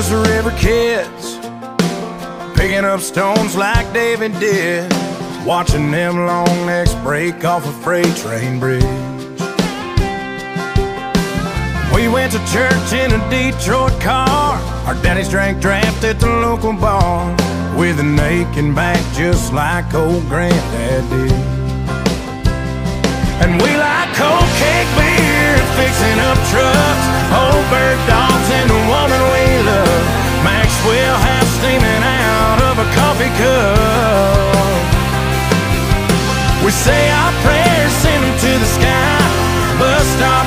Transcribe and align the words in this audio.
just 0.00 0.12
river 0.28 0.52
kids, 0.52 1.38
picking 2.56 2.84
up 2.84 3.00
stones 3.00 3.56
like 3.56 3.92
David 3.92 4.30
did, 4.38 4.92
watching 5.44 5.90
them 5.90 6.24
long 6.24 6.66
necks 6.66 6.94
break 7.02 7.44
off 7.44 7.66
a 7.66 7.72
freight 7.82 8.14
train 8.14 8.60
bridge. 8.60 8.84
We 11.92 12.06
went 12.06 12.30
to 12.30 12.38
church 12.46 12.92
in 12.92 13.10
a 13.10 13.20
Detroit 13.28 14.00
car. 14.00 14.54
Our 14.86 14.94
daddies 15.02 15.28
drank 15.28 15.60
draft 15.60 16.04
at 16.04 16.20
the 16.20 16.28
local 16.28 16.74
bar 16.74 17.34
with 17.76 17.98
an 17.98 18.20
aching 18.20 18.76
back 18.76 19.02
just 19.16 19.52
like 19.52 19.92
old 19.94 20.22
granddad 20.28 21.10
did. 21.10 21.32
And 23.42 23.60
we 23.60 23.70
like 23.74 24.14
cold 24.14 24.48
cake 24.62 24.90
beer, 24.94 25.58
fixing 25.74 26.20
up 26.22 26.38
trucks, 26.54 27.17
old 27.32 27.64
bird 27.68 27.98
dogs, 28.08 28.48
and 28.58 28.68
the 28.70 28.82
woman 28.88 29.20
we 29.32 29.44
love. 29.64 30.04
Maxwell 30.44 31.16
House 31.16 31.50
steaming 31.58 32.04
out 32.04 32.60
of 32.70 32.78
a 32.78 32.86
coffee 32.94 33.32
cup. 33.40 34.58
We 36.64 36.70
say 36.70 37.10
our 37.10 37.32
prayers, 37.44 37.92
send 38.02 38.22
them 38.24 38.36
to 38.44 38.52
the 38.58 38.70
sky. 38.76 39.18
Bus 39.78 40.06
stop 40.16 40.46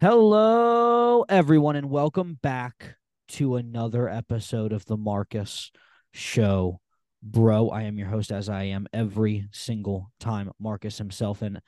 Hello, 0.00 1.24
everyone, 1.28 1.74
and 1.74 1.90
welcome 1.90 2.38
back 2.40 2.94
to 3.26 3.56
another 3.56 4.08
episode 4.08 4.72
of 4.72 4.84
the 4.84 4.96
Marcus 4.96 5.72
Show. 6.12 6.80
Bro, 7.20 7.70
I 7.70 7.82
am 7.82 7.98
your 7.98 8.06
host, 8.06 8.30
as 8.30 8.48
I 8.48 8.62
am 8.62 8.86
every 8.92 9.48
single 9.50 10.12
time, 10.20 10.52
Marcus 10.60 10.98
himself. 10.98 11.42
And 11.42 11.60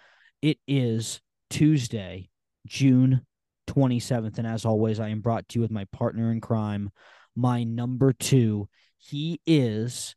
it 0.43 0.59
is 0.69 1.21
Tuesday, 1.51 2.31
June 2.69 3.27
27th. 3.67 4.39
And 4.39 4.47
as 4.47 4.65
always, 4.65 5.01
I 5.01 5.09
am 5.09 5.23
brought 5.23 5.49
to 5.49 5.59
you 5.59 5.63
with 5.63 5.73
my 5.73 5.87
partner 5.87 6.31
in 6.31 6.41
crime, 6.41 6.91
my 7.35 7.65
number 7.65 8.13
two. 8.13 8.69
He 8.97 9.41
is 9.45 10.15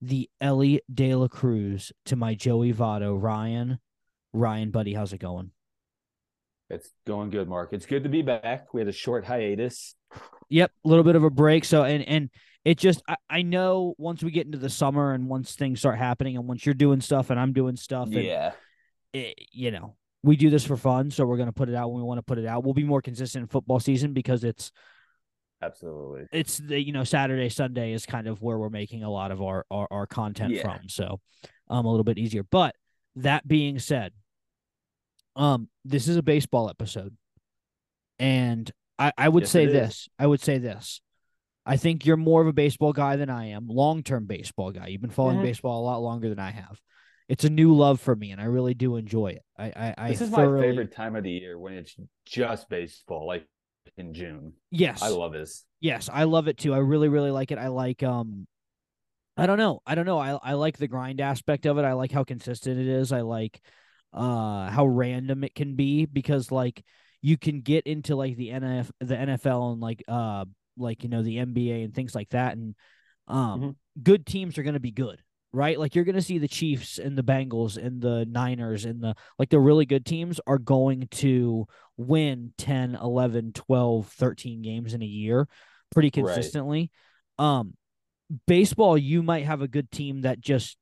the 0.00 0.30
Elly 0.40 0.80
De 0.90 1.14
La 1.14 1.28
Cruz 1.28 1.92
to 2.06 2.16
my 2.16 2.34
Joey 2.34 2.72
Votto, 2.72 3.20
Ryan. 3.20 3.80
Ryan, 4.32 4.70
buddy, 4.70 4.94
how's 4.94 5.12
it 5.12 5.18
going? 5.18 5.50
It's 6.70 6.90
going 7.06 7.30
good, 7.30 7.48
Mark. 7.48 7.72
It's 7.72 7.86
good 7.86 8.04
to 8.04 8.08
be 8.08 8.22
back. 8.22 8.72
We 8.72 8.80
had 8.80 8.88
a 8.88 8.92
short 8.92 9.24
hiatus. 9.24 9.94
Yep, 10.48 10.70
a 10.84 10.88
little 10.88 11.04
bit 11.04 11.16
of 11.16 11.24
a 11.24 11.30
break. 11.30 11.64
So 11.64 11.84
and 11.84 12.02
and 12.06 12.30
it 12.64 12.78
just 12.78 13.02
I, 13.08 13.16
I 13.28 13.42
know 13.42 13.94
once 13.98 14.22
we 14.22 14.30
get 14.30 14.46
into 14.46 14.58
the 14.58 14.70
summer 14.70 15.12
and 15.12 15.28
once 15.28 15.54
things 15.54 15.80
start 15.80 15.98
happening 15.98 16.36
and 16.36 16.46
once 16.46 16.64
you're 16.64 16.74
doing 16.74 17.00
stuff 17.00 17.30
and 17.30 17.38
I'm 17.40 17.52
doing 17.52 17.76
stuff 17.76 18.06
and 18.06 18.14
Yeah. 18.14 18.52
it, 19.12 19.34
you 19.52 19.70
know 19.70 19.96
we 20.22 20.36
do 20.36 20.50
this 20.50 20.66
for 20.66 20.76
fun 20.76 21.10
so 21.10 21.24
we're 21.24 21.38
gonna 21.38 21.52
put 21.52 21.68
it 21.68 21.74
out 21.74 21.90
when 21.90 22.02
we 22.02 22.06
want 22.06 22.18
to 22.18 22.22
put 22.22 22.38
it 22.38 22.46
out. 22.46 22.64
We'll 22.64 22.74
be 22.74 22.84
more 22.84 23.00
consistent 23.02 23.42
in 23.42 23.48
football 23.48 23.80
season 23.80 24.12
because 24.12 24.44
it's 24.44 24.70
Absolutely. 25.62 26.26
it's 26.32 26.58
the 26.58 26.80
you 26.82 26.92
know 26.92 27.04
Saturday 27.04 27.48
Sunday 27.48 27.92
is 27.92 28.06
kind 28.06 28.26
of 28.26 28.40
where 28.42 28.58
we're 28.58 28.70
making 28.70 29.02
a 29.02 29.10
lot 29.10 29.30
of 29.30 29.42
our 29.42 29.64
our, 29.70 29.86
our 29.90 30.06
content 30.06 30.52
Yeah. 30.54 30.62
from. 30.62 30.88
So 30.88 31.20
um 31.68 31.84
a 31.86 31.90
little 31.90 32.04
bit 32.04 32.18
easier. 32.18 32.42
But 32.42 32.74
that 33.16 33.46
being 33.46 33.78
said, 33.78 34.12
um 35.36 35.68
this 35.84 36.08
is 36.08 36.16
a 36.16 36.22
baseball 36.22 36.68
episode, 36.68 37.16
and 38.18 38.70
I 38.98 39.12
I 39.16 39.28
would 39.28 39.44
Yes, 39.44 39.52
say 39.52 39.66
this. 39.66 40.08
I 40.18 40.26
would 40.26 40.40
say 40.40 40.58
this. 40.58 41.00
I 41.66 41.76
think 41.76 42.06
you're 42.06 42.16
more 42.16 42.40
of 42.40 42.48
a 42.48 42.52
baseball 42.52 42.92
guy 42.92 43.16
than 43.16 43.30
I 43.30 43.48
am, 43.48 43.68
long 43.68 44.02
term 44.02 44.26
baseball 44.26 44.72
guy. 44.72 44.88
You've 44.88 45.02
been 45.02 45.10
following 45.10 45.38
Mhm. 45.38 45.42
baseball 45.42 45.80
a 45.80 45.84
lot 45.84 45.98
longer 45.98 46.28
than 46.28 46.38
I 46.38 46.50
have. 46.50 46.80
It's 47.28 47.44
a 47.44 47.50
new 47.50 47.74
love 47.76 48.00
for 48.00 48.16
me, 48.16 48.32
and 48.32 48.40
I 48.40 48.44
really 48.44 48.74
do 48.74 48.96
enjoy 48.96 49.28
it. 49.28 49.42
I 49.56 49.66
I, 49.66 49.94
I 49.98 50.08
This 50.08 50.22
is 50.22 50.30
thoroughly, 50.30 50.66
my 50.66 50.70
favorite 50.70 50.92
time 50.92 51.14
of 51.16 51.22
the 51.22 51.30
year 51.30 51.58
when 51.58 51.74
it's 51.74 51.94
just 52.26 52.68
baseball, 52.68 53.26
like 53.26 53.46
in 53.96 54.14
June. 54.14 54.54
Yes, 54.70 55.00
I 55.02 55.08
love 55.08 55.32
this. 55.32 55.64
Yes, 55.80 56.10
I 56.12 56.24
love 56.24 56.48
it 56.48 56.58
too. 56.58 56.74
I 56.74 56.78
really, 56.78 57.08
really 57.08 57.30
like 57.30 57.52
it. 57.52 57.58
I 57.58 57.68
like 57.68 58.02
um 58.02 58.46
I 59.36 59.46
don't 59.46 59.58
know. 59.58 59.80
I 59.86 59.94
don't 59.94 60.06
know. 60.06 60.18
I 60.18 60.38
I 60.42 60.52
like 60.54 60.76
the 60.76 60.88
grind 60.88 61.20
aspect 61.20 61.66
of 61.66 61.78
it. 61.78 61.84
I 61.84 61.92
like 61.92 62.10
how 62.12 62.24
consistent 62.24 62.80
it 62.80 62.88
is. 62.88 63.12
I 63.12 63.20
like 63.20 63.60
uh 64.12 64.68
how 64.70 64.86
random 64.86 65.44
it 65.44 65.54
can 65.54 65.76
be 65.76 66.04
because 66.06 66.50
like 66.50 66.84
you 67.22 67.36
can 67.36 67.60
get 67.60 67.86
into 67.86 68.16
like 68.16 68.36
the 68.36 68.50
NF 68.50 68.90
the 69.00 69.14
NFL 69.16 69.72
and 69.72 69.80
like 69.80 70.02
uh 70.08 70.44
like 70.76 71.02
you 71.02 71.08
know 71.08 71.22
the 71.22 71.36
NBA 71.36 71.84
and 71.84 71.94
things 71.94 72.14
like 72.14 72.30
that 72.30 72.56
and 72.56 72.74
um 73.28 73.60
Mhm. 73.60 73.76
good 74.02 74.26
teams 74.26 74.58
are 74.58 74.62
going 74.62 74.74
to 74.74 74.80
be 74.80 74.92
good. 74.92 75.22
Right? 75.52 75.78
Like 75.80 75.96
you're 75.96 76.04
going 76.04 76.14
to 76.14 76.22
see 76.22 76.38
the 76.38 76.46
Chiefs 76.46 76.98
and 76.98 77.18
the 77.18 77.24
Bengals 77.24 77.76
and 77.76 78.00
the 78.00 78.24
Niners 78.24 78.84
and 78.84 79.02
the 79.02 79.16
like 79.36 79.50
the 79.50 79.58
really 79.58 79.84
good 79.84 80.06
teams 80.06 80.40
are 80.46 80.58
going 80.58 81.08
to 81.10 81.66
win 81.96 82.52
10, 82.56 82.94
11, 82.94 83.52
12, 83.52 84.06
13 84.06 84.62
games 84.62 84.94
in 84.94 85.02
a 85.02 85.06
year 85.06 85.48
pretty 85.90 86.10
Right. 86.16 86.34
consistently. 86.34 86.90
Um 87.38 87.74
baseball 88.46 88.96
you 88.96 89.22
might 89.24 89.44
have 89.44 89.60
a 89.60 89.68
good 89.68 89.90
team 89.90 90.20
that 90.20 90.40
just 90.40 90.76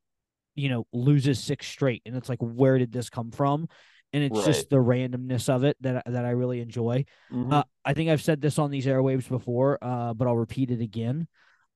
you 0.59 0.69
know 0.69 0.87
loses 0.93 1.43
six 1.43 1.67
straight 1.67 2.03
and 2.05 2.17
it's 2.17 2.29
like 2.29 2.41
where 2.41 2.79
did 2.79 2.93
this 2.93 3.09
come 3.11 3.31
from? 3.31 3.69
And 4.13 4.25
it's 4.25 4.39
just 4.47 4.71
the 4.71 4.77
randomness 4.77 5.49
of 5.51 5.65
it 5.65 5.77
that 5.83 6.03
that 6.07 6.25
I 6.25 6.31
really 6.31 6.61
enjoy. 6.61 7.05
Mhm. 7.31 7.53
Uh, 7.53 7.65
I 7.85 7.93
think 7.95 8.09
I've 8.11 8.23
said 8.23 8.41
this 8.41 8.59
on 8.59 8.71
these 8.71 8.87
airwaves 8.87 9.29
before, 9.29 9.79
uh, 9.83 10.15
but 10.15 10.27
I'll 10.27 10.37
repeat 10.37 10.71
it 10.71 10.81
again. 10.81 11.29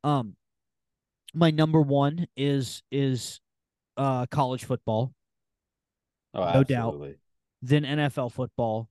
Um, 0.03 0.35
my 1.35 1.51
number 1.51 1.81
one 1.81 2.27
is 2.37 2.83
is 2.91 3.41
uh 3.99 4.25
college 4.27 4.65
football, 4.65 5.13
oh, 6.35 6.53
no 6.55 6.65
doubt. 6.65 6.95
then 7.61 7.85
NFL 7.85 8.33
football, 8.33 8.89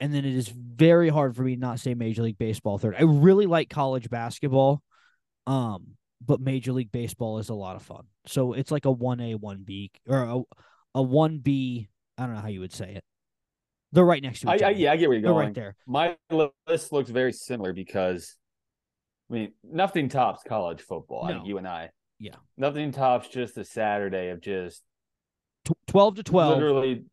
and 0.00 0.14
then 0.14 0.24
it 0.24 0.34
is 0.34 0.48
very 0.48 1.08
hard 1.08 1.34
for 1.34 1.42
me 1.42 1.56
to 1.56 1.60
not 1.60 1.80
say 1.80 1.94
Major 1.94 2.22
League 2.22 2.38
Baseball 2.38 2.78
third. 2.78 2.94
I 2.96 3.02
really 3.02 3.46
like 3.46 3.70
college 3.70 4.08
basketball, 4.08 4.82
um, 5.48 5.96
but 6.24 6.40
Major 6.40 6.72
League 6.72 6.92
Baseball 6.92 7.38
is 7.38 7.48
a 7.48 7.54
lot 7.54 7.76
of 7.76 7.82
fun. 7.82 8.04
So 8.26 8.52
it's 8.52 8.70
like 8.70 8.84
a 8.84 8.90
one 8.90 9.20
A, 9.20 9.34
one 9.34 9.62
B, 9.64 9.90
or 10.08 10.18
a 10.22 10.40
a 10.94 11.02
one 11.02 11.38
B. 11.38 11.88
I 12.18 12.26
don't 12.26 12.34
know 12.34 12.40
how 12.40 12.48
you 12.48 12.60
would 12.60 12.72
say 12.72 12.94
it. 12.94 13.04
They're 13.92 14.04
right 14.04 14.22
next 14.22 14.40
to 14.40 14.50
I, 14.50 14.56
each 14.56 14.62
I, 14.62 14.70
other. 14.70 14.78
yeah, 14.78 14.92
I 14.92 14.96
get 14.96 15.08
where 15.08 15.14
you're 15.18 15.22
They're 15.22 15.32
going. 15.32 15.46
right 15.46 15.54
there. 15.54 15.76
My 15.86 16.16
list 16.66 16.92
looks 16.92 17.10
very 17.10 17.32
similar 17.32 17.72
because, 17.74 18.36
I 19.30 19.34
mean, 19.34 19.52
nothing 19.64 20.08
tops 20.08 20.42
college 20.46 20.80
football. 20.80 21.24
I 21.24 21.32
think 21.32 21.46
you 21.46 21.58
and 21.58 21.68
I. 21.68 21.90
Yeah. 22.18 22.36
Nothing 22.56 22.92
tops 22.92 23.28
just 23.28 23.58
a 23.58 23.64
Saturday 23.64 24.28
of 24.30 24.40
just 24.40 24.82
Tw- 25.64 25.72
Twelve 25.86 26.14
to 26.16 26.22
twelve. 26.22 26.54
literally, 26.54 27.04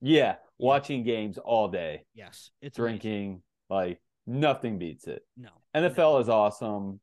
yeah, 0.00 0.36
watching 0.58 1.04
games 1.04 1.38
all 1.38 1.68
day, 1.68 2.04
Yes, 2.14 2.50
it's 2.62 2.78
amazing. 2.78 2.98
drinking. 3.00 3.42
Like 3.70 4.00
nothing 4.26 4.78
beats 4.78 5.06
it. 5.06 5.22
No, 5.36 5.50
NFL 5.74 6.20
is 6.22 6.28
awesome. 6.28 7.00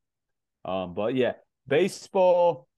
Um, 0.66 0.94
but 0.94 1.14
yeah, 1.14 1.32
baseball, 1.66 2.68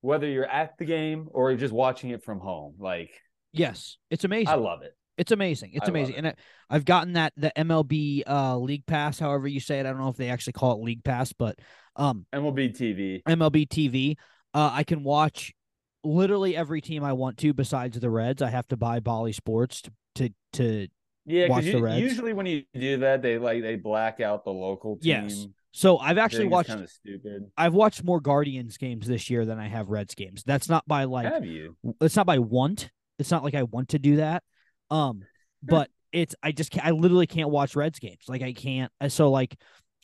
whether 0.00 0.26
you're 0.28 0.46
at 0.46 0.76
the 0.78 0.84
game 0.84 1.28
or 1.32 1.50
you're 1.50 1.58
just 1.58 1.74
watching 1.74 2.10
it 2.10 2.22
from 2.22 2.38
home, 2.38 2.74
like 2.78 3.10
yes, 3.52 3.96
it's 4.10 4.24
amazing. 4.24 4.48
I 4.48 4.54
love 4.54 4.82
it. 4.82 4.94
It's 5.16 5.32
amazing. 5.32 5.70
It's 5.72 5.88
I 5.88 5.90
amazing. 5.90 6.14
it. 6.14 6.18
And 6.18 6.26
I, 6.28 6.34
I've 6.70 6.84
gotten 6.84 7.14
that 7.14 7.32
the 7.36 7.50
MLB 7.56 8.22
uh 8.26 8.56
League 8.58 8.86
Pass, 8.86 9.18
however 9.18 9.48
you 9.48 9.58
say 9.58 9.80
it. 9.80 9.86
I 9.86 9.90
don't 9.90 9.98
know 9.98 10.08
if 10.08 10.16
they 10.16 10.28
actually 10.30 10.52
call 10.52 10.72
it 10.72 10.84
League 10.84 11.02
Pass, 11.02 11.32
but 11.32 11.58
um 11.96 12.26
MLB 12.32 12.76
TV. 12.76 13.22
MLB 13.26 13.66
TV. 13.66 14.16
Uh 14.54 14.70
I 14.72 14.84
can 14.84 15.02
watch 15.02 15.52
literally 16.04 16.56
every 16.56 16.80
team 16.80 17.02
I 17.02 17.14
want 17.14 17.38
to 17.38 17.52
besides 17.52 17.98
the 17.98 18.10
Reds. 18.10 18.42
I 18.42 18.50
have 18.50 18.68
to 18.68 18.76
buy 18.76 19.00
Bally 19.00 19.32
Sports 19.32 19.82
to 19.82 19.90
to, 20.14 20.30
to 20.52 20.88
Yeah, 21.26 21.48
watch 21.48 21.64
because 21.64 21.80
the 21.80 21.82
Reds. 21.82 22.00
usually 22.00 22.32
when 22.32 22.46
you 22.46 22.62
do 22.74 22.98
that, 22.98 23.22
they 23.22 23.38
like 23.38 23.62
they 23.62 23.76
black 23.76 24.20
out 24.20 24.44
the 24.44 24.52
local 24.52 24.96
team. 24.96 25.06
Yes. 25.06 25.46
So 25.72 25.98
I've 25.98 26.18
actually 26.18 26.46
watched 26.46 26.68
kind 26.70 26.82
of 26.82 26.90
stupid. 26.90 27.50
I've 27.56 27.74
watched 27.74 28.02
more 28.02 28.20
Guardians 28.20 28.76
games 28.78 29.06
this 29.06 29.30
year 29.30 29.44
than 29.44 29.58
I 29.58 29.68
have 29.68 29.88
Reds 29.88 30.14
games. 30.14 30.42
That's 30.44 30.68
not 30.68 30.86
by 30.86 31.04
like 31.04 31.32
Have 31.32 31.44
you? 31.44 31.76
it's 32.00 32.16
not 32.16 32.26
by 32.26 32.38
want. 32.38 32.90
It's 33.18 33.30
not 33.30 33.44
like 33.44 33.54
I 33.54 33.64
want 33.64 33.90
to 33.90 33.98
do 33.98 34.16
that. 34.16 34.42
Um, 34.90 35.22
but 35.62 35.90
it's 36.12 36.34
I 36.42 36.52
just 36.52 36.70
can't, 36.70 36.86
I 36.86 36.90
literally 36.92 37.26
can't 37.26 37.50
watch 37.50 37.76
Reds 37.76 37.98
games. 37.98 38.24
Like 38.28 38.42
I 38.42 38.52
can't. 38.52 38.90
uh, 39.00 39.08
So 39.08 39.30
like 39.30 39.56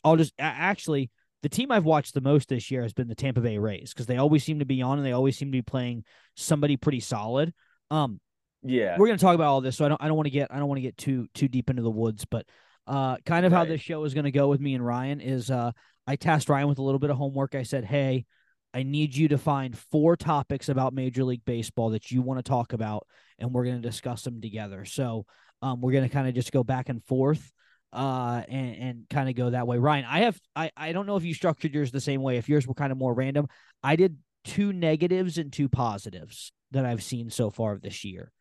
I'll 0.03 0.17
just 0.17 0.33
actually 0.37 1.09
the 1.41 1.49
team 1.49 1.71
I've 1.71 1.85
watched 1.85 2.13
the 2.13 2.21
most 2.21 2.49
this 2.49 2.71
year 2.71 2.81
has 2.83 2.93
been 2.93 3.07
the 3.07 3.15
Tampa 3.15 3.41
Bay 3.41 3.57
Rays 3.57 3.93
because 3.93 4.05
they 4.07 4.17
always 4.17 4.43
seem 4.43 4.59
to 4.59 4.65
be 4.65 4.81
on 4.81 4.97
and 4.97 5.05
they 5.05 5.11
always 5.11 5.37
seem 5.37 5.49
to 5.49 5.51
be 5.57 5.61
playing 5.61 6.03
somebody 6.35 6.75
pretty 6.77 6.99
solid. 6.99 7.53
Um, 7.91 8.19
Yeah. 8.63 8.97
we're 8.97 9.07
gonna 9.07 9.17
talk 9.19 9.35
about 9.35 9.47
all 9.47 9.61
this, 9.61 9.77
so 9.77 9.85
I 9.85 9.89
don't 9.89 10.01
I 10.01 10.07
don't 10.07 10.15
want 10.17 10.25
to 10.27 10.31
get 10.31 10.51
I 10.51 10.57
don't 10.59 10.67
want 10.67 10.77
to 10.77 10.83
get 10.83 10.97
too 10.97 11.27
too 11.33 11.47
deep 11.47 11.69
into 11.69 11.81
the 11.81 11.91
woods, 11.91 12.25
but 12.25 12.45
uh, 12.87 13.17
kind 13.25 13.45
of 13.45 13.51
how 13.51 13.65
this 13.65 13.81
show 13.81 14.03
is 14.03 14.13
gonna 14.13 14.31
go 14.31 14.47
with 14.47 14.59
me 14.61 14.75
and 14.75 14.85
Ryan 14.85 15.21
is 15.21 15.49
uh, 15.51 15.71
I 16.07 16.15
tasked 16.15 16.49
Ryan 16.49 16.67
with 16.67 16.77
a 16.79 16.83
little 16.83 16.99
bit 16.99 17.09
of 17.09 17.17
homework. 17.17 17.55
I 17.55 17.63
said, 17.63 17.85
hey. 17.85 18.25
I 18.73 18.83
need 18.83 19.15
you 19.15 19.29
to 19.29 19.37
find 19.37 19.77
four 19.77 20.17
topics 20.17 20.67
about 20.67 20.93
Major 20.93 21.23
League 21.23 21.45
Baseball 21.45 21.91
that 21.91 22.11
you 22.11 22.21
want 22.21 22.39
to 22.39 22.43
talk 22.43 22.73
about, 22.73 23.07
and 23.39 23.53
we're 23.53 23.63
going 23.63 23.81
to 23.81 23.87
discuss 23.89 24.23
them 24.23 24.41
together. 24.41 24.83
So, 24.83 25.25
um, 25.61 25.79
we're 25.79 25.93
going 25.93 26.03
to 26.03 26.13
kind 26.13 26.27
of 26.27 26.33
just 26.35 26.51
go 26.51 26.61
back 26.61 26.89
and 26.89 27.01
forth. 27.05 27.53
uh 27.93 28.41
and, 28.49 28.75
and 28.75 29.05
kind 29.09 29.29
of 29.29 29.35
go 29.35 29.51
that 29.51 29.65
way. 29.65 29.77
Ryan, 29.77 30.03
I 30.03 30.19
have 30.23 30.37
I 30.57 30.71
I 30.75 30.91
don't 30.91 31.05
know 31.05 31.15
if 31.15 31.23
you 31.23 31.33
structured 31.33 31.73
yours 31.73 31.91
the 31.91 32.01
same 32.01 32.21
way. 32.21 32.35
If 32.35 32.49
yours 32.49 32.67
were 32.67 32.73
kind 32.73 32.91
of 32.91 32.97
more 32.97 33.13
random, 33.13 33.47
I 33.81 33.95
did 33.95 34.17
two 34.43 34.73
negatives 34.73 35.37
and 35.37 35.53
two 35.53 35.69
positives 35.69 36.51
that 36.71 36.85
I've 36.85 37.01
seen 37.01 37.29
so 37.29 37.49
far 37.51 37.79
this 37.81 38.03
year. 38.03 38.33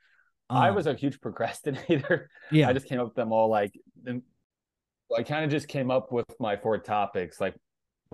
I 0.50 0.70
Um, 0.70 0.75
was 0.75 0.88
a 0.88 0.94
huge 0.94 1.20
procrastinator. 1.20 2.29
yeah 2.50 2.69
I 2.69 2.73
just 2.73 2.88
came 2.88 2.99
up 2.99 3.06
with 3.06 3.14
them 3.14 3.31
all 3.31 3.49
like 3.49 3.73
I 5.16 5.22
kind 5.22 5.44
of 5.44 5.50
just 5.50 5.69
came 5.69 5.90
up 5.90 6.12
with 6.12 6.26
my 6.40 6.56
four 6.56 6.78
topics 6.78 7.40
like 7.40 7.55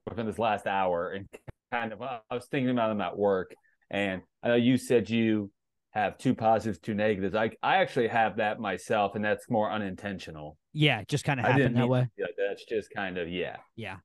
within 0.08 0.26
this 0.26 0.38
last 0.38 0.66
hour 0.66 1.10
and 1.10 1.26
kind 1.72 1.92
of 1.92 2.02
I 2.02 2.20
was 2.30 2.46
thinking 2.50 2.70
about 2.70 2.88
them 2.88 3.00
at 3.00 3.16
work. 3.16 3.54
And 3.90 4.22
I 4.42 4.48
know 4.48 4.54
you 4.54 4.76
said 4.76 5.10
you 5.10 5.50
have 5.90 6.18
two 6.18 6.34
positives, 6.34 6.78
two 6.78 6.94
negatives. 6.94 7.34
I 7.34 7.50
I 7.62 7.76
actually 7.76 8.08
have 8.08 8.36
that 8.36 8.60
myself, 8.60 9.16
and 9.16 9.24
that's 9.24 9.50
more 9.50 9.70
unintentional. 9.70 10.56
yeah, 10.72 11.02
just 11.08 11.24
kind 11.24 11.40
of 11.40 11.46
happened 11.46 11.76
that 11.76 11.88
way. 11.88 12.08
like. 12.18 12.36
That's 12.36 12.64
just 12.64 12.90
kind 12.94 13.18
of 13.18 13.28
yeah. 13.28 13.56
Yeah. 13.76 13.96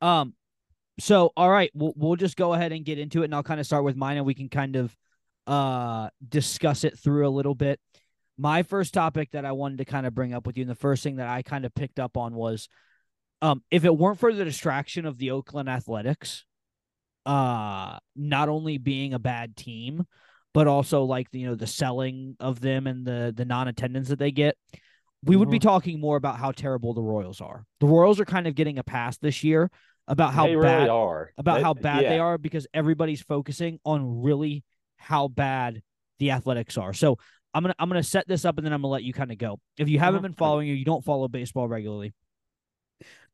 Um 0.00 0.34
so 0.98 1.32
all 1.36 1.50
right, 1.50 1.70
we'll 1.74 1.92
we'll 1.96 2.16
just 2.16 2.36
go 2.36 2.54
ahead 2.54 2.72
and 2.72 2.84
get 2.84 2.98
into 2.98 3.22
it 3.22 3.26
and 3.26 3.34
I'll 3.34 3.42
kind 3.42 3.60
of 3.60 3.66
start 3.66 3.84
with 3.84 3.96
mine 3.96 4.16
and 4.16 4.24
we 4.26 4.34
can 4.34 4.48
kind 4.48 4.76
of 4.76 4.96
uh 5.46 6.08
discuss 6.26 6.84
it 6.84 6.98
through 6.98 7.28
a 7.28 7.30
little 7.30 7.54
bit. 7.54 7.78
My 8.38 8.62
first 8.62 8.92
topic 8.92 9.30
that 9.32 9.44
I 9.44 9.52
wanted 9.52 9.78
to 9.78 9.84
kind 9.84 10.06
of 10.06 10.14
bring 10.14 10.34
up 10.34 10.46
with 10.46 10.56
you 10.56 10.62
and 10.62 10.70
the 10.70 10.74
first 10.74 11.02
thing 11.02 11.16
that 11.16 11.28
I 11.28 11.42
kind 11.42 11.64
of 11.64 11.74
picked 11.74 11.98
up 11.98 12.16
on 12.16 12.34
was 12.34 12.68
um 13.42 13.62
if 13.70 13.84
it 13.84 13.96
weren't 13.96 14.18
for 14.18 14.32
the 14.32 14.44
distraction 14.44 15.06
of 15.06 15.18
the 15.18 15.30
Oakland 15.30 15.68
Athletics 15.68 16.44
uh 17.24 17.98
not 18.14 18.48
only 18.48 18.78
being 18.78 19.12
a 19.14 19.18
bad 19.18 19.56
team 19.56 20.04
but 20.54 20.66
also 20.68 21.02
like 21.04 21.26
you 21.32 21.46
know 21.46 21.54
the 21.54 21.66
selling 21.66 22.36
of 22.40 22.60
them 22.60 22.86
and 22.86 23.04
the 23.06 23.32
the 23.36 23.44
non-attendance 23.44 24.08
that 24.08 24.18
they 24.18 24.30
get 24.30 24.56
we 25.24 25.34
would 25.34 25.50
be 25.50 25.58
talking 25.58 26.00
more 26.00 26.16
about 26.16 26.38
how 26.38 26.52
terrible 26.52 26.94
the 26.94 27.02
Royals 27.02 27.40
are. 27.40 27.64
The 27.80 27.86
Royals 27.86 28.20
are 28.20 28.24
kind 28.24 28.46
of 28.46 28.54
getting 28.54 28.78
a 28.78 28.84
pass 28.84 29.18
this 29.18 29.42
year 29.42 29.70
about 30.06 30.32
how 30.32 30.46
they 30.46 30.54
bad 30.54 30.76
really 30.82 30.88
are 30.88 31.32
about 31.36 31.56
They- 31.56 31.62
how 31.62 31.74
bad 31.74 32.04
they 32.10 32.18
are 32.20 32.38
because 32.38 32.66
everybody's 32.72 33.22
focusing 33.22 33.80
on 33.84 34.22
really 34.22 34.62
how 34.96 35.26
bad 35.26 35.82
the 36.20 36.30
Athletics 36.30 36.78
are. 36.78 36.92
So 36.92 37.18
I'm 37.56 37.62
gonna 37.62 37.74
I'm 37.78 37.88
gonna 37.88 38.02
set 38.02 38.28
this 38.28 38.44
up 38.44 38.58
and 38.58 38.66
then 38.66 38.72
I'm 38.74 38.82
gonna 38.82 38.92
let 38.92 39.02
you 39.02 39.14
kind 39.14 39.32
of 39.32 39.38
go. 39.38 39.58
If 39.78 39.88
you 39.88 39.98
haven't 39.98 40.20
Mhm. 40.20 40.24
been 40.24 40.32
following 40.34 40.70
or 40.70 40.74
you 40.74 40.84
don't 40.84 41.02
follow 41.04 41.26
baseball 41.26 41.66
regularly, 41.66 42.12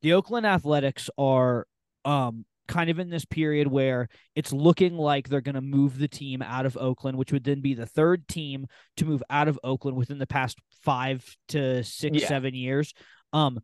the 0.01 0.13
Oakland 0.13 0.47
Athletics 0.47 1.11
are 1.19 1.67
um 2.05 2.45
kind 2.69 2.89
of 2.89 2.99
in 3.01 3.11
this 3.11 3.25
period 3.25 3.67
where 3.67 4.09
it's 4.37 4.53
looking 4.53 4.97
like 4.97 5.29
they're 5.29 5.41
going 5.41 5.57
to 5.57 5.61
move 5.61 5.99
the 5.99 6.07
team 6.07 6.41
out 6.41 6.65
of 6.65 6.77
Oakland, 6.77 7.19
which 7.19 7.33
would 7.33 7.43
then 7.43 7.61
be 7.61 7.75
the 7.75 7.85
third 7.85 8.27
team 8.29 8.67
to 8.97 9.05
move 9.05 9.23
out 9.29 9.49
of 9.49 9.59
Oakland 9.65 9.97
within 9.97 10.19
the 10.19 10.27
past 10.29 10.59
five 10.81 11.37
to 11.49 11.83
six, 11.83 12.21
Yeah. 12.23 12.29
seven 12.29 12.55
years. 12.55 12.95
Um, 13.33 13.61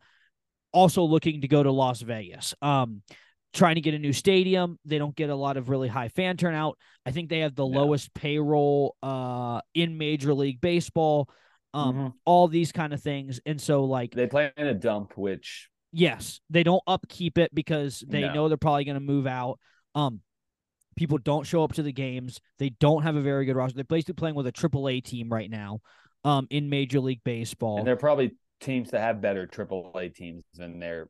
also 0.73 1.03
looking 1.03 1.41
to 1.41 1.47
go 1.47 1.63
to 1.63 1.71
Las 1.71 2.01
Vegas. 2.01 2.53
Um, 2.61 3.01
trying 3.53 3.75
to 3.75 3.81
get 3.81 3.93
a 3.93 3.99
new 3.99 4.13
stadium. 4.13 4.77
They 4.85 4.97
don't 4.97 5.15
get 5.15 5.29
a 5.29 5.35
lot 5.35 5.57
of 5.57 5.69
really 5.69 5.87
high 5.87 6.09
fan 6.09 6.37
turnout. 6.37 6.77
I 7.05 7.11
think 7.11 7.29
they 7.29 7.39
have 7.39 7.55
the 7.55 7.67
No. 7.67 7.79
lowest 7.81 8.13
payroll 8.13 8.95
uh 9.01 9.61
in 9.73 9.97
Major 9.97 10.33
League 10.33 10.61
Baseball. 10.61 11.29
Um, 11.73 11.95
Mhm. 11.95 12.13
all 12.25 12.47
these 12.47 12.71
kind 12.71 12.93
of 12.93 13.01
things, 13.01 13.39
and 13.45 13.61
so 13.61 13.83
like 13.85 14.11
They 14.15 14.25
play 14.27 14.51
in 14.57 14.67
a 14.67 14.73
dump, 14.73 15.17
which 15.17 15.69
Yes, 15.91 16.39
they 16.49 16.61
don't 16.63 16.83
upkeep 16.87 17.37
it 17.39 17.53
because 17.53 18.03
they 18.07 18.21
No. 18.21 18.33
know 18.33 18.47
they're 18.47 18.57
probably 18.57 18.83
going 18.85 18.95
to 18.95 18.99
move 18.99 19.25
out. 19.25 19.59
Um, 19.95 20.21
people 20.95 21.17
don't 21.17 21.45
show 21.47 21.63
up 21.63 21.73
to 21.73 21.83
the 21.83 21.91
games. 21.91 22.39
They 22.59 22.69
don't 22.69 23.01
have 23.03 23.15
a 23.15 23.21
very 23.21 23.45
good 23.45 23.55
roster. 23.55 23.75
They're 23.75 23.83
basically 23.85 24.13
playing 24.15 24.35
with 24.35 24.45
a 24.47 24.51
triple 24.51 24.87
A 24.89 25.01
team 25.01 25.29
right 25.29 25.49
now, 25.49 25.79
um, 26.23 26.45
in 26.51 26.69
Major 26.69 26.99
League 26.99 27.23
Baseball. 27.23 27.77
and 27.79 27.87
they're 27.87 27.95
probably 27.95 28.35
teams 28.59 28.91
that 28.91 29.01
have 29.01 29.21
better 29.21 29.47
AAA 29.47 30.09
teams 30.09 30.43
than 30.53 30.79
their 30.79 31.09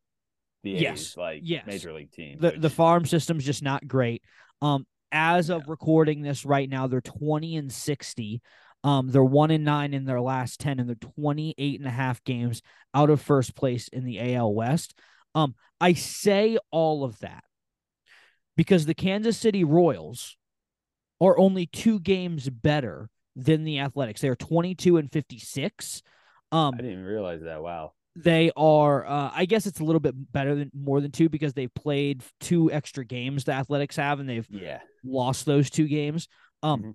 the 0.63 0.75
A's, 0.75 0.81
Yes, 0.81 1.17
like 1.17 1.41
yes. 1.43 1.65
major 1.65 1.93
league 1.93 2.11
teams. 2.11 2.41
the 2.41 2.51
the 2.51 2.69
farm 2.69 3.05
system's 3.05 3.45
just 3.45 3.63
not 3.63 3.87
great. 3.87 4.23
Um, 4.61 4.85
as 5.11 5.49
of 5.49 5.61
Yeah. 5.61 5.71
recording 5.71 6.21
this 6.21 6.45
right 6.45 6.69
now, 6.69 6.87
they're 6.87 7.01
twenty 7.01 7.55
and 7.55 7.71
sixty. 7.71 8.41
Um, 8.83 9.09
they're 9.09 9.23
one 9.23 9.51
and 9.51 9.65
nine 9.65 9.93
in 9.93 10.05
their 10.05 10.21
last 10.21 10.59
ten, 10.61 10.79
and 10.79 10.87
they're 10.87 10.95
28 10.95 11.79
and 11.79 11.87
a 11.87 11.91
half 11.91 12.23
games 12.23 12.61
out 12.93 13.09
of 13.09 13.19
first 13.21 13.53
place 13.55 13.89
in 13.89 14.05
the 14.05 14.19
AL 14.35 14.53
West. 14.53 14.97
Um, 15.35 15.53
I 15.81 15.93
say 15.93 16.57
all 16.71 17.03
of 17.03 17.19
that 17.19 17.43
because 18.55 18.85
the 18.85 18.93
Kansas 18.93 19.37
City 19.37 19.63
Royals 19.65 20.37
are 21.21 21.37
only 21.37 21.65
two 21.65 21.99
games 21.99 22.49
better 22.49 23.09
than 23.35 23.63
the 23.65 23.79
Athletics. 23.79 24.21
They 24.21 24.29
are 24.29 24.35
22 24.35 24.95
and 24.97 25.11
56. 25.11 26.01
Um, 26.51 26.73
I 26.73 26.77
didn't 26.77 26.91
even 26.93 27.03
realize 27.05 27.41
that. 27.41 27.61
Wow. 27.61 27.93
They 28.23 28.51
are 28.55 29.05
uh, 29.05 29.31
i 29.33 29.45
guess 29.45 29.65
it's 29.65 29.79
a 29.79 29.83
little 29.83 29.99
bit 29.99 30.13
better 30.31 30.55
than 30.55 30.69
more 30.73 31.01
than 31.01 31.11
two 31.11 31.29
because 31.29 31.53
they've 31.53 31.73
played 31.73 32.23
two 32.39 32.71
extra 32.71 33.05
games 33.05 33.43
the 33.43 33.51
athletics 33.51 33.95
have 33.95 34.19
and 34.19 34.29
they've 34.29 34.47
Yeah. 34.49 34.79
lost 35.03 35.45
those 35.45 35.69
two 35.69 35.87
games 35.87 36.27
um 36.63 36.81
Mhm. 36.81 36.93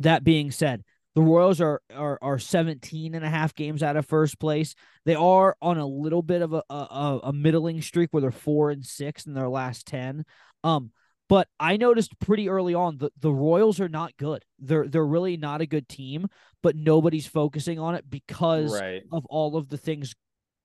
that 0.00 0.24
being 0.24 0.50
said 0.50 0.84
the 1.14 1.22
royals 1.22 1.60
are, 1.60 1.80
are 1.94 2.18
are 2.22 2.38
17 2.38 3.14
and 3.14 3.24
a 3.24 3.28
half 3.28 3.54
games 3.54 3.82
out 3.82 3.96
of 3.96 4.06
first 4.06 4.38
place 4.38 4.74
they 5.04 5.14
are 5.14 5.56
on 5.60 5.78
a 5.78 5.86
little 5.86 6.22
bit 6.22 6.42
of 6.42 6.52
a 6.52 6.62
a, 6.70 7.20
a 7.24 7.32
middling 7.32 7.82
streak 7.82 8.10
where 8.12 8.20
they're 8.20 8.30
four 8.30 8.70
and 8.70 8.84
six 8.84 9.26
in 9.26 9.34
their 9.34 9.48
last 9.48 9.86
10 9.86 10.24
um 10.64 10.90
but 11.28 11.46
I 11.60 11.76
noticed 11.76 12.18
pretty 12.20 12.48
early 12.48 12.72
on 12.72 12.96
that 12.98 13.12
the 13.20 13.30
Royals 13.30 13.80
are 13.80 13.88
not 13.90 14.16
good. 14.16 14.46
They're 14.60 14.88
they're 14.88 15.04
really 15.04 15.36
not 15.36 15.60
a 15.60 15.66
good 15.66 15.86
team, 15.86 16.28
but 16.62 16.74
nobody's 16.74 17.26
focusing 17.26 17.78
on 17.78 17.94
it 17.96 18.08
because 18.08 18.72
Right. 18.72 19.02
of 19.12 19.26
all 19.26 19.54
of 19.58 19.68
the 19.68 19.76
things 19.76 20.14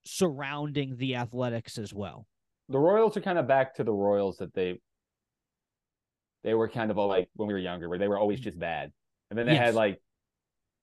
surrounding 0.05 0.95
the 0.97 1.15
athletics 1.15 1.77
as 1.77 1.93
well. 1.93 2.27
The 2.69 2.79
Royals 2.79 3.17
are 3.17 3.21
kind 3.21 3.37
of 3.37 3.47
back 3.47 3.75
to 3.75 3.83
the 3.83 3.93
Royals 3.93 4.37
that 4.37 4.53
they 4.53 4.79
they 6.43 6.53
were 6.53 6.67
kind 6.67 6.91
of 6.91 6.97
all 6.97 7.07
like 7.07 7.29
when 7.35 7.47
we 7.47 7.53
were 7.53 7.59
younger, 7.59 7.87
where 7.87 7.97
they 7.97 8.07
were 8.07 8.17
always 8.17 8.39
just 8.39 8.59
bad. 8.59 8.91
And 9.29 9.39
then 9.39 9.45
they 9.45 9.53
Yes. 9.53 9.65
had 9.67 9.75
like 9.75 10.01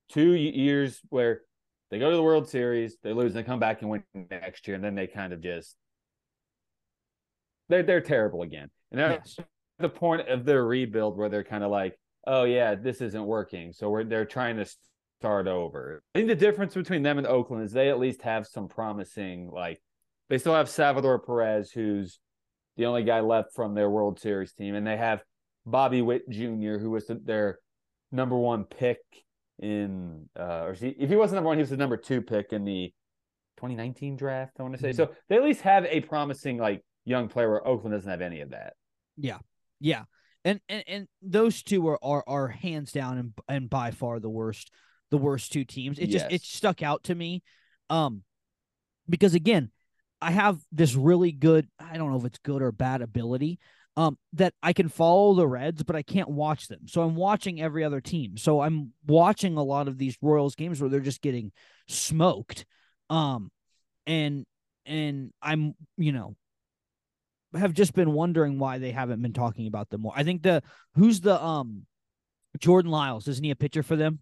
two 0.08 0.32
years 0.32 1.00
where 1.11 1.43
they 1.90 1.99
go 1.99 2.11
to 2.11 2.17
the 2.17 2.22
World 2.22 2.49
Series, 2.49 2.96
they 3.02 3.12
lose, 3.12 3.34
they 3.34 3.43
come 3.43 3.61
back 3.61 3.82
and 3.82 3.90
win 3.90 4.05
next 4.31 4.67
year, 4.67 4.75
and 4.75 4.84
then 4.84 4.94
they 4.94 5.06
kind 5.06 5.33
of 5.33 5.40
just 5.40 5.76
they're 7.68 7.83
they're 7.83 8.00
terrible 8.00 8.42
again. 8.42 8.71
And 8.90 9.00
they're 9.00 9.12
Yes. 9.12 9.37
the 9.78 9.88
point 9.88 10.28
of 10.28 10.44
their 10.44 10.64
rebuild 10.64 11.16
where 11.16 11.28
they're 11.28 11.44
kind 11.44 11.64
of 11.64 11.71
like, 11.71 11.99
oh 12.26 12.44
yeah, 12.44 12.75
this 12.75 13.00
isn't 13.00 13.25
working, 13.25 13.73
so 13.73 13.90
we're 13.90 14.04
they're 14.04 14.25
trying 14.25 14.56
to 14.56 14.66
start 15.20 15.46
over. 15.46 16.02
I 16.14 16.18
think 16.18 16.28
the 16.28 16.34
difference 16.34 16.72
between 16.72 17.02
them 17.02 17.18
and 17.18 17.26
Oakland 17.26 17.62
is 17.64 17.72
they 17.72 17.90
at 17.90 17.98
least 17.98 18.22
have 18.22 18.46
some 18.46 18.68
promising 18.68 19.50
like 19.50 19.80
they 20.30 20.38
still 20.38 20.54
have 20.54 20.68
Salvador 20.70 21.18
Perez, 21.18 21.70
who's 21.70 22.18
the 22.78 22.86
only 22.86 23.02
guy 23.02 23.20
left 23.20 23.50
from 23.54 23.74
their 23.74 23.90
World 23.90 24.18
Series 24.18 24.52
team, 24.54 24.74
and 24.74 24.86
they 24.86 24.96
have 24.96 25.22
Bobby 25.66 26.00
Witt 26.00 26.28
Jr., 26.30 26.78
who 26.78 26.90
was 26.90 27.06
the, 27.06 27.16
their 27.22 27.58
number 28.10 28.36
one 28.36 28.64
pick 28.64 28.98
in, 29.58 30.28
uh, 30.38 30.64
or 30.64 30.76
if 30.80 30.80
he 31.10 31.16
wasn't 31.16 31.36
number 31.36 31.48
one, 31.48 31.58
he 31.58 31.62
was 31.62 31.70
the 31.70 31.76
number 31.76 31.98
two 31.98 32.22
pick 32.22 32.52
in 32.54 32.64
the 32.64 32.90
2019 33.58 34.16
draft. 34.16 34.52
I 34.58 34.62
want 34.62 34.74
to 34.76 34.80
say 34.80 34.90
Mhm. 34.90 34.96
so. 34.96 35.10
They 35.28 35.36
at 35.36 35.44
least 35.44 35.60
have 35.62 35.84
a 35.84 36.00
promising 36.00 36.56
like 36.56 36.82
young 37.04 37.28
player 37.28 37.50
where 37.50 37.66
Oakland 37.66 37.94
doesn't 37.94 38.10
have 38.10 38.22
any 38.22 38.40
of 38.40 38.50
that. 38.50 38.72
Yeah, 39.18 39.38
yeah. 39.80 40.04
And 40.46 40.60
and, 40.70 40.84
and 40.88 41.08
those 41.20 41.62
two 41.62 41.86
are, 41.88 41.98
are 42.02 42.24
are 42.26 42.48
hands 42.48 42.92
down 42.92 43.18
and 43.18 43.32
and 43.48 43.68
by 43.68 43.90
far 43.90 44.18
the 44.20 44.30
worst 44.30 44.72
the 45.11 45.19
worst 45.19 45.52
two 45.52 45.64
teams. 45.64 45.99
It 45.99 46.07
just 46.07 46.26
it 46.31 46.43
stuck 46.43 46.83
out 46.83 47.05
to 47.05 47.14
me. 47.14 47.43
Um 47.88 48.23
because 49.09 49.35
again, 49.35 49.71
I 50.21 50.31
have 50.31 50.59
this 50.73 50.95
really 50.95 51.33
good 51.33 51.69
I 51.79 51.97
don't 51.97 52.11
know 52.11 52.19
if 52.19 52.25
it's 52.25 52.38
good 52.38 52.62
or 52.62 52.73
bad 52.73 53.02
ability 53.02 53.59
um 53.97 54.17
that 54.35 54.55
I 54.62 54.73
can 54.73 54.88
follow 54.88 55.35
the 55.35 55.49
Reds 55.49 55.83
but 55.83 55.97
I 55.97 56.02
can't 56.02 56.29
watch 56.29 56.69
them. 56.69 56.87
So 56.87 57.02
I'm 57.02 57.17
watching 57.17 57.61
every 57.61 57.85
other 57.85 58.00
team. 58.00 58.37
So 58.37 58.61
I'm 58.61 58.93
watching 59.07 59.57
a 59.57 59.62
lot 59.62 59.88
of 59.88 59.99
these 59.99 60.17
Royals 60.23 60.55
games 60.55 60.81
where 60.81 60.90
they're 60.90 61.00
just 61.00 61.23
getting 61.23 61.52
smoked. 61.88 62.64
Um 63.09 63.50
and 64.07 64.47
and 64.87 65.33
I'm, 65.43 65.75
you 65.97 66.12
know, 66.12 66.37
have 67.55 67.73
just 67.73 67.95
been 67.95 68.12
wondering 68.12 68.59
why 68.59 68.79
they 68.79 68.93
haven't 68.93 69.23
been 69.23 69.33
talking 69.33 69.67
about 69.67 69.90
them 69.90 70.02
more. 70.02 70.12
I 70.14 70.23
think 70.23 70.43
the 70.43 70.62
who's 70.95 71.21
the 71.21 71.43
um 71.43 71.87
Jordan 72.59 72.90
Lyles, 72.90 73.29
isn't 73.29 73.45
he 73.45 73.50
a 73.50 73.57
pitcher 73.57 73.83
for 73.83 73.97
them? 73.97 74.21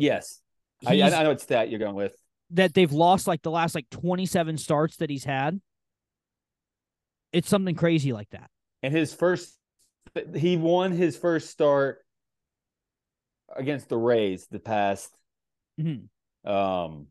Yes, 0.00 0.40
I, 0.86 0.94
I 1.02 1.22
know 1.22 1.28
what 1.30 1.40
stat 1.40 1.68
you're 1.70 1.78
going 1.78 1.94
with. 1.94 2.14
that 2.50 2.74
they've 2.74 2.90
lost 2.92 3.26
like 3.26 3.42
the 3.42 3.50
last 3.50 3.74
like 3.74 3.88
27 3.90 4.56
starts 4.58 4.96
that 4.96 5.10
he's 5.10 5.24
had. 5.24 5.60
It's 7.32 7.48
something 7.48 7.74
crazy 7.74 8.12
like 8.12 8.30
that. 8.30 8.50
And 8.82 8.94
his 8.94 9.14
first, 9.14 9.56
he 10.34 10.56
won 10.56 10.92
his 10.92 11.16
first 11.16 11.50
start 11.50 11.98
against 13.54 13.88
the 13.88 13.96
Rays 13.96 14.46
the 14.50 14.58
past, 14.58 15.14
Mhm. 15.78 16.08
um, 16.44 17.06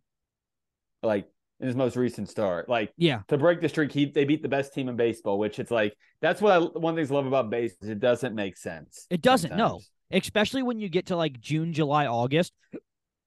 like 1.03 1.29
in 1.59 1.67
his 1.67 1.75
most 1.75 1.95
recent 1.95 2.27
start. 2.29 2.67
Like 2.69 2.91
Yeah. 2.97 3.21
to 3.27 3.37
break 3.37 3.61
the 3.61 3.69
streak, 3.69 3.91
he 3.91 4.05
they 4.05 4.25
beat 4.25 4.41
the 4.41 4.49
best 4.49 4.73
team 4.73 4.89
in 4.89 4.95
baseball, 4.95 5.37
which 5.37 5.59
it's 5.59 5.71
like 5.71 5.95
that's 6.21 6.41
what 6.41 6.51
I, 6.53 6.57
one 6.59 6.93
of 6.93 6.95
the 6.95 7.01
things 7.01 7.11
I 7.11 7.15
love 7.15 7.25
about 7.27 7.49
base 7.49 7.75
is 7.81 7.89
it 7.89 7.99
doesn't 7.99 8.35
make 8.35 8.57
sense. 8.57 9.05
It 9.09 9.21
doesn't, 9.21 9.55
no. 9.55 9.79
Especially 10.11 10.63
when 10.63 10.79
you 10.79 10.89
get 10.89 11.07
to 11.07 11.15
like 11.15 11.39
June, 11.39 11.73
July, 11.73 12.07
August, 12.07 12.53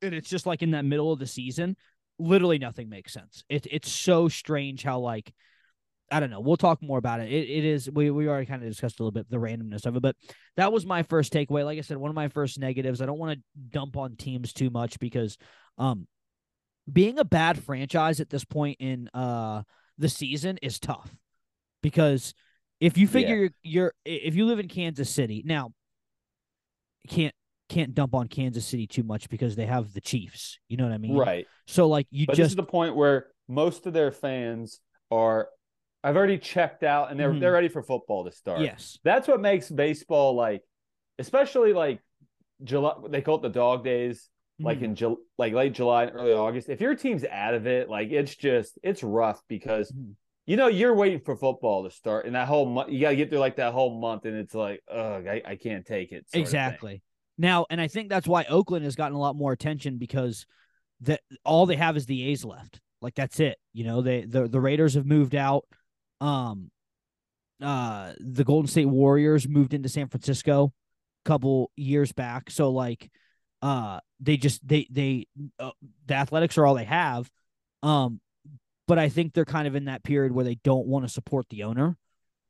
and 0.03 0.15
it's 0.15 0.29
just 0.29 0.47
like 0.47 0.63
in 0.63 0.73
that 0.73 0.85
middle 0.85 1.13
of 1.13 1.19
the 1.19 1.27
season. 1.27 1.77
literally 2.19 2.59
nothing 2.59 2.89
makes 2.89 3.13
sense. 3.13 3.45
It, 3.49 3.67
it's 3.71 3.91
so 3.91 4.29
strange 4.29 4.83
how 4.83 5.01
like 5.01 5.33
I 6.11 6.21
don't 6.21 6.31
know. 6.31 6.41
We'll 6.41 6.59
talk 6.59 6.83
more 6.83 6.99
about 6.99 7.21
it. 7.21 7.33
It 7.33 7.49
it 7.49 7.65
is 7.65 7.91
we 7.91 8.11
we 8.11 8.29
already 8.29 8.47
kind 8.47 8.63
of 8.63 8.69
discussed 8.69 9.01
a 9.01 9.03
little 9.03 9.13
bit 9.13 9.31
the 9.31 9.39
randomness 9.39 9.87
of 9.87 9.97
it, 9.97 10.03
but 10.03 10.17
that 10.57 10.73
was 10.73 10.85
my 10.85 11.03
first 11.05 11.33
takeaway. 11.33 11.65
Like 11.65 11.79
I 11.79 11.83
said, 11.83 11.97
one 11.97 12.11
of 12.11 12.15
my 12.15 12.29
first 12.29 12.59
negatives. 12.59 13.01
I 13.01 13.07
don't 13.07 13.19
want 13.19 13.39
to 13.39 13.45
dump 13.71 13.97
on 13.97 14.17
teams 14.17 14.53
too 14.53 14.71
much 14.71 14.99
because 14.99 15.39
um 15.79 16.07
being 16.93 17.19
a 17.19 17.25
bad 17.25 17.63
franchise 17.63 18.21
at 18.21 18.29
this 18.29 18.45
point 18.45 18.77
in 18.81 19.09
uh 19.15 19.63
the 19.99 20.09
season 20.09 20.59
is 20.63 20.79
tough. 20.79 21.15
Because 21.83 22.35
if 22.81 22.99
you 22.99 23.07
figure 23.07 23.37
you're, 23.37 23.51
you're 23.63 23.95
if 24.05 24.35
you 24.35 24.47
live 24.47 24.59
in 24.59 24.69
Kansas 24.69 25.09
City, 25.09 25.43
now 25.47 25.73
can't 27.09 27.35
can't 27.69 27.95
dump 27.95 28.15
on 28.15 28.29
Kansas 28.29 28.67
City 28.67 28.87
too 28.87 29.03
much 29.03 29.31
because 29.31 29.57
they 29.57 29.65
have 29.67 29.93
the 29.95 30.01
Chiefs. 30.01 30.59
You 30.69 30.77
know 30.77 30.85
what 30.85 30.93
I 30.93 30.99
mean? 30.99 31.17
Right. 31.17 31.47
So 31.67 31.89
like 31.89 32.07
you 32.11 32.27
But 32.27 32.33
this 32.37 32.45
just 32.45 32.53
is 32.53 32.57
the 32.57 32.63
point 32.65 32.95
where 32.97 33.29
most 33.49 33.87
of 33.87 33.93
their 33.93 34.13
fans 34.13 34.81
are 35.11 35.49
I've 36.05 36.17
already 36.17 36.39
checked 36.39 36.83
out 36.83 37.11
and 37.11 37.19
they're 37.19 37.33
Mhm. 37.33 37.41
they're 37.41 37.53
ready 37.53 37.69
for 37.69 37.83
football 37.83 38.25
to 38.25 38.33
start. 38.33 38.61
yes. 38.61 38.99
That's 39.05 39.27
what 39.29 39.41
makes 39.41 39.71
baseball 39.71 40.35
like 40.35 40.63
especially 41.19 41.73
like 41.73 42.01
July 42.65 42.95
they 43.09 43.23
call 43.23 43.37
it 43.37 43.43
the 43.43 43.49
dog 43.49 43.85
days, 43.85 44.29
like 44.59 44.79
Mhm. 44.81 44.83
in 44.83 44.95
Ju- 44.95 45.25
like 45.39 45.53
late 45.53 45.73
July 45.73 46.05
and 46.05 46.17
early 46.17 46.33
August. 46.33 46.69
If 46.69 46.81
your 46.81 46.95
team's 46.95 47.25
out 47.25 47.55
of 47.55 47.67
it, 47.67 47.89
like 47.89 48.11
it's 48.11 48.35
just 48.37 48.79
it's 48.83 49.03
rough 49.03 49.41
because 49.49 49.91
Mhm. 49.93 50.15
You 50.47 50.57
know 50.57 50.67
you're 50.67 50.95
waiting 50.95 51.21
for 51.21 51.37
football 51.37 51.85
to 51.85 51.91
start 51.91 52.27
and 52.27 52.35
that 52.35 52.49
whole 52.49 52.67
month 52.67 52.91
you 52.91 53.01
gotta 53.01 53.17
get 53.17 53.31
through 53.31 53.39
like 53.39 53.57
that 53.57 53.73
whole 53.73 54.01
month 54.01 54.25
and 54.25 54.37
it's 54.37 54.55
like, 54.55 54.83
ugh, 54.91 55.27
I, 55.27 55.43
I 55.45 55.57
can't 55.57 55.87
take 55.87 56.13
it. 56.13 56.27
Exactly. 56.33 57.03
Now, 57.39 57.67
and 57.71 57.81
I 57.81 57.89
think 57.89 58.09
that's 58.09 58.27
why 58.27 58.45
Oakland 58.45 58.85
has 58.85 58.95
gotten 58.95 59.17
a 59.17 59.21
lot 59.21 59.37
more 59.37 59.53
attention 59.53 59.99
because 59.99 60.47
that 61.01 61.21
all 61.45 61.67
they 61.67 61.77
have 61.77 61.97
is 61.97 62.07
the 62.07 62.29
A's 62.29 62.45
left. 62.45 62.81
Like 63.01 63.15
that's 63.15 63.41
it. 63.41 63.59
You 63.73 63.85
know, 63.85 64.03
they 64.03 64.23
the 64.23 64.49
the 64.49 64.61
Raiders 64.61 64.95
have 64.95 65.07
moved 65.07 65.35
out. 65.35 65.65
Um 66.21 66.71
uh 67.61 68.13
the 68.19 68.45
Golden 68.45 68.69
State 68.69 68.87
Warriors 68.87 69.49
moved 69.49 69.75
into 69.75 69.89
San 69.89 70.09
Francisco 70.09 70.73
a 71.25 71.29
couple 71.29 71.71
years 71.77 72.13
back. 72.13 72.51
So 72.51 72.71
like 72.71 73.11
uh 73.61 74.01
they 74.21 74.37
just 74.37 74.67
they 74.67 74.87
they 74.91 75.27
uh, 75.59 75.71
the 76.07 76.15
Athletics 76.15 76.59
are 76.59 76.67
all 76.67 76.75
they 76.75 76.85
have. 76.85 77.31
Um 77.83 78.21
but 78.89 78.99
I 78.99 79.09
think 79.09 79.33
they're 79.33 79.45
kind 79.45 79.67
of 79.69 79.75
in 79.75 79.85
that 79.87 80.03
period 80.03 80.33
where 80.33 80.45
they 80.45 80.57
don't 80.57 80.87
want 80.87 81.05
to 81.05 81.09
support 81.09 81.47
the 81.49 81.65
owner. 81.65 81.97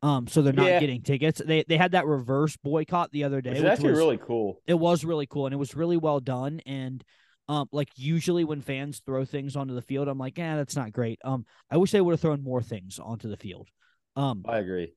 Um 0.03 0.27
so 0.27 0.43
they're 0.43 0.53
not 0.53 0.67
Yeah. 0.67 0.81
getting 0.81 1.03
tickets. 1.03 1.41
They 1.45 1.65
they 1.69 1.77
had 1.77 1.93
that 1.93 2.07
reverse 2.07 2.57
boycott 2.57 3.13
the 3.13 3.25
other 3.25 3.41
day 3.41 3.51
which 3.53 3.63
actually 3.65 3.91
was- 3.91 3.99
really 3.99 4.19
cool. 4.19 4.61
it 4.67 4.75
was 4.75 5.05
really 5.05 5.27
cool 5.27 5.47
and 5.47 5.53
it 5.55 5.59
was 5.59 5.75
really 5.77 5.97
well 5.97 6.19
done 6.21 6.61
and 6.67 7.05
um 7.49 7.69
like 7.73 7.89
usually 7.97 8.45
when 8.45 8.61
fans 8.61 9.01
throw 9.05 9.25
things 9.25 9.57
onto 9.57 9.75
the 9.75 9.83
field 9.83 10.07
i'm 10.09 10.17
like 10.19 10.39
yeah 10.39 10.55
that's 10.57 10.77
not 10.77 10.93
great 10.93 11.19
um 11.25 11.45
i 11.71 11.77
wish 11.77 11.91
they 11.91 12.01
would 12.01 12.13
have 12.13 12.21
thrown 12.21 12.43
more 12.43 12.63
things 12.63 13.01
onto 13.01 13.29
the 13.29 13.37
field 13.37 13.69
um 14.15 14.45
I 14.49 14.59
agree. 14.59 14.93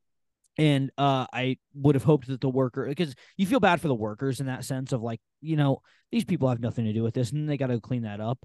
and 0.57 0.91
uh 0.97 1.25
i 1.33 1.57
would 1.73 1.95
have 1.95 2.03
hoped 2.03 2.27
that 2.27 2.41
the 2.41 2.49
worker 2.49 2.85
because 2.87 3.15
you 3.35 3.47
feel 3.47 3.59
bad 3.59 3.81
for 3.81 3.87
the 3.87 3.95
workers 3.95 4.39
in 4.39 4.45
that 4.45 4.63
sense 4.63 4.91
of 4.93 5.01
like 5.01 5.19
you 5.41 5.55
know 5.55 5.81
these 6.11 6.23
people 6.23 6.47
have 6.47 6.59
nothing 6.59 6.85
to 6.85 6.93
do 6.93 7.01
with 7.03 7.15
this 7.15 7.31
and 7.31 7.49
they 7.49 7.57
got 7.57 7.67
to 7.67 7.79
clean 7.81 8.03
that 8.03 8.21
up 8.21 8.37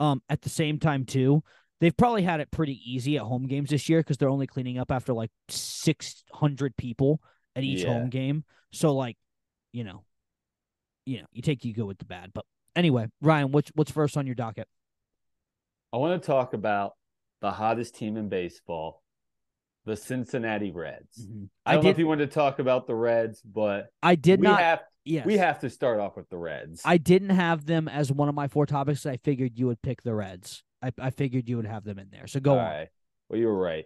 um 0.00 0.20
at 0.28 0.42
the 0.42 0.50
same 0.50 0.78
time 0.78 1.04
too 1.06 1.42
they've 1.80 1.96
probably 1.96 2.22
had 2.22 2.40
it 2.40 2.50
pretty 2.50 2.80
easy 2.84 3.16
at 3.16 3.22
home 3.22 3.46
games 3.46 3.70
this 3.70 3.88
year 3.88 4.00
because 4.00 4.16
they're 4.16 4.28
only 4.28 4.46
cleaning 4.46 4.78
up 4.78 4.90
after 4.90 5.12
like 5.12 5.30
600 5.48 6.76
people 6.76 7.20
at 7.54 7.64
each 7.64 7.82
Yeah. 7.82 7.92
home 7.92 8.08
game 8.10 8.44
so 8.72 8.94
like 8.94 9.16
you 9.72 9.84
know 9.84 10.04
you 11.04 11.18
know 11.20 11.26
you 11.32 11.42
take 11.42 11.64
you 11.64 11.72
go 11.74 11.84
with 11.86 11.98
the 11.98 12.04
bad 12.04 12.32
but 12.34 12.44
anyway 12.74 13.06
ryan 13.20 13.52
what's 13.52 13.70
what's 13.74 13.90
first 13.90 14.16
on 14.16 14.26
your 14.26 14.34
docket 14.34 14.68
I 15.92 15.98
want 15.98 16.20
to 16.20 16.26
talk 16.26 16.52
about 16.52 16.92
the 17.40 17.50
hottest 17.52 17.94
team 17.94 18.16
in 18.16 18.28
baseball, 18.28 19.02
the 19.86 19.96
Cincinnati 19.96 20.70
Reds. 20.72 21.24
Mm-hmm. 21.24 21.44
I 21.64 21.70
I 21.70 21.74
don't 21.76 21.84
know 21.84 21.90
if 21.90 21.98
you 21.98 22.06
wanted 22.08 22.28
to 22.28 22.34
talk 22.34 22.58
about 22.58 22.86
the 22.86 22.94
Reds, 22.94 23.40
but 23.40 23.86
i 24.02 24.14
did 24.16 24.40
we 24.40 24.48
not 24.48 24.58
have 24.58 24.80
yes 25.04 25.24
we 25.24 25.38
have 25.38 25.60
to 25.60 25.70
start 25.70 26.00
off 26.00 26.16
with 26.16 26.28
the 26.28 26.36
Reds. 26.36 26.82
i 26.84 26.98
didn't 26.98 27.30
have 27.30 27.64
them 27.66 27.86
as 27.88 28.10
one 28.12 28.28
of 28.28 28.34
my 28.34 28.48
four 28.48 28.66
topics 28.66 29.06
i 29.06 29.16
figured 29.18 29.52
you 29.58 29.68
would 29.68 29.80
pick 29.80 30.02
the 30.02 30.12
reds 30.12 30.64
i, 30.82 30.92
I 30.98 31.10
figured 31.10 31.48
you 31.48 31.56
would 31.56 31.66
have 31.66 31.84
them 31.84 31.98
in 31.98 32.08
there 32.10 32.26
so 32.26 32.40
go 32.40 32.52
All 32.52 32.58
on 32.58 32.64
right. 32.64 32.88
Well, 33.28 33.40
you 33.40 33.46
were 33.46 33.58
right 33.58 33.84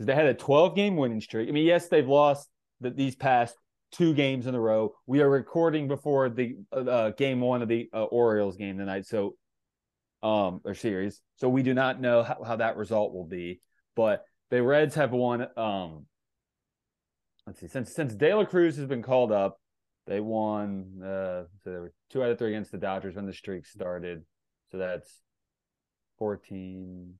because 0.00 0.06
they 0.06 0.14
had 0.14 0.26
a 0.26 0.34
12 0.34 0.74
game 0.74 0.96
winning 0.96 1.20
streak. 1.20 1.48
I 1.48 1.52
mean, 1.52 1.66
yes, 1.66 1.88
they've 1.88 2.08
lost 2.08 2.48
the, 2.80 2.90
these 2.90 3.16
past 3.16 3.54
two 3.92 4.14
games 4.14 4.46
in 4.46 4.54
a 4.54 4.60
row. 4.60 4.94
We 5.06 5.20
are 5.20 5.28
recording 5.28 5.88
before 5.88 6.30
the 6.30 6.56
uh, 6.74 6.80
uh, 6.80 7.10
game 7.10 7.40
one 7.40 7.60
of 7.60 7.68
the 7.68 7.88
uh, 7.92 8.04
Orioles 8.04 8.56
game 8.56 8.78
tonight, 8.78 9.06
so 9.06 9.36
um 10.22 10.60
or 10.64 10.74
series. 10.74 11.20
So 11.36 11.48
we 11.48 11.62
do 11.62 11.74
not 11.74 12.00
know 12.00 12.22
how, 12.22 12.42
how 12.44 12.56
that 12.56 12.76
result 12.76 13.12
will 13.12 13.26
be, 13.26 13.60
but 13.96 14.24
the 14.50 14.62
Reds 14.62 14.94
have 14.94 15.12
won. 15.12 15.46
Um, 15.56 16.06
let's 17.46 17.60
see, 17.60 17.68
since 17.68 17.92
since 17.94 18.14
De 18.14 18.32
La 18.34 18.44
Cruz 18.44 18.76
has 18.76 18.86
been 18.86 19.02
called 19.02 19.32
up, 19.32 19.58
they 20.06 20.20
won. 20.20 21.02
Uh, 21.02 21.44
so 21.62 21.70
they 21.70 21.78
were 21.78 21.92
two 22.10 22.22
out 22.22 22.30
of 22.30 22.38
three 22.38 22.50
against 22.50 22.70
the 22.72 22.78
Dodgers 22.78 23.16
when 23.16 23.26
the 23.26 23.32
streak 23.32 23.66
started. 23.66 24.24
So 24.70 24.78
that's 24.78 25.20
14, 26.20 27.14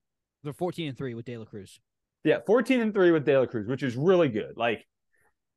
they're 0.45 0.53
14 0.53 0.89
and 0.91 0.97
3 0.97 1.15
with 1.15 1.25
de 1.25 1.37
la 1.37 1.45
cruz 1.45 1.81
yeah, 2.25 2.39
14 2.47 2.81
and 2.81 2.95
3 2.95 3.13
with 3.13 3.25
De 3.25 3.39
La 3.39 3.47
Cruz, 3.47 3.67
which 3.67 3.83
is 3.83 3.97
really 3.97 4.29
good. 4.29 4.57
Like 4.57 4.87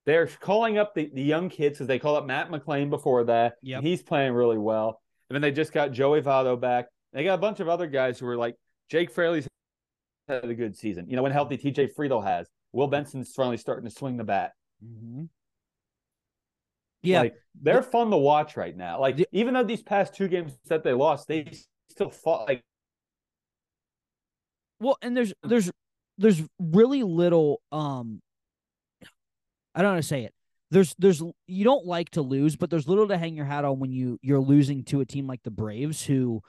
they're 0.05 0.27
calling 0.27 0.77
up 0.77 0.93
the, 0.95 1.09
the 1.13 1.21
young 1.21 1.49
kids 1.49 1.77
because 1.77 1.87
they 1.87 1.99
call 1.99 2.15
up 2.15 2.25
Matt 2.25 2.49
McLain 2.49 2.89
before 2.89 3.25
that. 3.25 3.55
Yeah. 3.61 3.81
He's 3.81 4.01
playing 4.01 4.33
really 4.33 4.57
well. 4.57 5.01
And 5.29 5.35
then 5.35 5.41
they 5.41 5.51
just 5.51 5.73
got 5.73 5.91
Joey 5.91 6.21
Votto 6.21 6.59
back. 6.59 6.87
They 7.11 7.23
got 7.23 7.35
a 7.35 7.39
bunch 7.39 7.59
of 7.59 7.69
other 7.69 7.87
guys 7.87 8.19
who 8.19 8.27
are 8.27 8.37
like 8.37 8.55
Jake 8.89 9.11
Fraley's 9.11 9.47
had 10.27 10.45
a 10.45 10.55
good 10.55 10.75
season. 10.75 11.09
You 11.09 11.15
know, 11.15 11.23
when 11.23 11.31
healthy 11.31 11.57
TJ 11.57 11.93
Friedl 11.95 12.23
has. 12.23 12.47
Will 12.71 12.87
Benson's 12.87 13.31
finally 13.31 13.57
starting 13.57 13.87
to 13.87 13.95
swing 13.95 14.17
the 14.17 14.23
bat. 14.23 14.53
mm-hmm. 14.83 15.25
yeah 17.03 17.19
Like 17.19 17.35
they're 17.61 17.83
fun 17.83 18.09
to 18.09 18.17
watch 18.17 18.57
right 18.57 18.75
now. 18.75 18.99
Like 18.99 19.23
even 19.31 19.53
though 19.53 19.63
these 19.63 19.83
past 19.83 20.15
two 20.15 20.27
games 20.27 20.57
that 20.69 20.83
they 20.83 20.93
lost, 20.93 21.27
they 21.27 21.51
still 21.89 22.09
fought 22.09 22.47
like 22.47 22.63
Well, 24.83 24.97
and 25.01 25.15
there's 25.15 25.33
there's 25.43 25.71
there's 26.17 26.41
really 26.59 27.03
little 27.03 27.61
um 27.71 28.21
I 29.73 29.81
don't 29.81 29.91
know 29.91 29.95
how 29.95 29.95
to 29.95 30.03
say 30.03 30.25
it. 30.25 30.33
There's 30.71 30.93
there's 30.99 31.23
you 31.47 31.63
don't 31.63 31.85
like 31.85 32.09
to 32.11 32.21
lose, 32.21 32.57
but 32.57 32.69
there's 32.69 32.87
little 32.87 33.07
to 33.07 33.17
hang 33.17 33.35
your 33.35 33.45
hat 33.45 33.63
on 33.63 33.79
when 33.79 33.93
you 33.93 34.19
you're 34.21 34.41
losing 34.41 34.83
to 34.85 34.99
a 34.99 35.05
team 35.05 35.25
like 35.25 35.41
the 35.43 35.51
Braves 35.51 36.03
who 36.03 36.41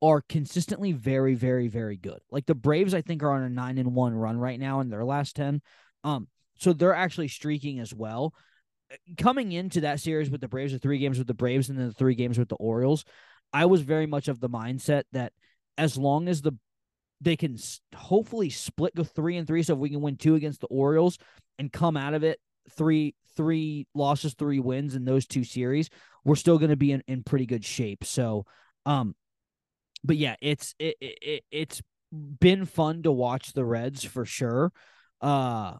are 0.00 0.22
consistently 0.28 0.92
very 0.92 1.34
very 1.34 1.66
very 1.66 1.96
good. 1.96 2.20
Like 2.30 2.46
the 2.46 2.54
Braves 2.54 2.94
I 2.94 3.02
think 3.02 3.24
are 3.24 3.32
on 3.32 3.42
a 3.42 3.48
9 3.50 3.78
and 3.78 3.94
1 3.94 4.14
run 4.14 4.38
right 4.38 4.60
now 4.60 4.80
in 4.80 4.88
their 4.88 5.04
last 5.04 5.34
10. 5.34 5.60
Um 6.04 6.28
so 6.58 6.72
they're 6.72 6.94
actually 6.94 7.28
streaking 7.28 7.80
as 7.80 7.92
well. 7.92 8.34
Coming 9.18 9.50
into 9.50 9.80
that 9.80 9.98
series 9.98 10.30
with 10.30 10.40
the 10.40 10.48
Braves, 10.48 10.72
the 10.72 10.78
three 10.78 10.98
games 10.98 11.18
with 11.18 11.26
the 11.26 11.34
Braves 11.34 11.68
and 11.68 11.78
then 11.78 11.88
the 11.88 11.94
three 11.94 12.14
games 12.14 12.38
with 12.38 12.48
the 12.48 12.56
Orioles, 12.56 13.04
I 13.52 13.66
was 13.66 13.80
very 13.80 14.06
much 14.06 14.28
of 14.28 14.38
the 14.38 14.48
mindset 14.48 15.04
that 15.12 15.32
as 15.76 15.96
long 15.96 16.28
as 16.28 16.42
the 16.42 16.52
they 17.20 17.36
can 17.36 17.56
hopefully 17.94 18.50
split 18.50 18.94
go 18.94 19.04
three 19.04 19.36
and 19.36 19.46
three. 19.46 19.62
So 19.62 19.74
if 19.74 19.78
we 19.78 19.90
can 19.90 20.00
win 20.00 20.16
two 20.16 20.34
against 20.34 20.60
the 20.60 20.66
Orioles 20.68 21.18
and 21.58 21.72
come 21.72 21.96
out 21.96 22.14
of 22.14 22.24
it 22.24 22.40
three 22.70 23.14
three 23.36 23.86
losses, 23.94 24.34
three 24.34 24.60
wins 24.60 24.94
in 24.94 25.04
those 25.04 25.26
two 25.26 25.44
series, 25.44 25.88
we're 26.24 26.36
still 26.36 26.58
going 26.58 26.70
to 26.70 26.76
be 26.76 26.92
in, 26.92 27.02
in 27.06 27.22
pretty 27.22 27.46
good 27.46 27.64
shape. 27.64 28.04
So, 28.04 28.46
um, 28.86 29.14
but 30.04 30.16
yeah, 30.16 30.36
it's 30.40 30.74
it, 30.78 30.96
it 31.00 31.18
it- 31.22 31.44
it's 31.50 31.82
been 32.12 32.64
fun 32.64 33.02
to 33.04 33.12
watch 33.12 33.52
the 33.52 33.64
Reds 33.64 34.04
for 34.04 34.24
sure. 34.24 34.72
Uh, 35.20 35.74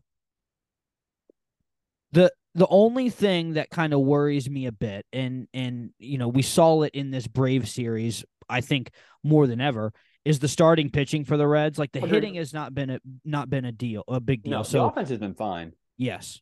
the 2.12 2.32
the 2.54 2.66
only 2.68 3.11
thing 3.11 3.54
that 3.54 3.70
kind 3.70 3.92
of 3.92 4.00
worries 4.00 4.50
me 4.50 4.66
a 4.66 4.73
bit, 4.73 5.06
and 5.12 5.47
and 5.54 5.90
you 5.99 6.18
know 6.18 6.28
we 6.28 6.42
saw 6.42 6.82
it 6.82 6.94
in 6.94 7.11
this 7.11 7.26
Brave 7.26 7.68
series, 7.68 8.25
I 8.49 8.61
think 8.61 8.90
more 9.23 9.47
than 9.47 9.61
ever, 9.61 9.92
is 10.25 10.39
the 10.39 10.49
starting 10.49 10.91
pitching 10.91 11.25
for 11.25 11.37
the 11.37 11.47
Reds. 11.47 11.79
Like 11.79 11.93
the 11.93 12.00
hitting 12.00 12.35
has 12.35 12.53
not 12.53 12.75
been 12.75 12.91
a 12.91 13.00
not 13.25 13.49
been 13.49 13.65
a 13.65 13.73
deal, 13.73 14.05
a 14.09 14.21
big 14.21 14.43
deal. 14.43 14.53
no, 14.59 14.62
the 14.62 14.83
offense 14.83 15.09
has 15.09 15.19
been 15.19 15.35
fine. 15.35 15.73
yes, 15.97 16.41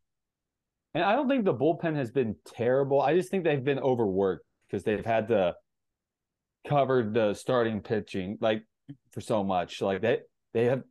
And 0.94 1.04
I 1.04 1.12
don't 1.12 1.28
think 1.28 1.44
the 1.44 1.54
bullpen 1.54 1.94
has 1.96 2.10
been 2.10 2.36
terrible. 2.56 3.00
I 3.00 3.14
just 3.14 3.30
think 3.30 3.44
they've 3.44 3.62
been 3.62 3.78
overworked 3.78 4.44
because 4.68 4.84
they've 4.84 5.04
had 5.04 5.28
to 5.28 5.54
cover 6.66 7.02
the 7.10 7.34
starting 7.34 7.80
pitching 7.80 8.36
like 8.40 8.64
for 9.12 9.20
so 9.20 9.44
much. 9.44 9.80
Like 9.80 10.00
they 10.02 10.18
they 10.54 10.64
have 10.64 10.82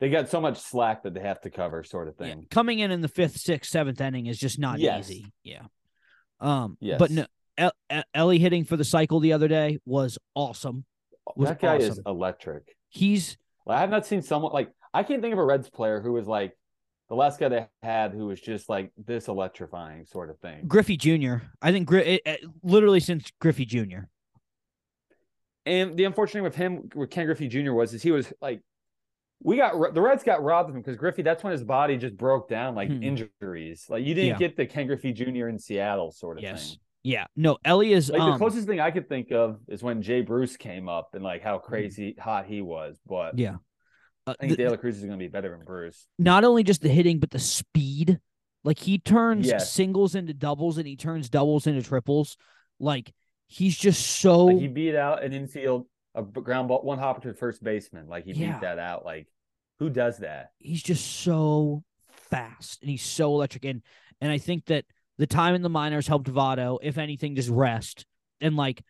they 0.00 0.08
got 0.10 0.28
so 0.28 0.40
much 0.40 0.58
slack 0.58 1.02
that 1.04 1.14
they 1.14 1.20
have 1.20 1.40
to 1.42 1.50
cover, 1.50 1.84
sort 1.84 2.08
of 2.08 2.14
yeah. 2.18 2.26
thing. 2.26 2.46
coming 2.50 2.78
in 2.78 2.90
in 2.90 3.00
the 3.00 3.08
fifth, 3.08 3.36
sixth, 3.38 3.70
seventh 3.70 4.00
inning 4.00 4.26
is 4.26 4.38
just 4.38 4.58
not 4.58 4.78
Yes. 4.80 5.10
easy. 5.10 5.26
Yeah. 5.42 5.62
Um. 6.40 6.76
Yes. 6.80 6.98
But 6.98 7.10
no, 7.10 7.26
El- 7.56 7.72
El- 7.90 8.02
Elly 8.12 8.38
hitting 8.38 8.64
for 8.64 8.76
the 8.76 8.84
cycle 8.84 9.20
the 9.20 9.32
other 9.34 9.46
day 9.48 9.78
was 9.86 10.18
awesome. 10.34 10.84
That 11.36 11.60
guy 11.60 11.76
is 11.76 12.00
electric. 12.06 12.76
He's 12.88 13.36
I 13.66 13.80
have 13.80 13.90
not 13.90 14.06
seen 14.06 14.22
someone 14.22 14.52
like 14.52 14.70
I 14.92 15.02
can't 15.02 15.22
think 15.22 15.32
of 15.32 15.38
a 15.38 15.44
Reds 15.44 15.70
player 15.70 16.00
who 16.00 16.12
was 16.12 16.26
like 16.26 16.56
the 17.08 17.14
last 17.14 17.38
guy 17.40 17.48
they 17.48 17.66
had 17.82 18.12
who 18.12 18.26
was 18.26 18.40
just 18.40 18.68
like 18.68 18.92
this 18.96 19.28
electrifying 19.28 20.06
sort 20.06 20.30
of 20.30 20.38
thing. 20.38 20.66
Griffey 20.66 20.96
Jr. 20.96 21.36
I 21.60 21.72
think 21.72 21.86
Gri- 21.86 22.04
it, 22.06 22.22
it- 22.24 22.40
literally 22.62 23.00
since 23.00 23.30
Griffey 23.40 23.64
Jr. 23.64 24.00
And 25.66 25.96
the 25.96 26.04
unfortunate 26.04 26.40
thing 26.40 26.44
with 26.44 26.54
him, 26.56 26.88
with 26.94 27.10
Ken 27.10 27.24
Griffey 27.26 27.48
Jr. 27.48 27.72
was, 27.72 27.94
is 27.94 28.02
he 28.02 28.10
was 28.10 28.32
like, 28.42 28.60
we 29.42 29.56
got 29.56 29.94
the 29.94 30.00
Reds 30.00 30.22
got 30.22 30.42
robbed 30.42 30.70
of 30.70 30.76
him 30.76 30.82
because 30.82 30.96
Griffey. 30.96 31.22
That's 31.22 31.42
when 31.42 31.52
his 31.52 31.64
body 31.64 31.96
just 31.98 32.16
broke 32.16 32.48
down, 32.48 32.74
like 32.74 32.88
Hmm. 32.88 33.02
injuries. 33.02 33.86
Like 33.88 34.04
you 34.04 34.14
didn't 34.14 34.30
Yeah. 34.32 34.38
get 34.48 34.56
the 34.56 34.66
Ken 34.66 34.86
Griffey 34.86 35.12
Jr. 35.12 35.48
in 35.48 35.58
Seattle 35.58 36.10
sort 36.12 36.38
of 36.38 36.42
Yes. 36.44 36.70
thing. 36.70 36.78
Yeah. 37.04 37.26
No, 37.36 37.58
Elly 37.64 37.92
is 37.92 38.10
Like 38.10 38.18
the 38.20 38.24
um, 38.24 38.38
closest 38.38 38.66
thing 38.66 38.80
I 38.80 38.90
could 38.90 39.08
think 39.08 39.30
of 39.30 39.60
is 39.68 39.82
when 39.82 40.02
Jay 40.02 40.22
Bruce 40.22 40.56
came 40.56 40.88
up 40.88 41.10
and 41.14 41.22
like 41.22 41.42
how 41.42 41.58
crazy 41.58 42.16
hot 42.18 42.46
he 42.46 42.62
was. 42.62 42.98
But 43.06 43.38
yeah. 43.38 43.56
Uh, 44.26 44.34
I 44.40 44.46
think 44.46 44.56
the- 44.56 44.64
De 44.64 44.70
La 44.70 44.76
Cruz 44.76 44.96
is 44.96 45.02
going 45.04 45.12
to 45.18 45.22
be 45.22 45.28
better 45.28 45.50
than 45.50 45.64
Bruce. 45.66 46.06
not 46.18 46.44
only 46.44 46.62
just 46.64 46.80
the 46.80 46.88
hitting, 46.88 47.18
but 47.20 47.30
the 47.30 47.38
speed. 47.38 48.18
Like 48.64 48.78
he 48.78 48.98
turns 48.98 49.46
Yes. 49.46 49.70
singles 49.70 50.14
into 50.14 50.32
doubles 50.32 50.78
and 50.78 50.86
he 50.88 50.96
turns 50.96 51.28
doubles 51.28 51.66
into 51.66 51.82
triples. 51.82 52.38
Like 52.80 53.12
he's 53.46 53.76
just 53.76 54.04
so 54.18 54.46
Like 54.46 54.58
he 54.58 54.68
beat 54.68 54.96
out 54.96 55.22
an 55.22 55.32
infield 55.34 55.86
a 56.14 56.22
ground 56.22 56.68
ball 56.68 56.80
one 56.82 56.98
hopper 56.98 57.20
to 57.28 57.34
first 57.34 57.62
baseman. 57.62 58.08
Like 58.08 58.24
he 58.24 58.32
Yeah. 58.32 58.52
beat 58.52 58.60
that 58.62 58.78
out. 58.78 59.04
Like 59.04 59.28
who 59.78 59.90
does 59.90 60.18
that? 60.18 60.52
he's 60.58 60.82
just 60.82 61.04
so 61.04 61.84
fast 62.30 62.80
and 62.80 62.90
he's 62.90 63.02
so 63.02 63.34
electric. 63.34 63.66
And 63.66 63.82
and 64.22 64.32
I 64.32 64.38
think 64.38 64.64
that 64.66 64.86
the 65.18 65.26
time 65.26 65.54
in 65.54 65.62
the 65.62 65.68
minors 65.68 66.06
helped 66.06 66.30
Votto, 66.30 66.78
if 66.82 66.98
anything, 66.98 67.36
just 67.36 67.48
rest. 67.48 68.06
And 68.40 68.56
like 68.56 68.82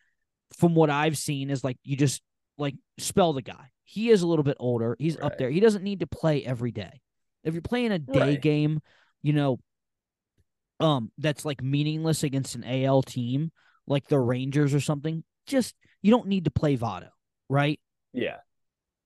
from 0.57 0.75
what 0.75 0.91
I've 0.91 1.19
seen 1.19 1.51
is 1.51 1.65
like 1.65 1.79
you 1.85 1.97
just 1.97 2.23
like 2.59 2.75
spell 2.99 3.33
the 3.33 3.43
guy. 3.43 3.71
He 3.85 4.11
is 4.11 4.23
a 4.23 4.27
little 4.27 4.43
bit 4.43 4.57
older. 4.59 4.97
He's 4.99 5.19
up 5.19 5.37
there. 5.39 5.51
He 5.51 5.61
doesn't 5.61 5.85
need 5.85 6.01
to 6.01 6.07
play 6.07 6.45
every 6.45 6.73
day. 6.73 7.01
If 7.43 7.53
you're 7.53 7.63
playing 7.63 7.93
a 7.93 7.99
day 7.99 8.19
Right. 8.19 8.41
game, 8.41 8.81
you 9.23 9.35
know, 9.35 9.61
um, 10.81 11.13
that's 11.19 11.45
like 11.45 11.63
meaningless 11.63 12.23
against 12.23 12.55
an 12.55 12.65
AL 12.65 13.03
team 13.03 13.53
like 13.87 14.09
the 14.09 14.19
Rangers 14.19 14.75
or 14.75 14.81
something, 14.81 15.23
just 15.47 15.75
you 16.03 16.11
don't 16.11 16.27
need 16.27 16.47
to 16.47 16.51
play 16.51 16.77
Votto, 16.77 17.09
right? 17.49 17.79
Yeah. 18.13 18.39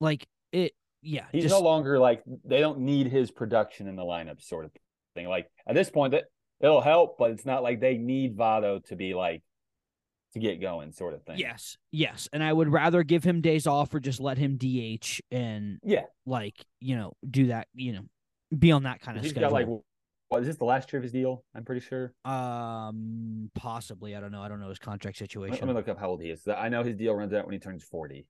Like 0.00 0.26
it 0.52 0.72
yeah. 1.02 1.24
He's 1.32 1.44
just, 1.44 1.54
no 1.54 1.60
longer 1.60 1.98
like 1.98 2.22
they 2.44 2.60
don't 2.60 2.80
need 2.80 3.08
his 3.08 3.30
production 3.30 3.88
in 3.88 3.96
the 3.96 4.02
lineup 4.02 4.40
sort 4.42 4.64
of 4.64 4.72
thing. 5.14 5.28
Like 5.28 5.50
at 5.66 5.74
this 5.74 5.90
point 5.90 6.12
that 6.12 6.24
it'll 6.60 6.80
help, 6.80 7.18
but 7.18 7.30
it's 7.30 7.46
not 7.46 7.62
like 7.62 7.80
they 7.80 7.96
need 7.98 8.36
Votto 8.36 8.84
to 8.86 8.96
be 8.96 9.14
like 9.14 9.42
to 10.34 10.38
get 10.40 10.60
going 10.60 10.92
sort 10.92 11.14
of 11.14 11.22
thing. 11.24 11.38
Yes, 11.38 11.76
yes, 11.90 12.28
and 12.32 12.42
I 12.44 12.52
would 12.52 12.70
rather 12.70 13.02
give 13.02 13.24
him 13.24 13.40
days 13.40 13.66
off 13.66 13.94
or 13.94 14.00
just 14.00 14.20
let 14.20 14.36
him 14.38 14.58
DH 14.58 15.20
and 15.30 15.78
Yeah. 15.82 16.04
like 16.26 16.54
you 16.80 16.96
know 16.96 17.12
do 17.28 17.46
that 17.46 17.68
you 17.74 17.92
know 17.92 18.02
be 18.56 18.72
on 18.72 18.82
that 18.84 19.00
kind 19.00 19.16
of 19.16 19.22
He's 19.22 19.30
schedule. 19.32 19.50
got 19.50 19.54
like 19.54 19.66
what 20.30 20.42
is 20.42 20.46
this 20.46 20.56
the 20.58 20.64
last 20.66 20.92
year 20.92 20.98
of 20.98 21.02
his 21.04 21.12
deal? 21.12 21.42
I'm 21.54 21.64
pretty 21.64 21.80
sure. 21.80 22.12
um 22.24 23.50
possibly 23.54 24.14
I 24.14 24.20
don't 24.20 24.32
know 24.32 24.42
I 24.42 24.48
don't 24.48 24.60
know 24.60 24.68
his 24.68 24.78
contract 24.78 25.16
situation. 25.16 25.56
Let 25.60 25.66
me 25.68 25.72
look 25.74 25.88
up 25.88 25.98
how 25.98 26.08
old 26.10 26.22
he 26.22 26.28
is. 26.30 26.46
I 26.46 26.68
know 26.68 26.82
his 26.82 26.96
deal 26.96 27.14
runs 27.14 27.32
out 27.32 27.46
when 27.46 27.52
he 27.54 27.58
turns 27.58 27.82
40. 27.84 28.26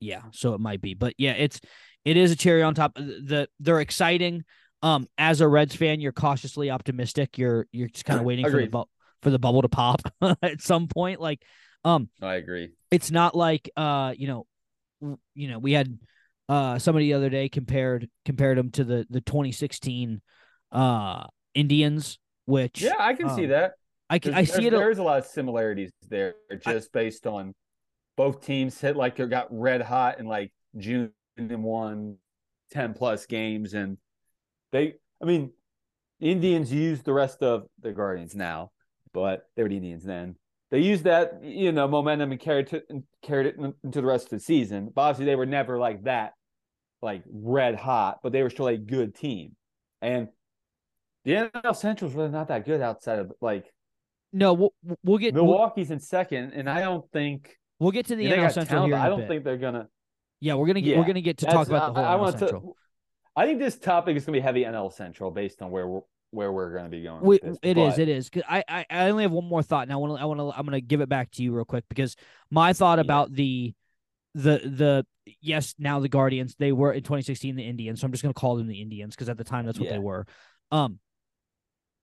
yeah, 0.00 0.22
so 0.32 0.54
it 0.54 0.60
might 0.60 0.80
be, 0.80 0.94
but 0.94 1.14
yeah, 1.18 1.32
it's 1.32 1.60
it 2.04 2.16
is 2.16 2.32
a 2.32 2.36
cherry 2.36 2.62
on 2.62 2.74
top. 2.74 2.94
The 2.96 3.48
they're 3.60 3.80
exciting. 3.80 4.44
Um, 4.82 5.08
as 5.18 5.40
a 5.40 5.48
Reds 5.48 5.74
fan, 5.74 6.00
you're 6.00 6.12
cautiously 6.12 6.70
optimistic. 6.70 7.38
You're 7.38 7.66
you're 7.72 7.88
just 7.88 8.04
kind 8.04 8.18
of 8.18 8.24
waiting 8.26 8.46
for 8.46 8.60
the 8.60 8.66
bu- 8.68 8.84
for 9.22 9.30
the 9.30 9.38
bubble 9.38 9.62
to 9.62 9.68
pop 9.68 10.00
at 10.42 10.60
some 10.60 10.86
point. 10.86 11.20
Like, 11.20 11.42
um, 11.84 12.08
I 12.22 12.34
agree. 12.34 12.72
it's 12.90 13.10
not 13.10 13.34
like 13.34 13.70
uh 13.76 14.14
you 14.16 14.26
know 14.28 14.46
w- 15.00 15.18
you 15.34 15.48
know 15.48 15.58
we 15.58 15.72
had 15.72 15.98
uh 16.48 16.78
somebody 16.78 17.06
the 17.06 17.14
other 17.14 17.30
day 17.30 17.48
compared 17.48 18.08
compared 18.24 18.58
them 18.58 18.70
to 18.72 18.84
the 18.84 19.06
the 19.10 19.20
2016 19.20 20.20
uh 20.72 21.26
Indians 21.54 22.18
which 22.46 22.80
Yeah, 22.80 22.94
I 22.98 23.12
can 23.14 23.28
see 23.28 23.44
um, 23.44 23.50
that. 23.50 23.72
I 24.08 24.18
can 24.18 24.34
I 24.34 24.44
see 24.44 24.66
it 24.66 24.70
There's 24.70 24.98
a 24.98 25.02
lot 25.02 25.18
of 25.18 25.26
similarities 25.26 25.90
there, 26.08 26.34
just 26.60 26.92
based 26.92 27.26
on 27.26 27.54
both 28.16 28.44
teams 28.44 28.80
hit 28.80 28.96
like 28.96 29.16
they 29.16 29.26
got 29.26 29.48
red 29.50 29.82
hot 29.82 30.18
in 30.18 30.26
like 30.26 30.50
June 30.76 31.12
and 31.36 31.62
won 31.62 32.16
ten 32.70 32.94
plus 32.94 33.26
games, 33.26 33.74
and 33.74 33.98
they. 34.72 34.94
I 35.22 35.24
mean, 35.24 35.52
the 36.20 36.30
Indians 36.30 36.72
used 36.72 37.04
the 37.04 37.12
rest 37.12 37.42
of 37.42 37.66
the 37.80 37.92
Guardians 37.92 38.34
now, 38.34 38.70
but 39.12 39.46
they 39.56 39.62
were 39.62 39.68
the 39.68 39.76
Indians 39.76 40.04
then. 40.04 40.36
They 40.70 40.80
used 40.80 41.04
that 41.04 41.42
you 41.42 41.72
know 41.72 41.88
momentum 41.88 42.32
and 42.32 42.40
carried 42.40 42.68
to 42.68 42.82
and 42.88 43.04
carried 43.22 43.46
it 43.46 43.56
in- 43.56 43.74
into 43.82 44.00
the 44.00 44.06
rest 44.06 44.24
of 44.24 44.30
the 44.30 44.40
season. 44.40 44.90
But 44.94 45.02
obviously, 45.02 45.26
they 45.26 45.36
were 45.36 45.46
never 45.46 45.78
like 45.78 46.04
that, 46.04 46.32
like 47.02 47.22
red 47.30 47.74
hot, 47.76 48.18
but 48.22 48.32
they 48.32 48.42
were 48.42 48.50
still 48.50 48.68
a 48.68 48.76
good 48.76 49.14
team, 49.14 49.56
and. 50.02 50.28
The 51.24 51.50
NL 51.52 51.76
Central's 51.76 52.14
really 52.14 52.30
not 52.30 52.48
that 52.48 52.64
good 52.64 52.80
outside 52.80 53.18
of 53.18 53.32
like 53.42 53.70
no 54.32 54.54
we'll, 54.54 54.72
we'll 55.04 55.18
get 55.18 55.34
we'll, 55.34 55.44
Milwaukee's 55.44 55.90
in 55.90 56.00
second, 56.00 56.52
and 56.52 56.70
I 56.70 56.80
don't 56.80 57.04
think 57.10 57.54
we'll 57.78 57.90
get 57.90 58.06
to 58.06 58.16
the 58.16 58.24
NL 58.24 58.50
Central 58.50 58.64
talent, 58.66 58.94
here 58.94 58.96
I 59.02 59.08
don't 59.10 59.20
bit. 59.20 59.28
think 59.28 59.44
they're 59.44 59.58
gonna. 59.58 59.88
yeah 60.40 60.54
we're 60.54 60.68
gonna 60.68 60.80
get 60.80 60.96
we're 60.96 61.04
gonna 61.04 61.20
get 61.20 61.38
to 61.38 61.46
talk 61.46 61.68
about 61.68 61.92
the 61.94 62.00
whole 62.00 62.10
I 62.10 62.14
NL 62.16 62.20
want 62.20 62.38
Central 62.38 62.60
to. 62.62 62.74
I 63.38 63.46
think 63.46 63.58
this 63.58 63.78
topic 63.78 64.16
is 64.16 64.24
gonna 64.24 64.36
be 64.36 64.40
heavy 64.40 64.64
NL 64.64 64.92
Central 64.92 65.30
based 65.30 65.62
on 65.62 65.70
where 65.70 65.86
we're 65.86 66.00
where 66.30 66.52
we're 66.52 66.74
gonna 66.74 66.88
be 66.88 67.02
going. 67.02 67.22
We, 67.22 67.38
this, 67.42 67.56
it 67.62 67.78
is. 67.78 67.94
but- 67.94 67.98
It 68.00 68.08
is. 68.08 68.28
'Cause 68.30 68.42
I, 68.48 68.64
I, 68.68 68.86
I 68.90 69.08
only 69.10 69.22
have 69.22 69.32
one 69.32 69.44
more 69.46 69.62
thought, 69.62 69.84
and 69.84 69.92
I 69.92 69.96
want 69.96 70.16
to. 70.18 70.22
I 70.22 70.26
want 70.26 70.40
to. 70.40 70.50
I'm 70.58 70.66
going 70.66 70.78
to 70.78 70.86
give 70.86 71.00
it 71.00 71.08
back 71.08 71.30
to 71.32 71.42
you 71.42 71.54
real 71.54 71.64
quick 71.64 71.84
because 71.88 72.16
my 72.50 72.72
thought 72.72 72.98
Yeah. 72.98 73.02
about 73.04 73.32
the, 73.32 73.72
the, 74.34 74.58
the 74.58 75.06
yes, 75.40 75.74
now 75.78 76.00
the 76.00 76.08
Guardians. 76.08 76.54
They 76.58 76.72
were 76.72 76.92
in 76.92 77.02
2016 77.02 77.56
the 77.56 77.62
Indians, 77.66 78.00
so 78.00 78.04
I'm 78.06 78.10
just 78.12 78.22
going 78.22 78.34
to 78.34 78.38
call 78.38 78.56
them 78.56 78.66
the 78.66 78.80
Indians 78.82 79.14
because 79.14 79.28
at 79.28 79.38
the 79.38 79.44
time 79.44 79.64
that's 79.66 79.78
what 79.78 79.86
Yeah. 79.86 79.92
they 79.92 79.98
were. 80.00 80.26
Um, 80.70 80.98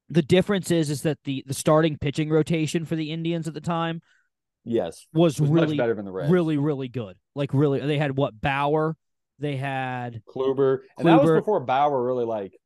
the 0.09 0.21
difference 0.21 0.71
is 0.71 0.89
is 0.89 1.01
that 1.03 1.17
the 1.25 1.43
the 1.45 1.53
starting 1.53 1.97
pitching 1.97 2.29
rotation 2.29 2.85
for 2.85 2.95
the 2.95 3.11
Indians 3.11 3.47
at 3.47 3.53
the 3.53 3.61
time 3.61 4.01
Yes, 4.63 5.05
was, 5.13 5.39
was 5.39 5.49
really 5.49 5.77
better 5.77 5.93
than 5.93 6.05
the 6.05 6.11
Reds. 6.11 6.31
really 6.31 6.57
really 6.57 6.87
good. 6.87 7.15
Like 7.35 7.53
really, 7.53 7.79
they 7.79 7.97
had 7.99 8.15
what 8.17 8.39
Bauer. 8.39 8.95
They 9.39 9.57
had 9.57 10.21
Kluber, 10.25 10.79
and 10.97 11.07
that 11.07 11.21
was 11.21 11.31
before 11.31 11.59
Bauer 11.59 12.01
really 12.03 12.25
like 12.25 12.57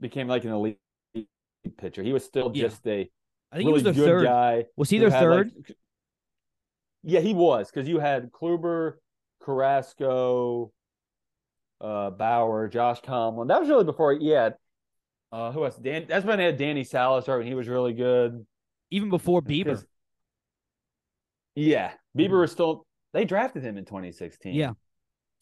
became 0.00 0.26
like 0.28 0.44
an 0.44 0.50
elite 0.50 0.78
pitcher. 1.78 2.02
He 2.02 2.12
was 2.12 2.24
still 2.24 2.50
Yeah. 2.54 2.64
just 2.64 2.86
a 2.86 3.10
I 3.52 3.56
think 3.56 3.68
really 3.68 3.68
he 3.68 3.72
was 3.72 3.82
their 3.84 3.92
good 3.92 4.04
third. 4.06 4.24
guy. 4.24 4.66
Was 4.76 4.90
he 4.90 4.98
their 4.98 5.10
third? 5.10 5.52
like- 5.54 5.76
yeah, 7.04 7.20
he 7.20 7.32
was 7.34 7.70
because 7.70 7.88
you 7.88 8.00
had 8.00 8.32
Kluber, 8.32 8.94
Carrasco, 9.40 10.72
uh, 11.80 12.10
Bauer, 12.10 12.66
Josh 12.68 13.00
Tomlin. 13.02 13.46
That 13.48 13.60
was 13.60 13.68
really 13.68 13.84
before 13.84 14.12
had. 14.14 14.56
Uh, 15.30 15.52
who 15.52 15.64
else? 15.64 15.76
Dan. 15.76 16.06
That's 16.08 16.24
when 16.24 16.38
they 16.38 16.44
had 16.46 16.56
Danny 16.56 16.82
Salazar, 16.84 17.38
and 17.38 17.48
he 17.48 17.54
was 17.54 17.68
really 17.68 17.92
good. 17.92 18.44
Even 18.90 19.10
before 19.10 19.42
Bieber. 19.42 19.84
Yeah, 21.54 21.92
Bieber 22.16 22.30
Mhm. 22.30 22.40
was 22.40 22.52
still. 22.52 22.86
They 23.12 23.24
drafted 23.24 23.62
him 23.62 23.76
in 23.78 23.84
2016. 23.84 24.54
Yeah. 24.54 24.72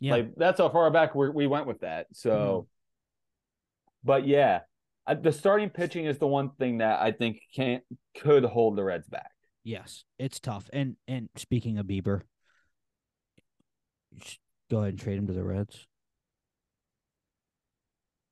Yeah. 0.00 0.12
like 0.12 0.34
that's 0.36 0.58
how 0.58 0.68
far 0.68 0.90
back 0.90 1.14
we 1.14 1.30
we 1.30 1.46
went 1.46 1.66
with 1.66 1.80
that. 1.80 2.06
So, 2.12 2.30
Mm-hmm. 2.30 2.66
but 4.04 4.26
yeah, 4.26 4.60
I, 5.06 5.14
the 5.14 5.32
starting 5.32 5.70
pitching 5.70 6.04
is 6.06 6.18
the 6.18 6.26
one 6.26 6.50
thing 6.58 6.78
that 6.78 7.00
I 7.00 7.12
think 7.12 7.40
can't 7.54 7.82
could 8.18 8.44
hold 8.44 8.76
the 8.76 8.84
Reds 8.84 9.08
back. 9.08 9.30
Yes, 9.62 10.04
it's 10.18 10.40
tough. 10.40 10.68
And 10.72 10.96
and 11.08 11.28
speaking 11.36 11.78
of 11.78 11.86
Bieber, 11.86 12.22
go 14.70 14.78
ahead 14.78 14.90
and 14.90 14.98
trade 14.98 15.18
him 15.18 15.26
to 15.28 15.32
the 15.32 15.44
Reds. 15.44 15.86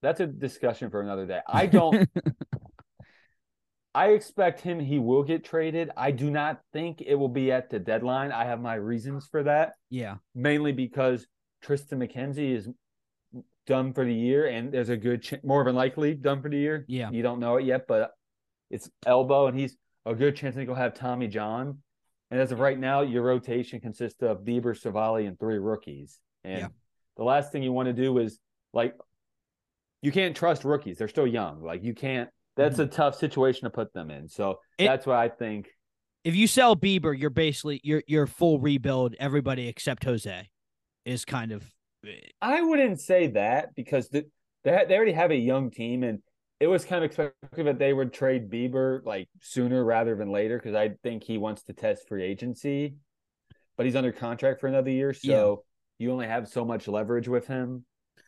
That's 0.02 0.20
a 0.20 0.26
discussion 0.26 0.90
for 0.90 1.00
another 1.00 1.26
day. 1.26 1.40
I 1.46 1.66
don't. 1.78 2.08
I 3.94 4.08
expect 4.08 4.60
him. 4.62 4.80
He 4.80 4.98
will 4.98 5.22
get 5.22 5.44
traded. 5.44 5.90
I 5.96 6.10
do 6.12 6.30
not 6.30 6.60
think 6.72 7.02
it 7.06 7.14
will 7.14 7.28
be 7.28 7.52
at 7.52 7.68
the 7.70 7.78
deadline. 7.78 8.32
I 8.32 8.44
have 8.46 8.60
my 8.60 8.74
reasons 8.74 9.28
for 9.30 9.42
that. 9.44 9.74
yeah, 9.90 10.16
mainly 10.34 10.72
because 10.72 11.26
Tristan 11.62 12.00
McKenzie 12.00 12.54
is 12.54 12.68
done 13.66 13.92
for 13.92 14.04
the 14.04 14.12
year, 14.14 14.46
and 14.46 14.72
there's 14.72 14.88
a 14.88 14.96
good 14.96 15.22
ch- 15.22 15.34
more 15.42 15.64
than 15.64 15.74
likely 15.74 16.14
done 16.14 16.42
for 16.42 16.48
the 16.48 16.56
year. 16.58 16.84
Yeah. 16.88 17.10
you 17.10 17.22
don't 17.22 17.40
know 17.40 17.56
it 17.56 17.64
yet, 17.64 17.86
but 17.86 18.10
it's 18.70 18.90
elbow, 19.06 19.46
and 19.46 19.58
he's 19.58 19.76
a 20.04 20.14
good 20.14 20.34
chance 20.36 20.54
that 20.56 20.62
he'll 20.62 20.74
have 20.74 20.94
Tommy 20.94 21.28
John. 21.28 21.78
And 22.30 22.40
as 22.40 22.50
of 22.50 22.60
right 22.60 22.78
now, 22.78 23.02
your 23.02 23.22
rotation 23.22 23.78
consists 23.80 24.22
of 24.22 24.38
Bieber, 24.38 24.76
Civale, 24.78 25.26
and 25.28 25.38
three 25.38 25.58
rookies. 25.58 26.18
And 26.44 26.60
Yeah. 26.60 26.68
the 27.16 27.24
last 27.24 27.52
thing 27.52 27.62
you 27.62 27.72
want 27.72 27.86
to 27.86 27.92
do 27.92 28.18
is 28.18 28.38
like 28.72 28.94
you 30.00 30.10
can't 30.10 30.34
trust 30.34 30.64
rookies; 30.64 30.98
they're 30.98 31.08
still 31.08 31.26
young. 31.26 31.62
Like 31.62 31.84
you 31.84 31.94
can't. 31.94 32.28
That's 32.56 32.78
a 32.78 32.86
tough 32.86 33.14
situation 33.16 33.64
to 33.64 33.70
put 33.70 33.92
them 33.94 34.10
in. 34.10 34.28
So 34.28 34.52
Mm-hmm. 34.52 34.84
It- 34.84 34.86
that's 34.88 35.06
why 35.06 35.24
I 35.24 35.28
think. 35.28 35.68
if 36.24 36.34
you 36.34 36.46
sell 36.46 36.74
Bieber, 36.74 37.16
you're 37.16 37.30
basically 37.30 37.80
you're 37.84 38.02
you're 38.06 38.26
full 38.26 38.58
rebuild. 38.58 39.14
Everybody 39.20 39.68
except 39.68 40.02
Jose 40.04 40.48
is 41.04 41.24
kind 41.24 41.52
of 41.52 41.64
I 42.40 42.62
wouldn't 42.62 43.00
say 43.00 43.28
that 43.28 43.74
because 43.74 44.08
the, 44.08 44.26
they 44.64 44.84
they 44.88 44.96
already 44.96 45.12
have 45.12 45.30
a 45.30 45.36
young 45.36 45.70
team, 45.70 46.02
and 46.02 46.20
it 46.60 46.66
was 46.66 46.84
kind 46.84 47.04
of 47.04 47.10
expected 47.10 47.66
that 47.66 47.78
they 47.78 47.92
would 47.92 48.12
trade 48.12 48.50
Bieber 48.50 49.04
like 49.04 49.28
sooner 49.40 49.84
rather 49.84 50.16
than 50.16 50.30
later 50.30 50.58
because 50.58 50.74
I 50.74 50.90
think 51.02 51.22
he 51.22 51.38
wants 51.38 51.62
to 51.64 51.72
test 51.72 52.08
free 52.08 52.24
agency, 52.24 52.94
but 53.76 53.86
he's 53.86 53.96
under 53.96 54.12
contract 54.12 54.60
for 54.60 54.66
another 54.66 54.90
year, 54.90 55.12
so 55.12 55.64
you 55.98 56.10
only 56.10 56.26
have 56.26 56.48
so 56.48 56.64
much 56.64 56.88
leverage 56.88 57.28
with 57.28 57.46
him. 57.46 57.84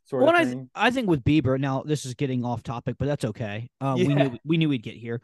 Sort 0.07 0.35
I, 0.35 0.45
th- 0.45 0.59
I 0.75 0.91
think 0.91 1.09
with 1.09 1.25
Bieber 1.25 1.59
now 1.59 1.83
this 1.83 2.05
is 2.05 2.15
getting 2.15 2.45
off 2.45 2.63
topic, 2.63 2.97
but 2.99 3.07
that's 3.07 3.25
okay. 3.25 3.71
Um, 3.81 3.95
we 3.95 4.15
knew 4.15 4.39
we 4.45 4.57
knew 4.57 4.69
we'd 4.69 4.83
get 4.83 4.97
here. 4.97 5.21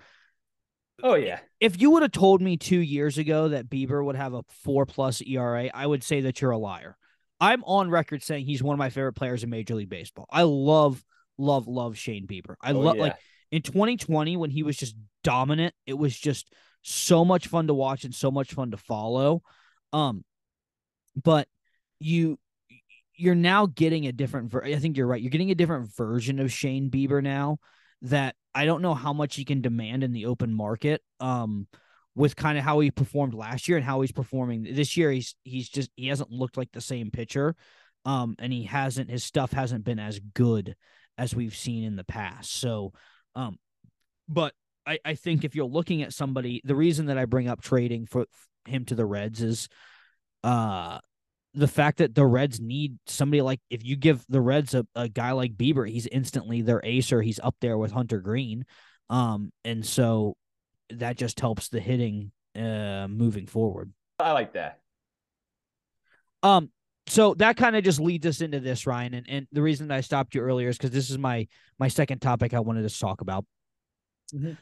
Oh 1.03 1.15
yeah. 1.15 1.39
if 1.61 1.81
you 1.81 1.91
would 1.93 2.03
have 2.03 2.13
told 2.13 2.43
me 2.43 2.57
two 2.57 2.79
years 2.79 3.17
ago 3.17 3.49
that 3.49 3.71
Bieber 3.71 4.05
would 4.05 4.17
have 4.17 4.35
a 4.35 4.43
four 4.65 4.87
plus 4.87 5.23
ERA, 5.23 5.71
I 5.73 5.87
would 5.87 6.03
say 6.03 6.23
that 6.23 6.41
you're 6.41 6.51
a 6.51 6.59
liar. 6.59 6.97
I'm 7.41 7.65
on 7.65 7.91
record 7.91 8.23
saying 8.23 8.45
he's 8.47 8.63
one 8.63 8.75
of 8.75 8.79
my 8.79 8.91
favorite 8.91 9.15
players 9.15 9.43
in 9.43 9.51
Major 9.51 9.75
League 9.75 9.89
Baseball. 9.89 10.27
I 10.31 10.43
love, 10.43 11.03
love, 11.39 11.67
love 11.67 11.97
Shane 11.97 12.27
Bieber. 12.27 12.57
I 12.63 12.73
Oh, 12.73 12.81
love 12.81 12.97
yeah. 12.97 13.03
like 13.03 13.17
in 13.51 13.63
2020 13.63 14.37
when 14.37 14.51
he 14.51 14.63
was 14.63 14.77
just 14.77 14.95
dominant. 15.25 15.75
It 15.87 15.95
was 15.97 16.17
just 16.19 16.53
so 16.83 17.25
much 17.25 17.47
fun 17.49 17.67
to 17.69 17.75
watch 17.75 18.05
and 18.05 18.15
so 18.15 18.31
much 18.31 18.53
fun 18.53 18.71
to 18.73 18.77
follow. 18.77 19.43
Um, 19.93 20.25
but 21.23 21.49
you 21.99 22.39
you're 23.15 23.35
now 23.35 23.67
getting 23.67 24.07
a 24.07 24.13
different. 24.13 24.51
Ver- 24.51 24.65
I 24.65 24.77
think 24.77 24.97
you're 24.97 25.07
right. 25.07 25.21
You're 25.21 25.31
getting 25.31 25.51
a 25.51 25.55
different 25.55 25.95
version 25.95 26.39
of 26.41 26.51
Shane 26.53 26.91
Bieber 26.91 27.23
now 27.23 27.59
that 28.03 28.35
I 28.55 28.65
don't 28.65 28.81
know 28.83 28.95
how 28.95 29.13
much 29.13 29.37
he 29.37 29.45
can 29.45 29.61
demand 29.61 30.03
in 30.05 30.13
the 30.13 30.27
open 30.27 30.55
market. 30.55 31.03
Um, 31.21 31.67
with 32.21 32.37
kind 32.37 32.59
of 32.59 32.65
how 32.65 32.81
he 32.81 32.91
performed 32.91 33.33
last 33.33 33.67
year 33.67 33.79
and 33.79 33.87
how 33.87 34.03
he's 34.03 34.13
performing 34.13 34.63
this 34.63 34.95
year, 34.95 35.11
he's 35.11 35.35
he's 35.43 35.71
just 35.71 35.91
he 35.97 36.09
hasn't 36.09 36.31
looked 36.31 36.59
like 36.59 36.71
the 36.71 36.81
same 36.81 37.11
pitcher. 37.11 37.57
Um, 38.05 38.35
and 38.39 38.53
he 38.53 38.65
hasn't 38.65 39.11
his 39.11 39.25
stuff 39.25 39.53
hasn't 39.53 39.85
been 39.85 39.99
as 39.99 40.21
good 40.35 40.77
as 41.17 41.35
we've 41.35 41.57
seen 41.57 41.83
in 41.83 41.97
the 41.97 42.05
past. 42.05 42.53
So, 42.53 42.93
um, 43.35 43.59
but 44.29 44.53
I 44.87 44.99
I 45.03 45.15
think 45.15 45.45
if 45.45 45.55
you're 45.55 45.65
looking 45.65 46.03
at 46.03 46.13
somebody, 46.13 46.61
the 46.63 46.75
reason 46.75 47.07
that 47.07 47.17
I 47.17 47.25
bring 47.25 47.49
up 47.49 47.63
trading 47.63 48.05
for 48.05 48.27
him 48.67 48.85
to 48.87 48.95
the 48.95 49.07
Reds 49.07 49.41
is, 49.41 49.69
uh, 50.45 50.99
the 51.55 51.69
fact 51.69 51.99
that 51.99 52.15
the 52.15 52.27
Reds 52.27 52.61
need 52.61 52.99
somebody 53.07 53.41
like 53.41 53.61
if 53.71 53.83
you 53.83 53.97
give 53.97 54.25
the 54.29 54.43
Reds 54.43 54.75
a, 54.75 54.87
a 54.95 55.09
guy 55.09 55.33
like 55.33 55.57
Bieber, 55.57 55.89
he's 55.89 56.07
instantly 56.07 56.61
their 56.61 56.83
ace 56.85 57.13
or 57.13 57.23
he's 57.23 57.41
up 57.41 57.57
there 57.63 57.79
with 57.79 57.93
Hunter 57.93 58.21
Greene. 58.21 58.67
Um, 59.09 59.53
and 59.65 59.85
so 59.85 60.37
that 60.99 61.17
just 61.17 61.41
helps 61.41 61.69
the 61.69 61.81
hitting 61.81 62.33
uh 62.57 63.07
moving 63.09 63.47
forward. 63.47 63.93
I 64.19 64.33
like 64.33 64.53
that. 64.55 64.81
Um, 66.43 66.71
so 67.07 67.35
that 67.35 67.57
kind 67.57 67.77
of 67.77 67.85
just 67.85 68.01
leads 68.01 68.27
us 68.27 68.41
into 68.41 68.61
this, 68.61 68.87
Ryan. 68.87 69.15
And, 69.15 69.27
and 69.29 69.47
the 69.53 69.63
reason 69.63 69.91
I 69.91 70.01
stopped 70.01 70.35
you 70.35 70.41
earlier 70.43 70.69
is 70.69 70.77
because 70.77 70.91
this 70.91 71.11
is 71.11 71.19
my 71.19 71.49
my 71.79 71.89
second 71.89 72.21
topic 72.21 72.55
I 72.55 72.61
wanted 72.61 72.89
to 72.89 72.99
talk 72.99 73.21
about. 73.21 73.45
Mhm. 74.35 74.57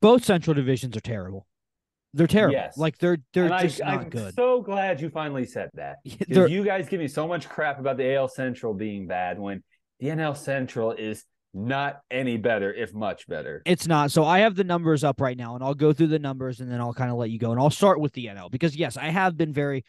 Both 0.00 0.24
central 0.24 0.54
divisions 0.54 0.96
are 0.96 1.00
terrible. 1.00 1.46
They're 2.12 2.26
terrible. 2.26 2.54
Yes. 2.54 2.76
Like 2.76 2.98
they're 2.98 3.18
they're 3.32 3.46
And 3.52 3.58
just 3.68 3.82
I, 3.82 3.94
not 3.96 4.04
I'm 4.04 4.10
good. 4.10 4.34
so 4.34 4.60
glad 4.62 5.00
you 5.00 5.10
finally 5.10 5.46
said 5.46 5.70
that. 5.74 5.96
You 6.28 6.64
guys 6.64 6.88
give 6.88 7.00
me 7.00 7.08
so 7.08 7.26
much 7.26 7.48
crap 7.48 7.78
about 7.80 7.96
the 7.96 8.14
AL 8.14 8.28
Central 8.28 8.72
being 8.74 9.06
bad 9.06 9.38
when 9.38 9.62
the 10.00 10.08
NL 10.08 10.36
Central 10.36 10.92
is 10.92 11.24
not 11.54 12.00
any 12.10 12.36
better, 12.36 12.72
if 12.72 12.92
much 12.92 13.26
better. 13.28 13.62
It's 13.64 13.86
not. 13.86 14.10
So 14.10 14.24
I 14.24 14.40
have 14.40 14.56
the 14.56 14.64
numbers 14.64 15.04
up 15.04 15.20
right 15.20 15.36
now, 15.36 15.54
and 15.54 15.62
I'll 15.62 15.74
go 15.74 15.92
through 15.92 16.08
the 16.08 16.18
numbers, 16.18 16.60
and 16.60 16.70
then 16.70 16.80
I'll 16.80 16.94
kind 16.94 17.10
of 17.10 17.16
let 17.16 17.30
you 17.30 17.38
go. 17.38 17.52
And 17.52 17.60
I'll 17.60 17.70
start 17.70 18.00
with 18.00 18.12
the 18.12 18.26
NL 18.26 18.50
because 18.50 18.76
yes, 18.76 18.96
I 18.96 19.06
have 19.06 19.36
been 19.36 19.52
very. 19.52 19.84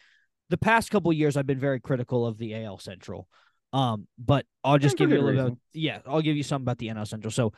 The 0.48 0.56
past 0.56 0.92
couple 0.92 1.12
years, 1.12 1.36
I've 1.36 1.46
been 1.46 1.58
very 1.58 1.80
critical 1.80 2.24
of 2.24 2.38
the 2.38 2.54
AL 2.54 2.78
Central. 2.78 3.26
Um, 3.72 4.06
but 4.16 4.46
I'll 4.62 4.78
just 4.78 4.96
give 4.96 5.10
you 5.10 5.16
a 5.16 5.18
little 5.18 5.32
bit. 5.32 5.42
reason. 5.42 5.60
Yeah, 5.72 5.98
I'll 6.06 6.22
give 6.22 6.36
you 6.36 6.44
some 6.44 6.62
about 6.62 6.78
the 6.78 6.86
NL 6.86 7.06
Central. 7.06 7.32
So, 7.32 7.52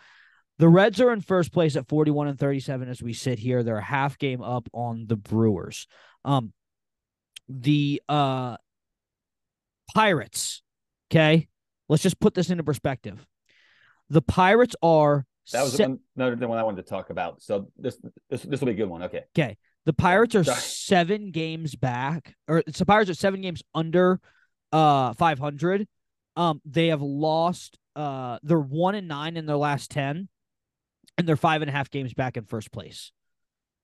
the 0.59 0.68
Reds 0.68 1.01
are 1.01 1.12
in 1.12 1.21
first 1.21 1.53
place 1.53 1.77
at 1.77 1.87
forty-one 1.87 2.29
and 2.29 2.38
thirty-seven 2.38 2.88
as 2.88 3.03
we 3.03 3.12
sit 3.12 3.38
here. 3.38 3.62
They're 3.62 3.77
a 3.77 3.83
half 3.85 4.18
game 4.18 4.42
up 4.42 4.68
on 4.73 5.05
the 5.07 5.16
Brewers. 5.16 5.87
Um, 6.25 6.53
the 7.49 8.03
uh 8.09 8.57
Pirates. 9.94 10.62
Okay, 11.11 11.49
let's 11.88 12.03
just 12.03 12.21
put 12.21 12.35
this 12.35 12.51
into 12.51 12.64
perspective. 12.64 13.27
The 14.11 14.23
Pirates 14.23 14.75
are 14.83 15.27
That 15.53 15.62
was 15.62 15.75
se- 15.75 15.87
one, 15.87 15.99
another 16.16 16.49
one 16.49 16.59
I 16.59 16.62
wanted 16.62 16.85
to 16.85 16.88
talk 16.90 17.11
about. 17.11 17.42
So 17.42 17.68
this 17.77 17.99
this 18.31 18.42
this 18.42 18.61
will 18.61 18.66
be 18.66 18.73
a 18.73 18.77
good 18.77 18.88
one. 18.88 19.03
Okay. 19.05 19.25
Okay. 19.37 19.57
The 19.85 19.92
Pirates 19.92 20.35
are 20.35 20.44
Sorry. 20.44 20.61
seven 20.61 21.31
games 21.31 21.75
back, 21.75 22.35
or 22.47 22.62
the 22.66 22.85
Pirates 22.87 23.11
are 23.11 23.14
seven 23.14 23.40
games 23.40 23.62
under 23.75 24.21
uh 24.73 25.12
500. 25.14 25.87
Um, 26.37 26.61
they 26.64 26.88
have 26.88 27.03
lost. 27.03 27.79
Uh, 27.97 28.38
they're 28.42 28.61
one 28.61 28.94
and 28.94 29.09
nine 29.09 29.37
in 29.37 29.47
their 29.47 29.57
last 29.57 29.90
ten, 29.90 30.29
and 31.16 31.27
they're 31.27 31.37
five 31.37 31.62
and 31.62 31.68
a 31.68 31.73
half 31.73 31.90
games 31.90 32.14
back 32.14 32.37
in 32.37 32.44
first 32.44 32.71
place. 32.71 33.11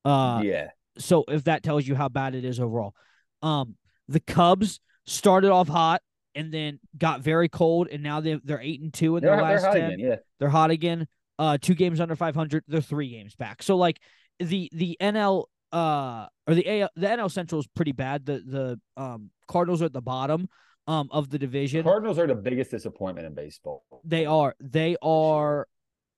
Uh, 0.05 0.41
yeah. 0.45 0.69
so 0.99 1.25
if 1.29 1.45
that 1.45 1.63
tells 1.63 1.87
you 1.87 1.95
how 1.95 2.09
bad 2.09 2.35
it 2.35 2.45
is 2.45 2.61
overall, 2.61 2.95
um, 3.43 3.75
the 4.07 4.21
Cubs 4.21 4.81
started 5.07 5.51
off 5.51 5.67
hot 5.67 6.03
and 6.35 6.53
then 6.53 6.79
got 6.97 7.20
very 7.20 7.49
cold, 7.49 7.88
and 7.90 8.03
now 8.03 8.20
they 8.20 8.35
they're 8.44 8.61
eight 8.61 8.81
and 8.81 8.92
two 8.92 9.16
in 9.16 9.23
They're, 9.23 9.37
their 9.37 9.44
they're 9.44 9.55
last 9.55 9.64
hot 9.64 9.73
ten. 9.75 9.92
again. 9.92 9.99
Yeah. 9.99 10.16
They're 10.38 10.49
hot 10.49 10.70
again. 10.70 11.07
Uh, 11.38 11.59
two 11.61 11.75
games 11.75 12.01
under 12.01 12.14
500. 12.14 12.64
They're 12.68 12.81
three 12.81 13.11
games 13.11 13.35
back. 13.35 13.62
So 13.62 13.77
like 13.77 13.99
the 14.38 14.70
the 14.73 14.97
NL 15.01 15.44
uh 15.73 16.27
or 16.47 16.55
the 16.55 16.81
AL, 16.83 16.90
the 16.94 17.07
NL 17.09 17.31
Central 17.31 17.61
is 17.61 17.66
pretty 17.75 17.92
bad. 17.92 18.25
The 18.27 18.42
the 18.47 19.03
um 19.03 19.31
Cardinals 19.49 19.83
are 19.83 19.87
at 19.87 19.92
the 19.92 20.01
bottom 20.03 20.49
um 20.87 21.09
of 21.11 21.31
the 21.31 21.38
division. 21.38 21.83
Cardinals 21.83 22.18
are 22.18 22.27
the 22.27 22.35
biggest 22.35 22.70
disappointment 22.70 23.27
in 23.27 23.35
baseball. 23.35 23.85
They 24.05 24.27
are 24.27 24.55
they 24.61 24.97
are 25.03 25.66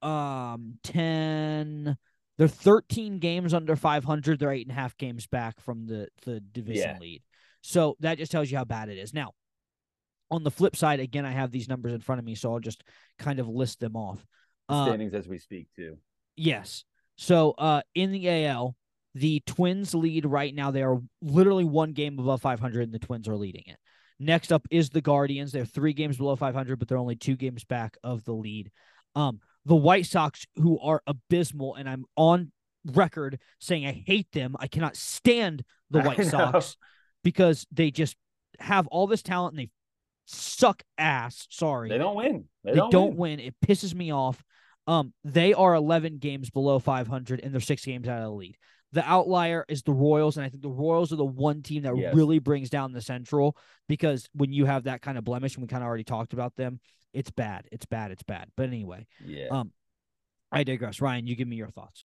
um 0.03 0.79
10 0.83 1.97
they're 2.37 2.49
13 2.49 3.19
games 3.19 3.55
under 3.55 3.75
500 3.77 4.39
they're 4.39 4.53
eight 4.53 4.67
and 4.67 4.77
a 4.77 4.79
half 4.79 4.95
games 4.99 5.27
back 5.27 5.59
from 5.61 5.87
the 5.87 6.09
the 6.27 6.39
division 6.41 6.91
Yeah. 6.91 6.99
lead 7.01 7.23
so 7.63 7.97
that 8.01 8.19
just 8.19 8.31
tells 8.31 8.51
you 8.51 8.59
how 8.59 8.65
bad 8.65 8.91
it 8.91 8.99
is 8.99 9.15
now 9.15 9.33
on 10.31 10.43
the 10.43 10.51
flip 10.51 10.75
side 10.77 11.01
again 11.01 11.25
i 11.25 11.31
have 11.31 11.51
these 11.51 11.69
numbers 11.69 11.93
in 11.93 12.01
front 12.01 12.19
of 12.19 12.25
me 12.25 12.35
so 12.35 12.53
i'll 12.53 12.61
just 12.61 12.83
kind 13.19 13.39
of 13.39 13.49
list 13.49 13.81
them 13.81 13.97
off 13.97 14.25
The 14.69 14.75
uh, 14.75 14.85
standings 14.87 15.15
as 15.15 15.29
we 15.29 15.39
speak 15.39 15.69
too. 15.77 15.97
Yes. 16.37 16.85
So 17.17 17.53
uh 17.57 17.81
in 17.95 18.13
the 18.13 18.29
AL, 18.29 18.75
the 19.15 19.41
Twins 19.47 19.95
lead 19.95 20.27
right 20.27 20.55
now. 20.55 20.71
They 20.71 20.83
are 20.83 21.01
literally 21.23 21.65
one 21.65 21.93
game 21.93 22.19
above 22.19 22.43
500 22.43 22.83
and 22.83 22.93
the 22.93 22.99
Twins 22.99 23.27
are 23.29 23.37
leading 23.37 23.63
it. 23.67 23.79
Next 24.19 24.53
up 24.53 24.67
is 24.71 24.91
the 24.91 25.01
Guardians. 25.01 25.53
They're 25.53 25.65
3 25.65 25.93
games 25.95 26.19
below 26.19 26.37
500 26.37 26.79
but 26.79 26.89
they're 26.89 26.99
only 26.99 27.17
2 27.17 27.37
games 27.37 27.65
back 27.65 27.97
of 28.05 28.25
the 28.25 28.35
lead. 28.35 28.71
Um 29.15 29.41
the 29.65 29.77
White 29.77 30.07
Sox 30.07 30.45
who 30.57 30.79
are 30.81 31.03
abysmal 31.07 31.77
and 31.77 31.89
I'm 31.89 32.05
on 32.17 32.53
record 32.85 33.39
saying 33.61 33.87
I 33.87 34.03
hate 34.07 34.31
them. 34.33 34.57
I 34.59 34.67
cannot 34.67 34.97
stand 34.97 35.65
the 35.91 36.03
White. 36.07 36.27
Sox 36.27 36.77
because 37.25 37.67
they 37.73 37.91
just 37.91 38.17
have 38.59 38.87
all 38.89 39.07
this 39.07 39.23
talent 39.23 39.53
and 39.55 39.61
they 39.61 39.71
suck 40.27 40.83
ass. 40.99 41.47
Sorry 41.51 41.89
They 41.89 41.99
don't 41.99 42.17
win. 42.17 42.45
They, 42.65 42.73
they, 42.73 42.77
don't, 42.77 42.91
don't, 42.91 43.17
win. 43.17 43.39
win. 43.39 43.41
It 43.41 43.55
pisses 43.67 43.95
me 43.95 44.13
off. 44.13 44.43
Um, 44.87 45.13
they 45.25 45.55
are 45.55 45.75
11 45.75 46.19
games 46.19 46.51
below 46.51 46.79
500, 46.79 47.41
and 47.41 47.53
they're 47.53 47.61
six 47.61 47.85
games 47.85 48.07
out 48.07 48.19
of 48.19 48.25
the 48.25 48.31
lead. 48.31 48.57
The 48.93 49.05
outlier 49.05 49.65
is 49.69 49.83
the 49.83 49.93
Royals, 49.93 50.37
and 50.37 50.47
I 50.47 50.49
think 50.49 50.63
the 50.63 50.69
Royals 50.69 51.13
are 51.13 51.17
the 51.17 51.25
one 51.25 51.63
team 51.63 51.83
that 51.83 51.97
Yes. 51.97 52.15
really 52.15 52.39
brings 52.39 52.71
down 52.71 52.93
the 52.93 53.01
Central 53.01 53.57
because 53.89 54.29
when 54.33 54.53
you 54.53 54.65
have 54.65 54.85
that 54.85 55.03
kind 55.03 55.19
of 55.19 55.25
blemish, 55.25 55.55
and 55.57 55.63
we 55.63 55.69
kind 55.69 55.83
of 55.83 55.89
already 55.89 56.05
talked 56.05 56.33
about 56.33 56.55
them, 56.55 56.79
it's 57.13 57.31
bad. 57.31 57.67
It's 57.73 57.87
bad. 57.87 58.11
It's 58.13 58.23
bad. 58.23 58.49
But 58.57 58.69
anyway, 58.69 59.07
Yeah. 59.25 59.49
um, 59.51 59.73
I 60.53 60.63
digress. 60.63 61.01
Ryan, 61.01 61.27
you 61.27 61.35
give 61.35 61.49
me 61.49 61.57
your 61.57 61.71
thoughts. 61.71 62.05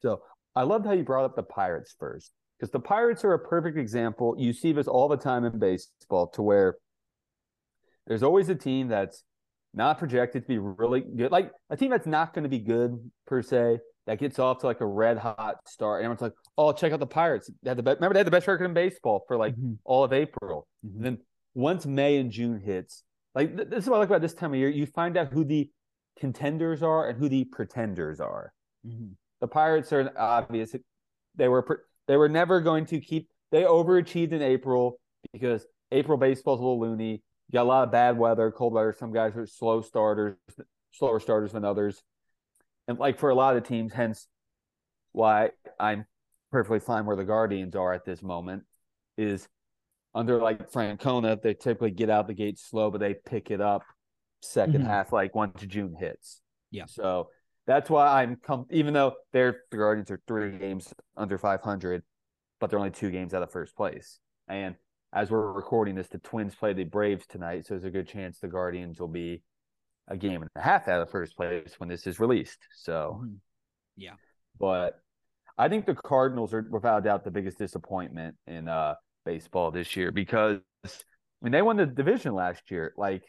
So 0.00 0.22
I 0.56 0.62
loved 0.62 0.86
how 0.86 0.92
you 0.92 1.04
brought 1.04 1.24
up 1.26 1.36
the 1.36 1.42
Pirates 1.42 1.94
first, 1.98 2.32
because 2.58 2.70
the 2.70 2.80
Pirates 2.80 3.22
are 3.24 3.34
a 3.34 3.38
perfect 3.38 3.76
example. 3.76 4.34
You 4.38 4.52
see 4.54 4.72
this 4.72 4.88
all 4.88 5.08
the 5.08 5.16
time 5.18 5.44
in 5.44 5.58
baseball, 5.58 6.28
to 6.28 6.42
where 6.42 6.76
there's 8.06 8.22
always 8.22 8.48
a 8.48 8.54
team 8.54 8.88
that's 8.88 9.24
not 9.72 9.98
projected 9.98 10.42
to 10.42 10.48
be 10.48 10.58
really 10.58 11.00
good, 11.00 11.32
like 11.32 11.50
a 11.70 11.76
team 11.76 11.90
that's 11.90 12.06
not 12.06 12.32
going 12.34 12.44
to 12.44 12.48
be 12.48 12.58
good 12.58 13.10
per 13.26 13.42
se, 13.42 13.78
that 14.06 14.18
gets 14.18 14.38
off 14.38 14.58
to 14.60 14.66
like 14.66 14.80
a 14.80 14.86
red 14.86 15.18
hot 15.18 15.56
start, 15.66 16.00
and 16.00 16.04
everyone's 16.04 16.20
like, 16.20 16.34
"Oh, 16.58 16.72
check 16.72 16.92
out 16.92 17.00
the 17.00 17.06
Pirates! 17.06 17.50
They 17.62 17.70
had 17.70 17.78
the 17.78 17.82
best. 17.82 17.96
Remember, 17.96 18.14
they 18.14 18.20
had 18.20 18.26
the 18.26 18.30
best 18.30 18.46
record 18.46 18.66
in 18.66 18.74
baseball 18.74 19.24
for 19.26 19.36
like 19.36 19.56
Mhm. 19.56 19.78
all 19.84 20.04
of 20.04 20.12
April." 20.12 20.66
Mhm. 20.84 20.96
And 20.96 21.04
then 21.04 21.18
once 21.54 21.86
May 21.86 22.18
and 22.18 22.30
June 22.30 22.60
hits, 22.60 23.02
like 23.34 23.56
th- 23.56 23.68
this 23.68 23.84
is 23.84 23.90
what 23.90 23.96
I 23.96 24.00
like 24.00 24.10
about 24.10 24.20
this 24.20 24.34
time 24.34 24.52
of 24.52 24.58
year. 24.58 24.68
You 24.68 24.86
find 24.86 25.16
out 25.16 25.28
who 25.32 25.44
the 25.44 25.70
contenders 26.18 26.82
are 26.82 27.08
and 27.08 27.18
who 27.18 27.28
the 27.28 27.44
pretenders 27.46 28.20
are 28.20 28.52
Mhm. 28.86 29.16
the 29.40 29.48
Pirates 29.48 29.92
are 29.92 30.12
obvious. 30.16 30.76
They 31.34 31.48
were 31.48 31.62
pr- 31.62 31.82
they 32.06 32.16
were 32.16 32.28
never 32.28 32.60
going 32.60 32.84
to 32.86 33.00
keep. 33.00 33.28
They 33.50 33.62
overachieved 33.62 34.32
in 34.32 34.42
April 34.42 35.00
because 35.32 35.66
April 35.90 36.18
baseball's 36.18 36.60
a 36.60 36.62
little 36.62 36.78
loony. 36.80 37.22
You 37.48 37.52
got 37.58 37.62
a 37.62 37.64
lot 37.64 37.84
of 37.84 37.92
bad 37.92 38.18
weather, 38.18 38.50
cold 38.50 38.72
weather. 38.72 38.94
Some 38.98 39.12
guys 39.12 39.36
are 39.36 39.46
slow 39.46 39.82
starters, 39.82 40.36
slower 40.92 41.20
starters 41.20 41.52
than 41.52 41.64
others, 41.64 42.02
and 42.88 42.98
like 42.98 43.18
for 43.18 43.30
a 43.30 43.34
lot 43.34 43.56
of 43.56 43.64
teams, 43.66 43.92
hence 43.92 44.26
why 45.12 45.50
I'm 45.78 46.06
perfectly 46.50 46.80
fine 46.80 47.06
where 47.06 47.16
the 47.16 47.24
Guardians 47.24 47.76
are 47.76 47.92
at 47.92 48.04
this 48.04 48.22
moment. 48.22 48.64
Is 49.16 49.48
under 50.14 50.40
like 50.40 50.70
Francona, 50.70 51.40
they 51.40 51.54
typically 51.54 51.90
get 51.90 52.10
out 52.10 52.26
the 52.26 52.34
gate 52.34 52.58
slow, 52.58 52.90
but 52.90 52.98
they 52.98 53.14
pick 53.14 53.50
it 53.50 53.60
up 53.60 53.82
2nd 54.40 54.82
Mhm. 54.82 54.86
half, 54.86 55.12
like 55.12 55.34
once 55.34 55.60
June 55.62 55.94
hits. 55.94 56.40
Yeah. 56.70 56.86
So 56.86 57.30
that's 57.66 57.88
why 57.88 58.22
I'm 58.22 58.36
com- 58.36 58.66
even 58.70 58.92
though 58.94 59.14
they're 59.32 59.62
the 59.70 59.76
Guardians 59.76 60.10
are 60.10 60.20
three 60.26 60.58
games 60.58 60.92
under 61.16 61.38
500, 61.38 62.02
but 62.60 62.70
they're 62.70 62.78
only 62.78 62.90
two 62.90 63.10
games 63.10 63.34
out 63.34 63.42
of 63.42 63.50
first 63.50 63.76
place. 63.76 64.18
And 64.48 64.76
as 65.14 65.30
we're 65.30 65.52
recording 65.52 65.94
this, 65.94 66.08
the 66.08 66.18
Twins 66.18 66.54
play 66.54 66.72
the 66.72 66.84
Braves 66.84 67.26
tonight, 67.26 67.66
so 67.66 67.74
there's 67.74 67.84
a 67.84 67.90
good 67.90 68.08
chance 68.08 68.38
the 68.40 68.48
Guardians 68.48 68.98
will 69.00 69.08
be 69.08 69.42
a 70.08 70.16
game 70.16 70.42
and 70.42 70.50
a 70.56 70.60
half 70.60 70.88
out 70.88 71.00
of 71.00 71.10
first 71.10 71.36
place 71.36 71.74
when 71.78 71.88
this 71.88 72.06
is 72.06 72.20
released. 72.20 72.58
So, 72.74 73.20
Mhm. 73.22 73.38
Yeah. 73.96 74.16
but 74.58 75.00
I 75.56 75.68
think 75.68 75.86
the 75.86 75.94
Cardinals 75.94 76.52
are 76.52 76.66
without 76.68 77.04
doubt 77.04 77.22
the 77.24 77.30
biggest 77.30 77.58
disappointment 77.58 78.36
in 78.46 78.68
uh 78.68 78.96
baseball 79.24 79.70
this 79.70 79.96
year 79.96 80.10
because 80.12 80.60
I 80.84 80.88
mean 81.40 81.52
they 81.52 81.62
won 81.62 81.76
the 81.78 81.86
division 81.86 82.34
last 82.34 82.70
year. 82.70 82.92
Like 82.96 83.22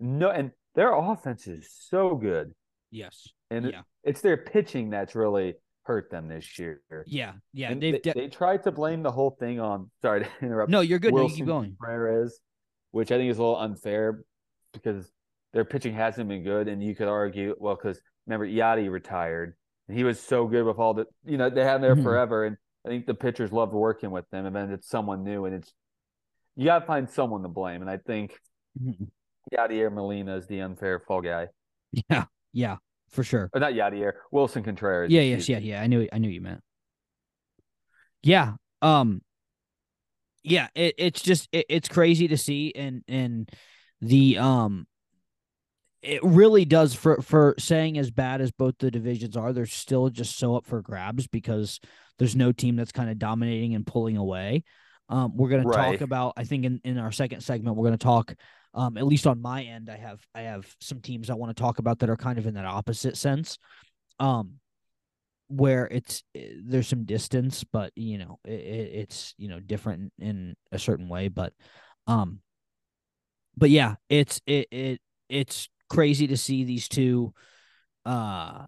no, 0.00 0.28
and 0.30 0.50
their 0.74 0.92
offense 0.92 1.46
is 1.46 1.72
so 1.72 2.16
good, 2.16 2.52
Yes. 2.90 3.28
and 3.50 3.70
Yeah. 3.70 3.82
it's 4.02 4.20
their 4.20 4.36
pitching 4.36 4.90
that's 4.90 5.14
really 5.14 5.54
hurt 5.88 6.10
them 6.10 6.28
this 6.28 6.58
year. 6.58 6.82
Yeah. 7.06 7.32
Yeah. 7.54 7.72
They, 7.74 7.92
de- 7.92 8.12
they 8.12 8.28
tried 8.28 8.62
to 8.64 8.70
blame 8.70 9.02
the 9.02 9.10
whole 9.10 9.30
thing 9.30 9.58
on. 9.58 9.90
Sorry 10.02 10.20
to 10.20 10.28
interrupt. 10.42 10.70
no, 10.70 10.80
you're 10.82 10.98
good. 10.98 11.12
No, 11.14 11.22
you 11.22 11.24
Willson 11.24 11.36
keep 11.38 11.46
going. 11.46 11.76
Contreras, 11.80 12.38
which 12.90 13.10
I 13.10 13.16
think 13.16 13.30
is 13.30 13.38
a 13.38 13.40
little 13.42 13.58
unfair 13.58 14.22
because 14.74 15.10
their 15.54 15.64
pitching 15.64 15.94
hasn't 15.94 16.28
been 16.28 16.44
good, 16.44 16.68
and 16.68 16.82
you 16.84 16.94
could 16.94 17.08
argue, 17.08 17.56
well, 17.58 17.74
because 17.74 17.98
remember 18.26 18.46
Yadi 18.46 18.90
retired, 18.90 19.56
and 19.88 19.96
he 19.96 20.04
was 20.04 20.20
so 20.20 20.46
good 20.46 20.64
with 20.66 20.78
all 20.78 20.92
the, 20.92 21.06
you 21.24 21.38
know, 21.38 21.48
they 21.48 21.64
had 21.64 21.76
him 21.76 21.80
there 21.82 21.96
Mhm. 21.96 22.02
forever, 22.02 22.44
and 22.44 22.58
I 22.84 22.90
think 22.90 23.06
the 23.06 23.14
pitchers 23.14 23.50
loved 23.50 23.72
working 23.72 24.10
with 24.10 24.28
them, 24.28 24.44
and 24.44 24.54
then 24.54 24.70
it's 24.70 24.88
someone 24.88 25.24
new, 25.24 25.46
and 25.46 25.54
it's 25.54 25.72
you 26.54 26.66
got 26.66 26.80
to 26.80 26.86
find 26.86 27.08
someone 27.08 27.42
to 27.44 27.48
blame, 27.48 27.80
and 27.80 27.90
I 27.90 27.96
think 27.96 28.38
Mhm. 28.78 29.08
Yadier 29.56 29.90
Molina 29.90 30.36
is 30.36 30.46
the 30.46 30.60
unfair 30.60 31.00
fall 31.00 31.22
guy, 31.22 31.48
Yeah. 32.10 32.26
Yeah. 32.52 32.76
For 33.08 33.24
sure. 33.24 33.50
or 33.52 33.60
not 33.60 33.72
Yadier, 33.72 34.12
Willson 34.32 34.64
Contreras. 34.64 35.10
Yeah. 35.10 35.22
Yes. 35.22 35.48
Yeah. 35.48 35.58
Yeah. 35.58 35.82
I 35.82 35.86
knew. 35.86 36.08
I 36.12 36.18
knew 36.18 36.28
you 36.28 36.40
meant. 36.40 36.60
Yeah. 38.22 38.54
Um. 38.82 39.22
Yeah. 40.42 40.68
It, 40.74 40.94
it's 40.98 41.22
just 41.22 41.48
it, 41.52 41.66
it's 41.68 41.88
crazy 41.88 42.28
to 42.28 42.36
see, 42.36 42.72
and 42.74 43.02
and 43.08 43.50
the 44.00 44.38
um. 44.38 44.86
It 46.00 46.22
really 46.22 46.64
does 46.64 46.94
for 46.94 47.20
for 47.22 47.56
saying 47.58 47.98
as 47.98 48.10
bad 48.12 48.40
as 48.40 48.52
both 48.52 48.76
the 48.78 48.90
divisions 48.90 49.36
are. 49.36 49.52
They're 49.52 49.66
still 49.66 50.08
just 50.10 50.38
so 50.38 50.54
up 50.54 50.64
for 50.64 50.80
grabs 50.80 51.26
because 51.26 51.80
there's 52.18 52.36
no 52.36 52.52
team 52.52 52.76
that's 52.76 52.92
kind 52.92 53.10
of 53.10 53.18
dominating 53.18 53.74
and 53.74 53.84
pulling 53.84 54.16
away. 54.16 54.62
Um, 55.08 55.36
we're 55.36 55.48
gonna 55.48 55.64
talk 55.64 56.00
about. 56.00 56.34
I 56.36 56.44
think 56.44 56.64
in 56.64 56.80
in 56.84 56.98
our 56.98 57.10
second 57.10 57.40
segment, 57.40 57.76
we're 57.76 57.86
gonna 57.86 57.96
talk. 57.96 58.34
Um, 58.74 58.96
at 58.96 59.06
least 59.06 59.26
on 59.26 59.40
my 59.40 59.62
end, 59.62 59.88
I 59.90 59.96
have 59.96 60.20
I 60.34 60.42
have 60.42 60.66
some 60.80 61.00
teams 61.00 61.30
I 61.30 61.34
want 61.34 61.56
to 61.56 61.60
talk 61.60 61.78
about 61.78 62.00
that 62.00 62.10
are 62.10 62.16
kind 62.16 62.38
of 62.38 62.46
in 62.46 62.54
that 62.54 62.66
opposite 62.66 63.16
sense. 63.16 63.58
Um, 64.20 64.54
where 65.48 65.86
it's 65.86 66.22
eh, 66.34 66.50
there's 66.62 66.88
some 66.88 67.04
distance, 67.04 67.64
but 67.64 67.92
you 67.96 68.18
know 68.18 68.38
it, 68.44 68.50
it's 68.50 69.34
you 69.38 69.48
know 69.48 69.60
different 69.60 70.12
in 70.18 70.54
a 70.72 70.78
certain 70.78 71.08
way. 71.08 71.28
But 71.28 71.52
um, 72.06 72.40
but 73.56 73.70
yeah, 73.70 73.96
it's 74.08 74.40
it 74.46 74.68
it 74.70 75.00
it's 75.28 75.68
crazy 75.90 76.26
to 76.26 76.36
see 76.36 76.64
these 76.64 76.86
two 76.86 77.32
uh 78.04 78.66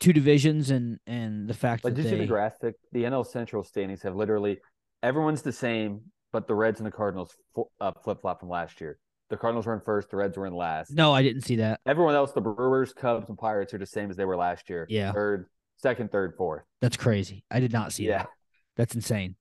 two 0.00 0.12
divisions 0.12 0.70
and 0.70 0.98
and 1.06 1.48
the 1.48 1.54
fact 1.54 1.82
But 1.82 1.96
that 1.96 2.02
see 2.02 2.10
they 2.10 2.18
the 2.18 2.26
graphic? 2.26 2.76
The 2.92 3.04
NL 3.04 3.26
Central 3.26 3.64
standings 3.64 4.02
have 4.02 4.14
literally 4.14 4.58
everyone's 5.02 5.42
the 5.42 5.52
same, 5.52 6.02
but 6.32 6.46
the 6.46 6.54
Reds 6.54 6.80
and 6.80 6.86
the 6.86 6.92
Cardinals 6.92 7.34
uh, 7.80 7.92
flip 8.04 8.20
flop 8.20 8.40
from 8.40 8.48
last 8.48 8.80
year. 8.80 8.98
The 9.30 9.36
Cardinals 9.36 9.66
were 9.66 9.74
in 9.74 9.80
first, 9.80 10.10
the 10.10 10.16
Reds 10.16 10.36
were 10.38 10.46
in 10.46 10.54
last. 10.54 10.90
no, 10.90 11.12
I 11.12 11.22
didn't 11.22 11.42
see 11.42 11.56
that. 11.56 11.80
Everyone 11.86 12.14
else, 12.14 12.32
the 12.32 12.40
Brewers, 12.40 12.92
Cubs, 12.94 13.28
and 13.28 13.36
Pirates 13.36 13.74
are 13.74 13.78
the 13.78 13.86
same 13.86 14.10
as 14.10 14.16
they 14.16 14.24
were 14.24 14.36
last 14.36 14.70
year. 14.70 14.86
Yeah. 14.88 15.12
third, 15.12 15.46
second, 15.76 16.10
third, 16.10 16.34
fourth. 16.36 16.62
That's 16.80 16.96
crazy. 16.96 17.44
I 17.50 17.60
did 17.60 17.72
not 17.72 17.92
see 17.92 18.06
Yeah. 18.06 18.18
that. 18.18 18.28
That's 18.76 18.94
insane. 18.94 19.36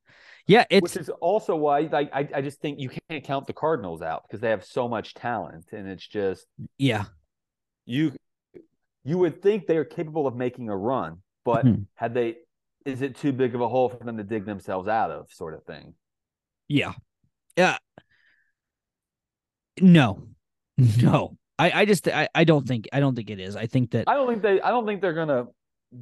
Yeah, 0.46 0.66
it's 0.70 0.82
Which 0.96 0.98
is 1.02 1.10
also 1.10 1.56
why, 1.56 1.82
like, 1.92 2.10
I, 2.14 2.28
I 2.36 2.42
just 2.42 2.60
think 2.62 2.80
you 2.80 2.90
can't 3.10 3.24
count 3.24 3.48
the 3.48 3.54
Cardinals 3.54 4.02
out 4.02 4.24
because 4.28 4.40
they 4.42 4.50
have 4.50 4.64
so 4.66 4.88
much 4.88 5.14
talent, 5.14 5.66
and 5.74 5.88
it's 5.88 6.06
just 6.08 6.46
yeah, 6.78 7.06
you. 7.86 8.14
You 9.04 9.18
would 9.20 9.42
think 9.42 9.68
they 9.68 9.78
are 9.78 9.86
capable 9.86 10.28
of 10.28 10.36
making 10.36 10.68
a 10.70 10.76
run, 10.76 11.22
but 11.46 11.66
Mhm. 11.66 11.86
had 11.96 12.14
they, 12.14 12.36
is 12.86 13.02
it 13.02 13.16
too 13.16 13.32
big 13.32 13.56
of 13.56 13.62
a 13.62 13.68
hole 13.70 13.88
for 13.88 14.04
them 14.04 14.18
to 14.18 14.24
dig 14.24 14.46
themselves 14.46 14.88
out 14.90 15.12
of, 15.12 15.32
sort 15.32 15.54
of 15.54 15.64
thing? 15.64 15.94
yeah, 16.68 16.94
yeah. 17.56 17.78
No, 19.82 20.28
no. 20.78 21.38
I 21.60 21.82
I 21.82 21.86
just 21.86 22.08
I, 22.08 22.30
I 22.36 22.44
don't 22.44 22.68
think 22.68 22.88
I 22.94 23.00
don't 23.00 23.16
think 23.16 23.30
it 23.30 23.40
is. 23.40 23.56
I 23.56 23.66
think 23.66 23.92
that 23.92 24.06
I 24.08 24.14
don't 24.14 24.28
think 24.28 24.42
they. 24.42 24.62
I 24.62 24.70
don't 24.70 24.86
think 24.86 25.02
they're 25.02 25.14
gonna 25.14 25.48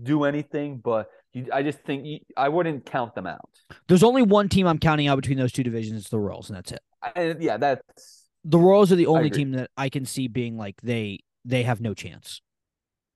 do 0.04 0.24
anything, 0.24 0.78
but 0.78 1.08
you, 1.34 1.48
I 1.54 1.64
just 1.64 1.80
think 1.80 2.06
you, 2.06 2.20
I 2.36 2.50
wouldn't 2.50 2.86
count 2.86 3.16
them 3.16 3.28
out. 3.28 3.50
there's 3.88 4.04
only 4.04 4.22
one 4.22 4.50
team 4.50 4.68
I'm 4.68 4.80
counting 4.80 5.08
out 5.08 5.16
between 5.16 5.38
those 5.38 5.52
two 5.52 5.64
divisions. 5.64 6.02
It's 6.02 6.10
the 6.10 6.20
Royals, 6.20 6.50
and 6.50 6.58
that's 6.58 6.72
it. 6.72 6.80
And 7.16 7.42
yeah, 7.42 7.58
that's 7.58 8.28
The 8.44 8.60
Royals 8.60 8.92
are 8.92 8.96
the 8.96 9.08
only 9.08 9.30
team 9.30 9.52
that 9.52 9.70
I 9.78 9.90
can 9.90 10.06
see 10.06 10.28
being 10.28 10.58
like 10.58 10.76
they 10.82 11.20
they 11.46 11.64
have 11.64 11.80
no 11.82 11.94
chance. 11.94 12.42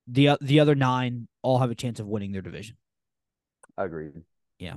The 0.07 0.37
the 0.41 0.59
other 0.59 0.75
nine 0.75 1.27
all 1.41 1.59
have 1.59 1.71
a 1.71 1.75
chance 1.75 1.99
of 1.99 2.07
winning 2.07 2.31
their 2.31 2.41
division. 2.41 2.77
agreed. 3.77 4.13
Yeah. 4.59 4.75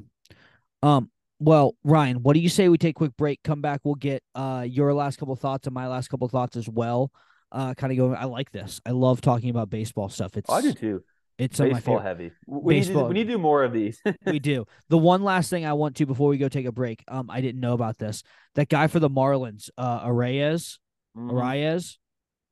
Um. 0.83 1.11
Well, 1.45 1.75
Ryan, 1.85 2.23
what 2.23 2.35
do 2.35 2.41
you 2.41 2.49
say 2.49 2.69
we 2.69 2.79
take 2.79 2.97
a 2.97 2.99
quick 2.99 3.17
break? 3.17 3.43
Come 3.43 3.61
back. 3.61 3.81
We'll 3.85 3.95
get 3.97 4.23
uh 4.35 4.65
your 4.69 4.93
last 4.95 5.19
couple 5.19 5.35
thoughts 5.37 5.67
and 5.67 5.75
my 5.75 5.89
last 5.89 6.09
couple 6.09 6.29
thoughts 6.29 6.57
as 6.57 6.69
well. 6.69 7.11
Uh, 7.51 7.75
kind 7.75 7.93
of 7.93 7.99
going. 7.99 8.15
I 8.17 8.25
like 8.25 8.51
this. 8.53 8.81
I 8.87 8.91
love 8.93 9.21
talking 9.21 9.51
about 9.51 9.69
baseball 9.69 10.09
stuff. 10.09 10.37
It's 10.37 10.49
I 10.49 10.63
do 10.63 10.73
too. 10.73 11.05
it's 11.37 11.59
Baseball 11.59 11.99
favorite. 11.99 12.03
heavy. 12.03 12.33
We 12.47 12.75
need, 12.75 12.81
to, 12.85 12.89
Baseball- 12.89 13.09
we 13.09 13.15
need 13.15 13.25
to 13.27 13.33
do 13.33 13.39
more 13.39 13.63
of 13.65 13.73
these. 13.73 14.01
we 14.27 14.39
do. 14.39 14.65
The 14.89 14.97
one 14.97 15.23
last 15.23 15.51
thing 15.51 15.67
I 15.67 15.73
want 15.75 15.97
to 15.97 16.07
before 16.07 16.29
we 16.29 16.39
go 16.39 16.49
take 16.49 16.65
a 16.67 16.73
break. 16.73 17.03
Um, 17.09 17.29
I 17.31 17.41
didn't 17.43 17.61
know 17.61 17.75
about 17.75 17.99
this. 17.99 18.23
That 18.55 18.69
guy 18.71 18.87
for 18.87 19.01
the 19.01 19.11
Marlins, 19.11 19.69
uh, 19.77 20.07
Arraez, 20.07 20.79
Mhm. 21.17 21.31
Arraez, 21.33 21.99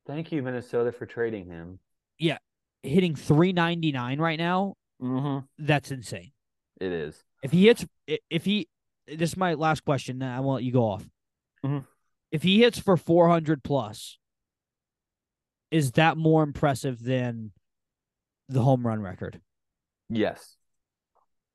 Thank 0.07 0.33
you, 0.33 0.42
Minnesota, 0.42 0.90
for 0.92 1.07
trading 1.07 1.46
him. 1.46 1.79
Yeah, 2.18 2.38
hitting 2.83 3.14
three 3.14 3.53
ninety 3.53 3.92
nine 3.92 4.18
right 4.18 4.38
now. 4.38 4.74
Mm-hmm. 5.00 5.46
That's 5.64 5.90
insane. 5.92 6.33
It 6.81 6.90
is. 6.92 7.22
If 7.42 7.53
he 7.53 7.66
hits, 7.68 7.87
if 8.29 8.44
he, 8.44 8.68
this 9.16 9.31
is 9.31 9.37
my 9.37 9.55
last 9.55 9.85
question. 9.85 10.18
Then 10.18 10.31
I 10.31 10.40
won't 10.40 10.57
let 10.57 10.64
you 10.64 10.73
go 10.73 10.85
off. 10.85 11.09
Mhm. 11.64 11.85
If 12.31 12.42
he 12.42 12.61
hits 12.61 12.79
for 12.79 12.96
four 12.96 13.29
hundred 13.29 13.62
plus, 13.64 14.18
is 15.70 15.92
that 15.92 16.16
more 16.16 16.42
impressive 16.42 17.03
than 17.03 17.53
the 18.49 18.62
home 18.62 18.87
run 18.87 19.01
record? 19.01 19.40
Yes, 20.09 20.57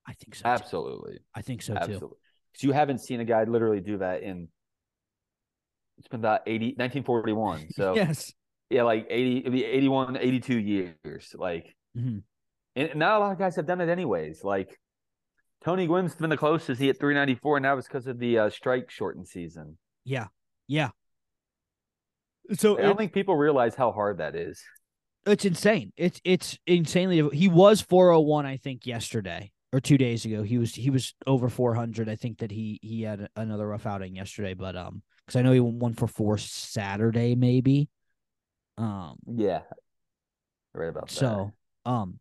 I 0.08 0.14
think 0.14 0.36
so. 0.36 0.44
too. 0.44 0.48
absolutely, 0.50 1.20
I 1.34 1.42
think 1.42 1.62
so 1.62 1.74
too. 1.74 1.80
absolutely. 1.80 2.18
Because 2.52 2.64
you 2.64 2.72
haven't 2.72 3.00
seen 3.00 3.20
a 3.20 3.26
guy 3.26 3.44
literally 3.44 3.82
do 3.82 3.98
that 3.98 4.24
in. 4.24 4.48
It's 5.98 6.08
been 6.08 6.20
about 6.20 6.42
80, 6.46 6.76
1941. 6.78 7.68
So 7.76 7.96
Yes. 7.96 8.34
yeah, 8.70 8.84
like 8.84 9.08
80, 9.10 9.38
it'd 9.40 9.52
be 9.54 9.64
81, 9.66 10.18
82 10.18 10.60
years. 10.60 11.34
Like, 11.38 11.76
Mhm. 11.98 12.24
and 12.76 12.96
not 12.96 13.18
a 13.18 13.20
lot 13.20 13.32
of 13.34 13.40
guys 13.40 13.56
have 13.56 13.66
done 13.66 13.82
it 13.82 13.90
anyways. 13.90 14.44
Like 14.44 14.78
Tony 15.66 15.88
Gwynn's 15.88 16.14
been 16.14 16.30
the 16.30 16.38
closest. 16.38 16.80
He 16.80 16.86
hit 16.86 17.00
394, 17.00 17.58
and 17.58 17.66
that 17.66 17.76
was 17.76 17.88
because 17.88 18.06
of 18.06 18.20
the 18.20 18.38
uh, 18.38 18.50
strike 18.52 18.92
shortened 18.92 19.28
season. 19.28 19.80
Yeah. 20.04 20.28
Yeah. 20.68 20.90
So 22.54 22.78
I 22.78 22.84
don't 22.84 22.98
think 22.98 23.14
people 23.14 23.36
realize 23.36 23.74
how 23.74 23.92
hard 23.92 24.20
that 24.20 24.36
is. 24.36 24.62
It's 25.26 25.44
insane. 25.44 25.92
It's 25.98 26.22
it's 26.24 26.60
insanely. 26.68 27.28
He 27.36 27.48
was 27.48 27.82
401, 27.82 28.46
I 28.46 28.58
think, 28.58 28.86
yesterday 28.86 29.52
or 29.74 29.80
two 29.80 29.98
days 29.98 30.24
ago. 30.26 30.44
He 30.44 30.60
was 30.60 30.76
he 30.76 30.92
was 30.92 31.16
over 31.26 31.50
400. 31.50 32.08
I 32.08 32.16
think 32.16 32.38
that 32.38 32.52
he 32.52 32.80
he 32.84 33.02
had 33.02 33.28
another 33.36 33.68
rough 33.68 33.88
outing 33.88 34.16
yesterday, 34.16 34.54
but 34.54 34.76
um, 34.76 35.02
because 35.26 35.40
I 35.40 35.42
know 35.42 35.52
he 35.52 35.60
won 35.60 35.80
one 35.80 35.94
for 35.96 36.06
four 36.06 36.38
Saturday, 36.38 37.34
maybe. 37.34 37.90
Um, 38.78 39.16
Yeah, 39.36 39.62
I 40.76 40.78
read 40.78 40.90
about 40.90 41.08
that. 41.08 41.16
so 41.16 41.54
um, 41.88 42.20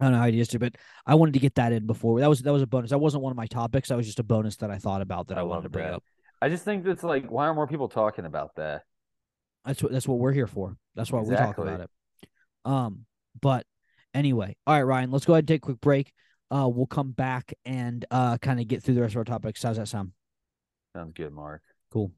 I 0.00 0.04
don't 0.04 0.12
know 0.12 0.18
how 0.18 0.26
he 0.26 0.38
yesterday, 0.38 0.70
but 0.70 0.80
I 1.06 1.14
wanted 1.14 1.34
to 1.34 1.40
get 1.40 1.56
that 1.56 1.72
in 1.72 1.86
before. 1.86 2.20
That 2.20 2.28
was 2.28 2.40
that 2.42 2.52
was 2.52 2.62
a 2.62 2.66
bonus. 2.66 2.90
That 2.90 2.98
wasn't 2.98 3.22
one 3.22 3.30
of 3.32 3.36
my 3.36 3.46
topics. 3.46 3.90
That 3.90 3.96
was 3.96 4.06
just 4.06 4.18
a 4.18 4.24
bonus 4.24 4.56
that 4.56 4.70
I 4.70 4.78
thought 4.78 5.02
about 5.02 5.28
that 5.28 5.36
I, 5.38 5.42
I 5.42 5.44
wanted 5.44 5.64
to 5.64 5.68
bring 5.68 5.84
that. 5.84 5.94
up. 5.94 6.04
I 6.40 6.48
just 6.48 6.64
think 6.64 6.84
that's 6.84 7.02
like, 7.04 7.30
why 7.30 7.44
aren't 7.44 7.56
more 7.56 7.66
people 7.66 7.88
talking 7.88 8.24
about 8.24 8.56
that? 8.56 8.82
That's 9.66 9.82
what 9.82 9.92
that's 9.92 10.08
what 10.08 10.18
we're 10.18 10.32
here 10.32 10.46
for. 10.46 10.76
That's 10.94 11.12
why 11.12 11.20
we 11.20 11.34
talk 11.34 11.50
Exactly. 11.58 11.68
about 11.68 11.80
it. 11.80 11.90
Um, 12.64 13.04
but 13.42 13.66
anyway, 14.14 14.56
all 14.66 14.74
right, 14.74 14.82
Ryan, 14.82 15.10
let's 15.10 15.26
go 15.26 15.34
ahead 15.34 15.42
and 15.42 15.48
take 15.48 15.62
a 15.62 15.66
quick 15.66 15.80
break. 15.82 16.12
Uh, 16.50 16.68
we'll 16.68 16.86
come 16.86 17.12
back 17.12 17.52
and 17.64 18.04
uh 18.10 18.38
kind 18.38 18.58
of 18.58 18.66
get 18.68 18.82
through 18.82 18.94
the 18.94 19.02
rest 19.02 19.12
of 19.12 19.18
our 19.18 19.24
topics. 19.24 19.62
How's 19.62 19.76
that 19.76 19.88
sound? 19.88 20.12
Sounds 20.96 21.12
good, 21.14 21.32
Mark. 21.32 21.62
Cool. 21.92 22.10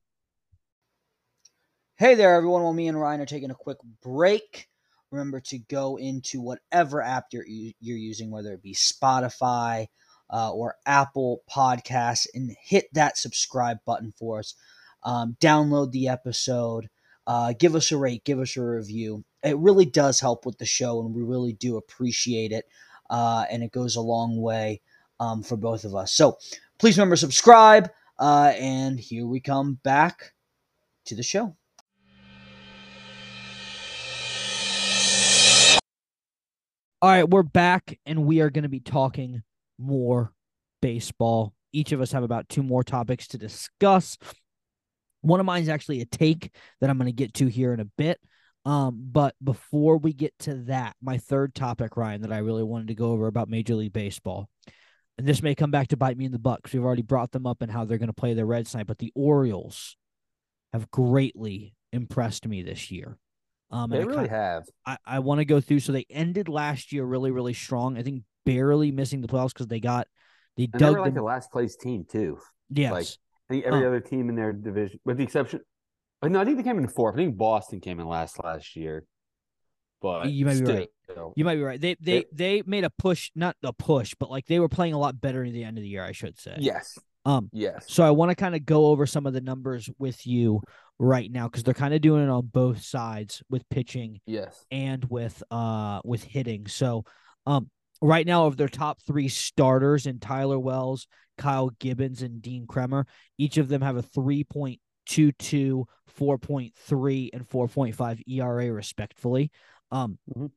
Hey 1.97 2.14
there, 2.14 2.35
everyone. 2.35 2.62
While 2.62 2.73
me 2.73 2.88
and 2.88 2.99
Ryan 3.01 3.21
are 3.21 3.27
taking 3.27 3.51
a 3.51 3.55
quick 3.55 3.79
break, 4.03 4.68
remember 5.12 5.40
to 5.40 5.59
go 5.59 5.96
into 5.96 6.40
whatever 6.40 7.03
app 7.03 7.27
you're 7.33 7.46
you're 7.46 7.96
using, 7.96 8.31
whether 8.31 8.53
it 8.53 8.62
be 8.62 8.75
Spotify 8.75 9.87
uh, 10.31 10.51
or 10.53 10.77
Apple 10.87 11.42
Podcasts, 11.51 12.27
and 12.35 12.55
hit 12.61 12.87
that 12.94 13.18
subscribe 13.18 13.79
button 13.85 14.12
for 14.18 14.40
us. 14.40 14.55
Um, 15.05 15.37
download 15.40 15.92
the 15.92 16.09
episode. 16.09 16.88
Uh, 17.27 17.53
give 17.59 17.75
us 17.75 17.92
a 17.92 17.96
rate. 17.96 18.25
Give 18.25 18.40
us 18.40 18.57
a 18.57 18.64
review. 18.64 19.25
It 19.42 19.59
really 19.59 19.85
does 19.85 20.20
help 20.20 20.46
with 20.46 20.59
the 20.59 20.66
show, 20.66 21.01
and 21.01 21.14
we 21.14 21.22
really 21.22 21.53
do 21.53 21.77
appreciate 21.77 22.53
it. 22.53 22.64
Uh, 23.11 23.44
and 23.51 23.62
it 23.62 23.72
goes 23.72 23.96
a 23.96 24.01
long 24.01 24.40
way 24.40 24.81
um, 25.20 25.42
for 25.42 25.57
both 25.57 25.85
of 25.85 25.94
us. 25.94 26.12
So 26.12 26.38
please 26.79 26.96
remember 26.96 27.16
subscribe. 27.16 27.90
Uh, 28.18 28.53
and 28.59 28.98
here 28.98 29.27
we 29.27 29.40
come 29.40 29.79
back 29.83 30.33
to 31.07 31.14
the 31.14 31.22
show. 31.22 31.57
All 37.03 37.09
right, 37.09 37.29
we're 37.29 37.43
back 37.43 37.99
and 38.07 38.27
we 38.27 38.43
are 38.43 38.51
going 38.51 38.62
to 38.62 38.69
be 38.69 38.79
talking 38.79 39.43
more 39.77 40.33
baseball. 40.81 41.53
Each 41.73 41.91
of 41.91 42.01
us 42.01 42.12
have 42.12 42.23
about 42.23 42.49
two 42.49 42.62
more 42.62 42.85
topics 42.85 43.27
to 43.29 43.38
discuss. 43.38 44.17
One 45.21 45.41
of 45.41 45.47
mine 45.47 45.65
is 45.65 45.69
actually 45.69 46.01
a 46.01 46.05
take 46.05 46.55
that 46.81 46.88
I'm 46.88 46.99
going 46.99 47.07
to 47.09 47.12
get 47.12 47.35
to 47.35 47.49
here 47.49 47.75
in 47.75 47.81
a 47.81 47.87
bit. 47.99 48.21
Um, 48.65 49.09
but 49.11 49.35
before 49.43 49.97
we 49.97 50.12
get 50.12 50.33
to 50.41 50.55
that, 50.67 50.95
my 51.03 51.19
third 51.19 51.57
topic, 51.57 51.97
Ryan, 51.97 52.23
that 52.23 52.33
I 52.33 52.38
really 52.38 52.62
wanted 52.62 52.87
to 52.87 52.95
go 52.95 53.11
over 53.11 53.27
about 53.27 53.49
Major 53.49 53.75
League 53.75 53.93
Baseball, 53.93 54.49
and 55.19 55.27
this 55.27 55.43
may 55.43 55.57
come 55.57 55.73
back 55.73 55.88
to 55.88 55.97
bite 55.97 56.17
me 56.17 56.27
in 56.27 56.31
the 56.31 56.38
butt 56.38 56.62
because 56.62 56.73
we've 56.73 56.85
already 56.85 57.03
brought 57.03 57.33
them 57.33 57.49
up 57.49 57.62
and 57.62 57.73
how 57.73 57.85
they're 57.85 57.99
going 57.99 58.11
to 58.11 58.12
play 58.12 58.35
the 58.35 58.47
Reds 58.47 58.71
tonight, 58.71 58.87
but 58.87 58.99
the 58.99 59.11
Orioles 59.17 59.97
have 60.73 60.88
greatly 60.93 61.75
impressed 61.93 62.47
me 62.47 62.62
this 62.62 62.93
year. 62.93 63.19
Um, 63.72 63.90
They 63.90 64.00
and 64.00 64.11
I 64.11 64.12
really 64.12 64.28
ki- 64.28 64.35
have. 64.35 64.64
I, 64.87 64.96
I 65.06 65.18
want 65.20 65.38
to 65.40 65.44
go 65.44 65.61
through. 65.61 65.80
So 65.80 65.92
they 65.92 66.06
ended 66.11 66.48
last 66.48 66.92
year 66.92 67.04
really, 67.04 67.30
really 67.30 67.54
strong. 67.54 67.96
I 67.96 68.02
think 68.02 68.22
barely 68.44 68.92
missing 68.92 69.20
the 69.22 69.28
playoffs 69.28 69.48
because 69.54 69.66
they 69.68 69.80
got 69.80 70.06
they 70.56 70.64
And 70.64 70.72
they 70.74 70.78
dug 70.78 70.94
were 70.96 71.00
like 71.00 71.14
them. 71.14 71.22
a 71.22 71.26
last 71.26 71.50
place 71.50 71.76
team 71.76 72.04
too. 72.08 72.38
yes, 72.70 72.92
like, 72.92 73.06
I 73.06 73.54
think 73.54 73.64
every 73.64 73.80
Huh. 73.80 73.87
other 73.88 74.00
team 74.00 74.28
in 74.28 74.35
their 74.37 74.52
division, 74.52 75.00
with 75.04 75.16
the 75.16 75.24
exception. 75.24 75.61
uh, 76.22 76.28
No, 76.28 76.40
I 76.40 76.44
think 76.44 76.58
they 76.58 76.62
came 76.62 76.78
in 76.78 76.87
fourth. 76.88 77.14
I 77.14 77.18
think 77.18 77.37
Boston 77.37 77.80
came 77.80 77.98
in 78.00 78.06
last 78.06 78.42
last 78.44 78.76
year. 78.76 79.04
But 80.02 80.28
You 80.30 80.44
might 80.46 80.58
be 80.58 80.64
right. 80.64 80.88
still. 81.11 81.32
you 81.37 81.44
might 81.44 81.54
be 81.54 81.62
right. 81.62 81.80
They 81.80 81.94
they 82.00 82.24
they 82.32 82.62
made 82.66 82.82
a 82.85 82.90
push, 82.90 83.30
not 83.37 83.56
a 83.62 83.72
push, 83.72 84.14
but 84.18 84.30
like 84.30 84.46
they 84.46 84.58
were 84.58 84.68
playing 84.68 84.94
a 84.94 84.98
lot 84.98 85.20
better 85.20 85.44
at 85.44 85.52
the 85.52 85.62
end 85.64 85.78
of 85.78 85.82
the 85.82 85.88
year. 85.88 86.02
I 86.02 86.11
should 86.12 86.38
say. 86.38 86.56
Yes. 86.58 86.98
Um. 87.24 87.48
Yes. 87.52 87.85
So 87.88 88.02
I 88.04 88.11
want 88.11 88.30
to 88.30 88.35
kind 88.35 88.54
of 88.54 88.64
go 88.66 88.87
over 88.87 89.06
some 89.06 89.26
of 89.26 89.32
the 89.32 89.40
numbers 89.40 89.88
with 89.98 90.26
you 90.26 90.61
right 90.98 91.30
now 91.30 91.48
because 91.48 91.62
they're 91.62 91.74
kind 91.74 91.94
of 91.94 92.00
doing 92.00 92.22
it 92.24 92.28
on 92.30 92.46
both 92.46 92.82
sides 92.82 93.42
with 93.48 93.68
pitching 93.68 94.20
Yes. 94.26 94.64
and 94.70 95.04
with 95.08 95.42
uh 95.50 96.00
with 96.04 96.22
hitting. 96.24 96.66
So 96.66 97.04
um 97.46 97.70
right 98.00 98.26
now 98.26 98.46
of 98.46 98.56
their 98.56 98.68
top 98.68 99.00
three 99.06 99.28
starters 99.28 100.06
in 100.06 100.18
Tyler 100.18 100.58
Wells, 100.58 101.06
Kyle 101.38 101.70
Gibson, 101.78 102.24
and 102.24 102.42
Dean 102.42 102.66
Kremer, 102.66 103.06
each 103.38 103.56
of 103.56 103.68
them 103.68 103.82
have 103.82 103.96
a 103.96 104.02
3.22, 104.02 105.85
4.3, 106.18 107.30
and 107.32 107.48
4.5 107.48 108.22
ERA 108.28 108.72
respectfully. 108.72 109.50
Um 109.90 110.18
Mhm. 110.37 110.50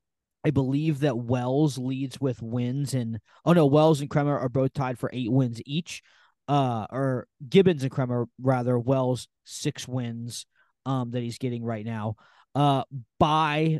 I 0.43 0.51
believe 0.51 0.99
that 0.99 1.17
Wells 1.17 1.79
leads 1.79 2.21
with 2.21 2.39
wins 2.41 2.93
and 2.93 3.19
oh 3.45 3.53
no, 3.53 3.65
Wells 3.65 4.01
and 4.01 4.09
Kremer 4.09 4.37
are 4.37 4.49
both 4.49 4.73
tied 4.73 4.99
for 4.99 5.09
eight 5.11 5.31
wins 5.31 5.59
each. 5.65 6.03
Uh 6.47 6.85
or 6.91 7.27
Gibson 7.47 7.79
and 7.81 7.91
Kremer 7.91 8.27
rather, 8.41 8.77
Wells 8.77 9.27
six 9.45 9.87
wins 9.87 10.45
um 10.85 11.11
that 11.11 11.23
he's 11.23 11.37
getting 11.37 11.63
right 11.63 11.85
now. 11.85 12.15
Uh 12.53 12.83
by 13.19 13.79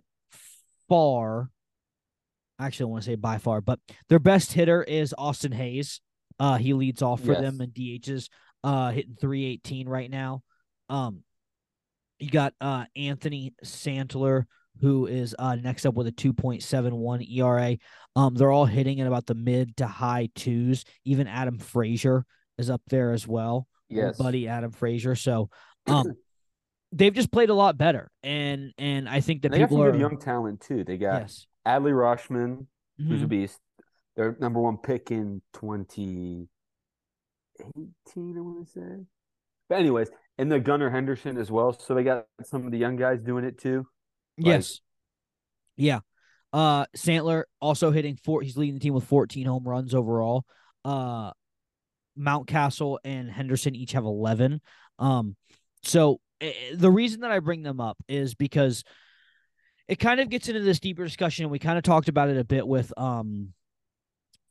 far 0.89 1.49
actually 2.59 2.85
I 2.85 2.89
want 2.89 3.03
to 3.03 3.09
say 3.11 3.15
by 3.15 3.37
far, 3.37 3.61
but 3.61 3.79
their 4.09 4.19
best 4.19 4.53
hitter 4.53 4.83
is 4.83 5.13
Austin 5.17 5.51
Hays. 5.51 6.01
Uh 6.39 6.57
he 6.57 6.73
leads 6.73 7.01
off 7.01 7.21
for 7.21 7.33
them 7.41 7.61
and 7.61 7.73
DHs, 7.73 8.29
uh 8.63 8.91
hitting 8.91 9.15
318 9.19 9.87
right 9.87 10.09
now. 10.09 10.41
Um 10.89 11.23
you 12.19 12.29
got 12.29 12.53
uh 12.61 12.85
Anthony 12.95 13.53
Santander 13.63 14.47
who 14.81 15.05
is 15.05 15.35
uh 15.37 15.55
next 15.55 15.85
up 15.85 15.93
with 15.93 16.07
a 16.07 16.11
2.71 16.11 17.29
ERA. 17.31 17.77
Um 18.15 18.35
they're 18.35 18.51
all 18.51 18.65
hitting 18.65 18.99
at 19.01 19.07
about 19.07 19.25
the 19.25 19.35
mid 19.35 19.77
to 19.77 19.87
high 19.87 20.29
twos. 20.35 20.83
Even 21.03 21.27
Adam 21.27 21.59
Frazier 21.59 22.25
is 22.57 22.69
up 22.69 22.81
there 22.87 23.11
as 23.11 23.27
well. 23.27 23.67
Yes. 23.89 24.17
buddy 24.17 24.47
Adam 24.47 24.71
Frazier. 24.71 25.15
So 25.15 25.49
um 25.87 26.13
they've 26.91 27.13
just 27.13 27.31
played 27.31 27.49
a 27.49 27.53
lot 27.53 27.77
better. 27.77 28.09
And 28.23 28.73
and 28.77 29.07
I 29.07 29.19
think 29.21 29.43
that 29.43 29.51
they 29.51 29.59
people 29.59 29.83
are 29.83 29.95
young 29.95 30.17
talent 30.19 30.61
too. 30.61 30.83
They 30.83 30.97
got 30.97 31.21
yes. 31.21 31.45
Adley 31.67 31.91
Rutschman, 31.93 32.65
who's 32.97 33.21
a 33.21 33.25
Mhm. 33.25 33.29
beast. 33.29 33.59
Their 34.15 34.37
number 34.39 34.59
one 34.61 34.77
pick 34.77 35.11
in 35.11 35.41
2018, 35.53 36.47
I 38.37 38.41
want 38.41 38.65
to 38.65 38.71
say. 38.71 39.05
But 39.67 39.79
anyways, 39.79 40.09
and 40.37 40.51
the 40.51 40.59
Gunnar 40.59 40.89
Henderson 40.89 41.37
as 41.37 41.51
well. 41.51 41.73
So 41.77 41.93
they 41.95 42.03
got 42.03 42.25
some 42.43 42.65
of 42.65 42.71
the 42.71 42.77
young 42.77 42.95
guys 42.95 43.19
doing 43.21 43.43
it 43.45 43.57
too. 43.59 43.87
Like- 44.37 44.47
Yes. 44.47 44.79
Yeah. 45.75 45.99
Uh 46.53 46.85
Santander 46.95 47.47
also 47.59 47.91
hitting 47.91 48.15
four 48.23 48.41
he's 48.41 48.55
leading 48.57 48.75
the 48.75 48.79
team 48.79 48.93
with 48.93 49.03
14 49.03 49.45
home 49.45 49.67
runs 49.67 49.93
overall. 49.93 50.45
Uh 50.85 51.31
Mountcastle 52.19 52.97
and 53.03 53.29
Henderson 53.29 53.75
each 53.75 53.93
have 53.93 54.05
11. 54.05 54.61
Um 54.99 55.35
so 55.83 56.19
eh, 56.41 56.51
the 56.73 56.91
reason 56.91 57.21
that 57.21 57.31
I 57.31 57.39
bring 57.39 57.63
them 57.63 57.79
up 57.79 57.97
is 58.07 58.33
because 58.35 58.83
it 59.87 59.97
kind 59.99 60.19
of 60.19 60.29
gets 60.29 60.47
into 60.49 60.61
this 60.61 60.79
deeper 60.79 61.03
discussion 61.03 61.43
and 61.45 61.51
we 61.51 61.59
kind 61.59 61.77
of 61.77 61.83
talked 61.83 62.09
about 62.09 62.29
it 62.29 62.37
a 62.37 62.43
bit 62.43 62.67
with 62.67 62.91
um 62.97 63.53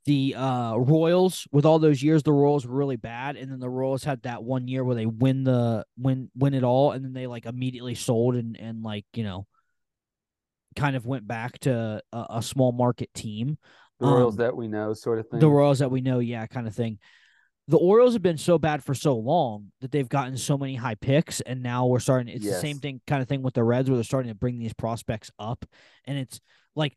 the 0.06 0.34
uh 0.34 0.76
Royals 0.76 1.48
with 1.50 1.64
all 1.64 1.78
those 1.78 2.02
years 2.02 2.22
the 2.22 2.32
Royals 2.32 2.66
were 2.66 2.76
really 2.76 2.96
bad 2.96 3.36
and 3.36 3.50
then 3.50 3.58
the 3.58 3.70
Royals 3.70 4.04
had 4.04 4.22
that 4.22 4.44
one 4.44 4.68
year 4.68 4.84
where 4.84 4.94
they 4.94 5.06
win 5.06 5.44
the 5.44 5.84
win 5.96 6.30
win 6.36 6.52
it 6.54 6.62
all 6.62 6.92
and 6.92 7.04
then 7.04 7.14
they 7.14 7.26
like 7.26 7.46
immediately 7.46 7.94
sold 7.94 8.36
and 8.36 8.56
and 8.58 8.82
like 8.82 9.06
you 9.14 9.24
know 9.24 9.46
kind 10.76 10.94
of 10.96 11.06
went 11.06 11.26
back 11.26 11.58
to 11.60 12.02
a, 12.12 12.26
a 12.30 12.42
small 12.42 12.72
market 12.72 13.12
team 13.14 13.56
The 14.00 14.06
Royals 14.06 14.34
Um, 14.34 14.38
that 14.38 14.56
we 14.56 14.68
know, 14.68 14.92
sort 14.92 15.18
of 15.20 15.28
thing. 15.28 15.40
the 15.40 15.48
Royals 15.48 15.78
that 15.78 15.90
we 15.90 16.00
know 16.02 16.18
yeah 16.18 16.46
kind 16.46 16.66
of 16.66 16.74
thing 16.74 16.98
the 17.68 17.78
Orioles 17.78 18.12
have 18.12 18.22
been 18.22 18.36
so 18.36 18.58
bad 18.58 18.84
for 18.84 18.94
so 18.94 19.16
long 19.16 19.72
that 19.80 19.90
they've 19.90 20.08
gotten 20.08 20.36
so 20.36 20.58
many 20.58 20.74
high 20.74 20.96
picks 20.96 21.40
and 21.40 21.62
now 21.62 21.86
we're 21.86 21.98
starting 22.00 22.28
it's 22.28 22.44
the 22.44 22.52
same 22.52 22.78
thing 22.78 23.00
kind 23.06 23.22
of 23.22 23.28
thing 23.28 23.42
with 23.42 23.54
the 23.54 23.64
Reds 23.64 23.88
where 23.88 23.96
they're 23.96 24.04
starting 24.04 24.30
to 24.30 24.34
bring 24.34 24.58
these 24.58 24.74
prospects 24.74 25.30
up 25.38 25.64
and 26.04 26.18
it's 26.18 26.40
like 26.76 26.94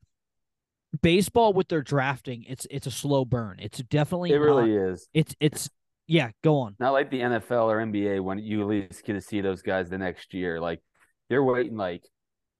baseball 1.02 1.54
with 1.54 1.68
their 1.68 1.82
drafting 1.82 2.44
it's 2.48 2.66
it's 2.72 2.88
a 2.88 2.92
slow 2.92 3.26
burn 3.26 3.58
it's 3.60 3.80
definitely 3.80 4.32
it 4.32 4.40
not- 4.40 4.46
really 4.46 4.76
is. 4.76 5.08
it's 5.14 5.36
it's 5.40 5.70
yeah 6.08 6.32
go 6.44 6.58
on 6.60 6.76
Not 6.80 6.92
like 6.92 7.12
the 7.12 7.20
NFL 7.20 7.66
or 7.70 7.78
NBA 7.86 8.22
when 8.24 8.40
you 8.40 8.62
at 8.62 8.68
least 8.68 9.04
get 9.06 9.14
to 9.14 9.22
see 9.22 9.42
those 9.42 9.62
guys 9.62 9.90
the 9.90 9.98
next 9.98 10.34
year. 10.34 10.60
Like 10.62 10.82
they're 11.30 11.44
waiting 11.44 11.76
like 11.76 12.04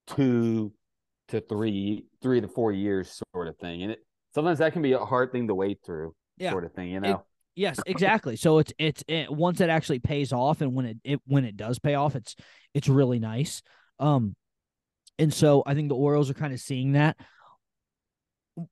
two 0.06 0.72
to 1.28 1.40
three, 1.40 2.04
three 2.22 2.40
to 2.42 2.48
four 2.48 2.72
years, 2.72 3.20
sort 3.34 3.48
of 3.48 3.56
thing. 3.58 3.82
And 3.82 3.92
it 3.92 3.98
sometimes 4.34 4.58
that 4.58 4.72
can 4.74 4.82
be 4.82 4.92
a 4.92 4.98
hard 4.98 5.32
thing 5.32 5.48
to 5.48 5.54
wait 5.54 5.78
through, 5.84 6.14
Yeah. 6.36 6.50
sort 6.50 6.64
of 6.64 6.72
thing. 6.74 6.90
You 6.90 7.00
know, 7.00 7.24
Yes, 7.58 7.80
exactly. 7.86 8.36
So 8.36 8.58
it's 8.58 8.72
it's 8.78 9.02
it, 9.08 9.32
once 9.32 9.60
it 9.60 9.68
actually 9.68 9.98
pays 9.98 10.32
off, 10.32 10.60
and 10.60 10.74
when 10.74 10.86
it, 10.86 10.96
it 11.02 11.20
when 11.26 11.44
it 11.44 11.56
does 11.56 11.80
pay 11.80 11.96
off, 11.96 12.14
it's 12.14 12.36
it's 12.72 12.88
really 12.88 13.18
nice. 13.18 13.62
Um, 13.98 14.36
and 15.18 15.34
so 15.34 15.64
I 15.66 15.74
think 15.74 15.88
the 15.88 15.96
Orioles 15.96 16.30
are 16.30 16.34
kind 16.34 16.52
of 16.52 16.60
seeing 16.60 16.92
that. 16.92 17.16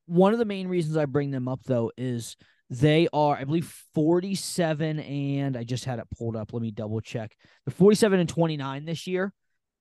One 0.07 0.33
of 0.33 0.39
the 0.39 0.45
main 0.45 0.69
reasons 0.69 0.97
I 0.97 1.07
bring 1.07 1.33
them 1.33 1.49
up 1.49 1.65
though 1.65 1.91
is 1.97 2.37
they 2.71 3.09
are, 3.13 3.37
I 3.37 3.43
believe, 3.43 3.75
forty-seven, 3.93 5.01
and 5.01 5.57
I 5.57 5.65
just 5.65 5.85
had 5.85 5.99
it 5.99 6.07
pulled 6.17 6.37
up. 6.37 6.53
Let 6.53 6.63
me 6.63 6.71
double 6.71 7.01
check. 7.01 7.37
They're 7.67 7.75
forty-seven 7.75 8.21
and 8.21 8.29
twenty-nine 8.29 8.85
this 8.85 9.09
year. 9.09 9.33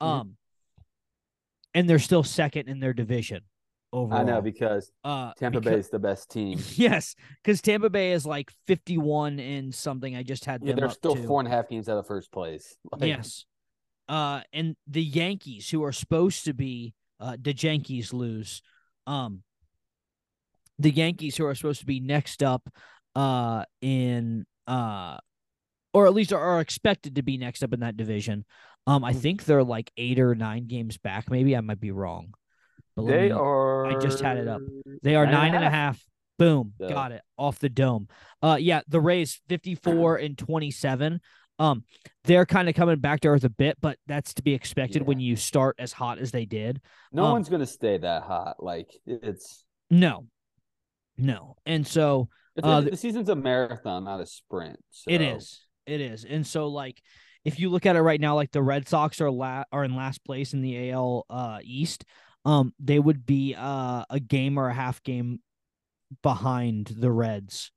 Mhm. 0.02 0.08
Um, 0.08 0.38
and 1.76 1.88
they're 1.88 2.00
still 2.00 2.24
second 2.24 2.70
in 2.70 2.80
their 2.80 2.94
division 2.94 3.42
overall. 3.96 4.20
I 4.20 4.24
know 4.24 4.42
because 4.42 4.92
uh, 5.04 5.32
Tampa 5.38 5.60
becau- 5.60 5.64
Bay 5.64 5.80
is 5.80 5.90
the 5.90 6.00
best 6.00 6.30
team. 6.30 6.60
Yes, 6.76 7.16
because 7.44 7.62
Tampa 7.62 7.90
Bay 7.90 8.12
is 8.12 8.26
like 8.26 8.52
51 8.68 9.40
and 9.40 9.74
something. 9.74 10.16
I 10.16 10.24
just 10.24 10.46
had 10.46 10.62
Yeah, 10.62 10.74
them 10.74 10.82
they're 10.82 10.90
still 10.90 11.16
to. 11.16 11.26
four 11.28 11.40
and 11.40 11.48
a 11.48 11.52
half 11.52 11.70
games 11.70 11.88
out 11.90 11.98
of 11.98 12.06
first 12.08 12.32
place. 12.32 12.76
Like, 12.92 13.08
Yes. 13.08 13.46
Uh, 14.08 14.42
and 14.54 14.76
the 14.88 15.02
Yankees, 15.04 15.70
who 15.70 15.84
are 15.84 15.92
supposed 15.92 16.46
to 16.46 16.54
be, 16.54 16.94
uh, 17.20 17.38
the 17.42 17.54
Yankees 17.54 18.14
lose. 18.14 18.62
Um, 19.08 19.42
the 20.78 20.92
Yankees, 20.92 21.38
who 21.38 21.46
are 21.46 21.56
supposed 21.56 21.80
to 21.80 21.86
be 21.86 22.00
next 22.00 22.44
up, 22.44 22.70
uh, 23.16 23.64
in 23.82 24.46
uh, 24.68 25.18
or 25.94 26.06
at 26.06 26.14
least 26.14 26.34
are, 26.34 26.40
are 26.42 26.60
expected 26.60 27.16
to 27.16 27.24
be 27.24 27.38
next 27.38 27.64
up 27.64 27.72
in 27.74 27.80
that 27.80 27.96
division. 27.98 28.44
Um, 28.86 29.04
I 29.04 29.14
Mhm. 29.14 29.22
think 29.22 29.46
they're 29.46 29.64
like 29.64 29.92
eight 29.98 30.20
or 30.20 30.36
nine 30.36 30.68
games 30.68 30.98
back. 30.98 31.32
Maybe 31.32 31.56
I 31.56 31.62
might 31.62 31.80
be 31.80 31.92
wrong. 31.92 32.34
They 32.98 33.32
are. 33.32 33.86
I 33.88 34.00
just 34.00 34.22
had 34.22 34.38
it 34.38 34.48
up. 34.48 34.62
They 35.04 35.16
are 35.16 35.26
nine 35.26 35.54
and 35.56 35.64
a 35.64 35.70
half. 35.70 36.02
Boom. 36.38 36.74
So- 36.80 36.90
Got 36.90 37.12
it. 37.12 37.22
Off 37.38 37.60
the 37.60 37.70
dome. 37.70 38.08
Uh 38.42 38.58
yeah, 38.60 38.82
the 38.88 39.00
Rays 39.02 39.42
54 39.50 40.18
and 40.18 40.38
27. 40.38 41.20
Um 41.60 41.84
they're 42.26 42.46
kind 42.46 42.68
of 42.68 42.76
coming 42.76 43.00
back 43.00 43.22
to 43.22 43.30
earth 43.30 43.44
a 43.44 43.50
bit, 43.50 43.78
but 43.82 43.98
that's 44.08 44.34
to 44.36 44.44
be 44.44 44.54
expected 44.54 45.02
Yeah. 45.02 45.08
when 45.08 45.20
you 45.20 45.36
start 45.36 45.76
as 45.80 45.94
hot 45.94 46.20
as 46.20 46.32
they 46.32 46.46
did. 46.46 46.82
No 47.12 47.26
um, 47.26 47.32
one's 47.34 47.50
gonna 47.50 47.66
stay 47.66 47.98
that 47.98 48.24
hot. 48.24 48.62
Like 48.64 48.90
it's. 49.06 49.64
No. 49.90 50.26
No. 51.18 51.56
And 51.66 51.86
so 51.88 52.30
Uh, 52.62 52.82
the, 52.82 52.98
season's 52.98 53.30
a 53.30 53.36
marathon, 53.36 54.06
not 54.06 54.20
a 54.22 54.26
sprint. 54.26 54.80
it 55.08 55.22
so- 55.22 55.36
is. 55.38 55.62
It 55.86 56.02
is. 56.02 56.26
And 56.26 56.46
so 56.48 56.68
like 56.68 57.02
if 57.46 57.60
you 57.60 57.70
look 57.70 57.86
at 57.86 57.96
it 57.96 58.02
right 58.02 58.20
now 58.20 58.36
like 58.36 58.52
the 58.52 58.64
Red 58.64 58.88
Sox 58.88 59.22
are 59.22 59.30
la- 59.32 59.66
are 59.72 59.84
in 59.84 59.96
last 59.96 60.24
place 60.26 60.54
in 60.54 60.62
the 60.62 60.90
AL 60.92 61.26
uh 61.30 61.60
East, 61.64 62.04
um 62.46 62.74
they 62.80 63.00
would 63.00 63.26
be 63.26 63.56
uh 63.58 64.06
a 64.10 64.20
game 64.20 64.58
or 64.58 64.70
a 64.70 64.74
half 64.74 65.04
game 65.04 65.40
behind 66.22 66.94
the 66.98 67.12
Reds 67.12 67.72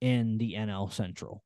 in 0.00 0.38
the 0.38 0.54
NL 0.54 0.92
Central. 0.92 1.42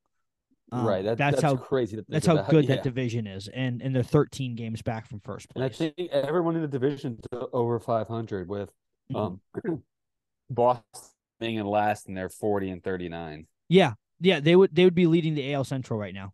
Um, 0.70 0.86
right. 0.86 1.04
That, 1.04 1.16
that's, 1.16 1.36
that's, 1.36 1.42
how 1.42 1.56
crazy. 1.56 1.96
Think 1.96 2.08
that's 2.08 2.26
how 2.26 2.42
good 2.42 2.66
yeah. 2.66 2.76
that 2.76 2.84
division 2.84 3.26
is, 3.26 3.48
and 3.48 3.80
and 3.80 3.94
they're 3.94 4.02
13 4.02 4.54
games 4.54 4.82
back 4.82 5.06
from 5.06 5.20
first 5.20 5.48
And 5.54 5.64
I 5.64 5.68
think 5.70 5.94
everyone 6.12 6.56
in 6.56 6.62
the 6.62 6.68
division 6.68 7.18
over 7.32 7.78
500 7.80 8.48
with 8.48 8.70
Mhm. 9.12 9.16
um 9.16 9.40
Boston 10.50 10.84
being 11.40 11.56
in 11.56 11.66
last 11.66 12.06
and 12.08 12.16
they're 12.16 12.28
40 12.28 12.70
and 12.70 12.84
39. 12.84 13.46
Yeah, 13.68 13.94
yeah, 14.20 14.40
they 14.40 14.56
would 14.56 14.74
they 14.74 14.84
would 14.84 14.94
be 14.94 15.06
leading 15.06 15.34
the 15.34 15.54
AL 15.54 15.64
Central 15.64 15.98
right 15.98 16.14
now. 16.14 16.32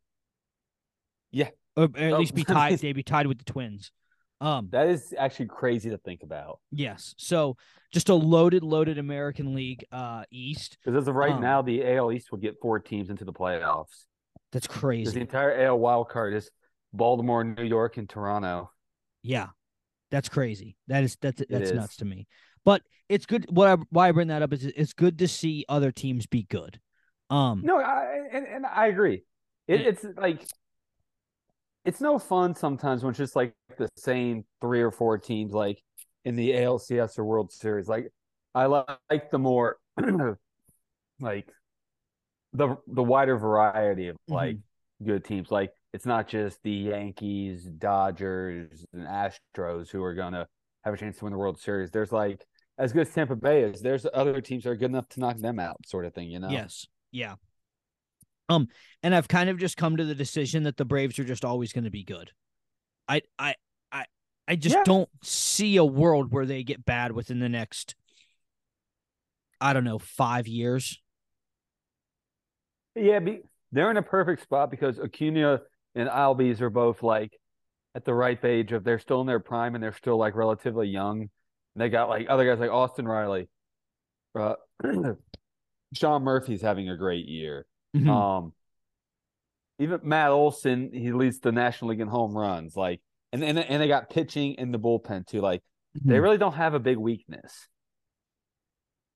Yeah. 1.31 1.51
or, 1.77 1.85
or 1.85 1.99
at 1.99 2.13
Oh, 2.13 2.19
least 2.19 2.35
be 2.35 2.45
tied. 2.45 2.79
They'd 2.79 2.93
be 2.93 3.03
tied 3.03 3.27
with 3.27 3.39
the 3.39 3.45
Twins. 3.45 3.93
Um, 4.45 4.69
That 4.73 4.89
is 4.89 5.15
actually 5.17 5.47
crazy 5.47 5.91
to 5.91 5.99
think 5.99 6.23
about. 6.23 6.61
yes. 6.71 7.15
So 7.17 7.57
just 7.93 8.09
a 8.09 8.15
loaded, 8.15 8.63
loaded 8.63 8.99
American 8.99 9.55
League 9.55 9.85
uh 9.93 10.25
East. 10.31 10.77
Because 10.85 11.03
as 11.03 11.09
of 11.09 11.15
right 11.15 11.33
Um, 11.33 11.41
now, 11.41 11.63
the 11.63 11.85
AL 11.97 12.13
East 12.13 12.31
would 12.33 12.43
get 12.43 12.57
four 12.61 12.79
teams 12.79 13.09
into 13.11 13.25
the 13.25 13.33
playoffs. 13.33 14.05
That's 14.53 14.67
crazy. 14.67 15.13
the 15.13 15.21
entire 15.21 15.65
AL 15.65 15.79
wild 15.79 16.09
card 16.09 16.35
is 16.35 16.51
Baltimore, 16.93 17.43
New 17.43 17.65
York, 17.65 17.97
and 17.97 18.09
Toronto. 18.09 18.71
Yeah, 19.23 19.49
that's 20.11 20.29
crazy. 20.29 20.77
That 20.89 21.03
is 21.05 21.17
that's 21.21 21.43
that's 21.49 21.71
is. 21.71 21.73
nuts 21.73 21.97
to 21.97 22.05
me. 22.05 22.27
But 22.65 22.83
it's 23.09 23.27
good. 23.27 23.47
What 23.51 23.69
I, 23.69 23.77
why 23.91 24.09
I 24.09 24.13
bring 24.13 24.29
that 24.29 24.43
up 24.43 24.53
is 24.53 24.65
it's 24.65 24.93
good 24.93 25.19
to 25.21 25.29
see 25.29 25.65
other 25.69 25.91
teams 25.93 26.27
be 26.27 26.43
good. 26.45 26.81
Um, 27.31 27.63
No, 27.65 27.79
I, 27.81 28.21
and, 28.33 28.47
and 28.47 28.67
I 28.67 28.87
agree. 28.89 29.25
It, 29.67 29.81
it's 29.81 30.05
like 30.17 30.47
it's 31.85 32.01
no 32.01 32.19
fun 32.19 32.55
sometimes 32.55 33.03
when 33.03 33.11
it's 33.11 33.19
just 33.19 33.37
like 33.37 33.55
the 33.79 33.89
same 33.97 34.45
three 34.61 34.81
or 34.81 34.91
four 34.91 35.19
teams, 35.19 35.53
like 35.53 35.83
in 36.25 36.37
the 36.37 36.51
ALCS 36.53 37.19
or 37.19 37.25
World 37.25 37.53
Series. 37.53 37.89
Like 37.89 38.11
I 38.55 38.67
like 38.67 39.31
the 39.31 39.39
more 39.39 39.77
like 41.21 41.49
the 42.53 42.77
the 42.87 43.03
wider 43.03 43.37
variety 43.37 44.09
of 44.09 44.17
mm-hmm. 44.17 44.35
like 44.35 44.57
good 45.05 45.25
teams. 45.25 45.51
Like 45.51 45.73
it's 45.93 46.07
not 46.07 46.29
just 46.29 46.59
the 46.63 46.71
Yankees, 46.71 47.65
Dodgers, 47.65 48.87
and 48.93 49.07
Astros 49.07 49.91
who 49.91 50.03
are 50.03 50.15
gonna 50.15 50.47
have 50.85 50.95
a 50.95 50.97
chance 50.97 51.19
to 51.19 51.25
win 51.25 51.33
the 51.33 51.39
World 51.39 51.59
Series. 51.59 51.91
There's 51.91 52.13
like 52.13 52.45
as 52.79 52.93
good 52.93 53.07
as 53.07 53.15
Tampa 53.15 53.37
Bay 53.37 53.63
is. 53.63 53.81
There's 53.81 54.07
other 54.13 54.41
teams 54.41 54.65
that 54.65 54.71
are 54.71 54.77
good 54.77 54.91
enough 54.91 55.09
to 55.11 55.21
knock 55.21 55.39
them 55.39 55.59
out, 55.59 55.77
sort 55.87 56.07
of 56.07 56.15
thing. 56.15 56.31
You 56.31 56.41
know? 56.41 56.49
Yes. 56.49 56.87
Yeah. 57.13 57.35
Um, 58.49 58.69
and 59.03 59.15
I've 59.15 59.29
kind 59.29 59.49
of 59.49 59.59
just 59.59 59.77
come 59.77 59.97
to 59.97 60.05
the 60.05 60.15
decision 60.15 60.65
that 60.65 60.77
the 60.77 60.85
Braves 60.85 61.19
are 61.19 61.25
just 61.25 61.45
always 61.45 61.73
going 61.73 61.85
to 61.85 61.91
be 61.91 62.05
good. 62.05 62.31
I, 63.09 63.23
I, 63.39 63.55
I, 63.91 64.05
I 64.47 64.57
just 64.57 64.77
Yeah. 64.77 64.83
don't 64.85 65.09
see 65.23 65.77
a 65.77 65.85
world 65.85 66.33
where 66.33 66.47
they 66.47 66.63
get 66.63 66.85
bad 66.85 67.13
within 67.13 67.39
the 67.39 67.49
next, 67.49 67.95
I 69.61 69.73
don't 69.73 69.85
know, 69.85 69.99
five 69.99 70.47
years. 70.47 71.01
Yeah, 72.95 73.19
be, 73.19 73.41
they're 73.73 73.91
in 73.91 73.97
a 73.97 74.03
perfect 74.03 74.43
spot 74.43 74.71
because 74.71 74.99
Acuna 74.99 75.61
and 75.95 76.09
Albies 76.09 76.61
are 76.61 76.71
both 76.71 77.03
like 77.03 77.39
at 77.95 78.05
the 78.05 78.15
ripe 78.15 78.45
age 78.45 78.73
of 78.73 78.85
they're 78.85 78.99
still 78.99 79.21
in 79.21 79.27
their 79.27 79.41
prime 79.41 79.75
and 79.75 79.83
they're 79.83 79.93
still 79.95 80.17
like 80.17 80.35
relatively 80.35 80.89
young. 80.89 81.21
And 81.21 81.31
they 81.77 81.89
got 81.89 82.09
like 82.09 82.27
other 82.29 82.45
guys 82.45 82.61
like 82.61 82.71
Austin 82.71 83.07
Riley. 83.09 83.49
Uh, 84.39 84.55
Sean 85.95 86.23
Murphy's 86.23 86.63
having 86.63 86.89
a 86.89 86.97
great 86.97 87.27
year. 87.27 87.67
Mhm. 87.95 88.09
Um, 88.09 88.53
even 89.79 90.01
Matt 90.03 90.31
Olson, 90.31 90.91
he 90.93 91.13
leads 91.13 91.41
the 91.41 91.53
National 91.53 91.91
League 91.91 92.01
in 92.01 92.09
home 92.09 92.37
runs. 92.37 92.77
Like, 92.77 93.01
and 93.33 93.43
and 93.45 93.59
and 93.59 93.83
they 93.83 93.89
got 93.89 94.11
pitching 94.11 94.55
in 94.55 94.71
the 94.73 94.79
bullpen 94.79 95.27
too. 95.27 95.41
Like, 95.41 95.63
they 95.95 96.17
Mhm. 96.17 96.23
really 96.23 96.39
don't 96.39 96.55
have 96.55 96.75
a 96.75 96.81
big 96.81 96.97
weakness. 96.99 97.69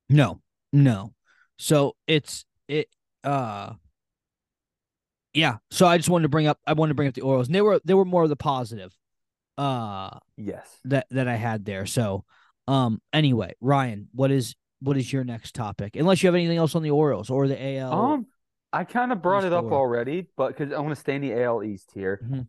No, 0.08 0.40
no. 0.72 1.14
So 1.58 1.96
it's 2.06 2.44
it 2.66 2.88
uh 3.24 3.74
yeah. 5.34 5.58
So 5.70 5.86
I 5.86 5.96
just 5.96 6.08
wanted 6.08 6.22
to 6.24 6.28
bring 6.28 6.46
up 6.46 6.58
I 6.66 6.72
wanted 6.72 6.90
to 6.90 6.94
bring 6.94 7.08
up 7.08 7.14
the 7.14 7.20
Orioles. 7.22 7.48
And 7.48 7.54
they 7.54 7.60
were 7.60 7.80
they 7.84 7.94
were 7.94 8.04
more 8.04 8.22
of 8.22 8.28
the 8.28 8.36
positive 8.36 8.96
uh 9.56 10.18
Yes. 10.36 10.66
that 10.84 11.06
that 11.10 11.28
I 11.28 11.34
had 11.36 11.64
there. 11.64 11.84
So 11.86 12.24
um 12.66 13.00
anyway, 13.12 13.54
Ryan, 13.60 14.08
what 14.14 14.30
is 14.30 14.54
what 14.80 14.96
is 14.96 15.12
your 15.12 15.24
next 15.24 15.54
topic? 15.54 15.96
Unless 15.96 16.22
you 16.22 16.28
have 16.28 16.34
anything 16.34 16.58
else 16.58 16.74
on 16.74 16.82
the 16.82 16.90
Orioles 16.90 17.30
or 17.30 17.48
the 17.48 17.60
AL. 17.60 17.92
Um, 17.92 18.26
I 18.72 18.84
kind 18.84 19.12
of 19.12 19.22
brought 19.22 19.44
it 19.44 19.52
up 19.52 19.66
already, 19.66 20.28
but 20.36 20.48
because 20.48 20.72
I 20.72 20.78
want 20.80 20.94
to 20.94 21.00
stay 21.00 21.14
in 21.16 21.22
the 21.22 21.32
AL 21.42 21.62
East 21.62 21.90
here. 21.94 22.46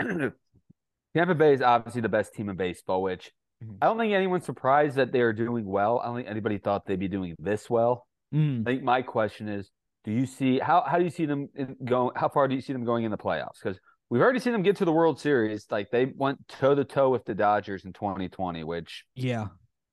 Mhm. 0.00 0.32
Tampa 1.14 1.34
Bay 1.34 1.52
is 1.52 1.62
obviously 1.62 2.00
the 2.00 2.08
best 2.08 2.34
team 2.34 2.48
in 2.48 2.56
baseball, 2.56 3.02
which 3.02 3.32
Mhm. 3.62 3.78
I 3.80 3.86
don't 3.86 3.98
think 3.98 4.12
anyone's 4.12 4.44
surprised 4.44 4.96
that 4.96 5.12
they 5.12 5.20
are 5.20 5.32
doing 5.32 5.64
well. 5.64 6.00
I 6.00 6.06
don't 6.06 6.16
think 6.16 6.28
anybody 6.28 6.58
thought 6.58 6.84
they'd 6.86 6.98
be 6.98 7.08
doing 7.08 7.36
this 7.38 7.70
well. 7.70 8.06
Mm, 8.34 8.62
I 8.62 8.64
think 8.64 8.82
my 8.82 9.02
question 9.02 9.48
is, 9.48 9.70
do 10.04 10.10
you 10.10 10.26
see 10.26 10.58
how 10.58 10.82
how 10.82 10.98
do 10.98 11.04
you 11.04 11.10
see 11.10 11.26
them 11.26 11.48
in 11.54 11.76
going? 11.84 12.10
How 12.16 12.28
far 12.28 12.48
do 12.48 12.54
you 12.54 12.60
see 12.60 12.72
them 12.72 12.84
going 12.84 13.04
in 13.04 13.10
the 13.10 13.18
playoffs? 13.18 13.62
Because 13.62 13.78
we've 14.10 14.20
already 14.22 14.40
seen 14.40 14.52
them 14.52 14.62
get 14.62 14.76
to 14.76 14.84
the 14.84 14.92
World 14.92 15.20
Series. 15.20 15.66
Like 15.70 15.90
they 15.90 16.06
went 16.06 16.48
toe 16.48 16.74
to 16.74 16.84
toe 16.84 17.10
with 17.10 17.24
the 17.24 17.34
Dodgers 17.34 17.84
in 17.84 17.92
2020, 17.92 18.64
which 18.64 19.04
yeah. 19.14 19.44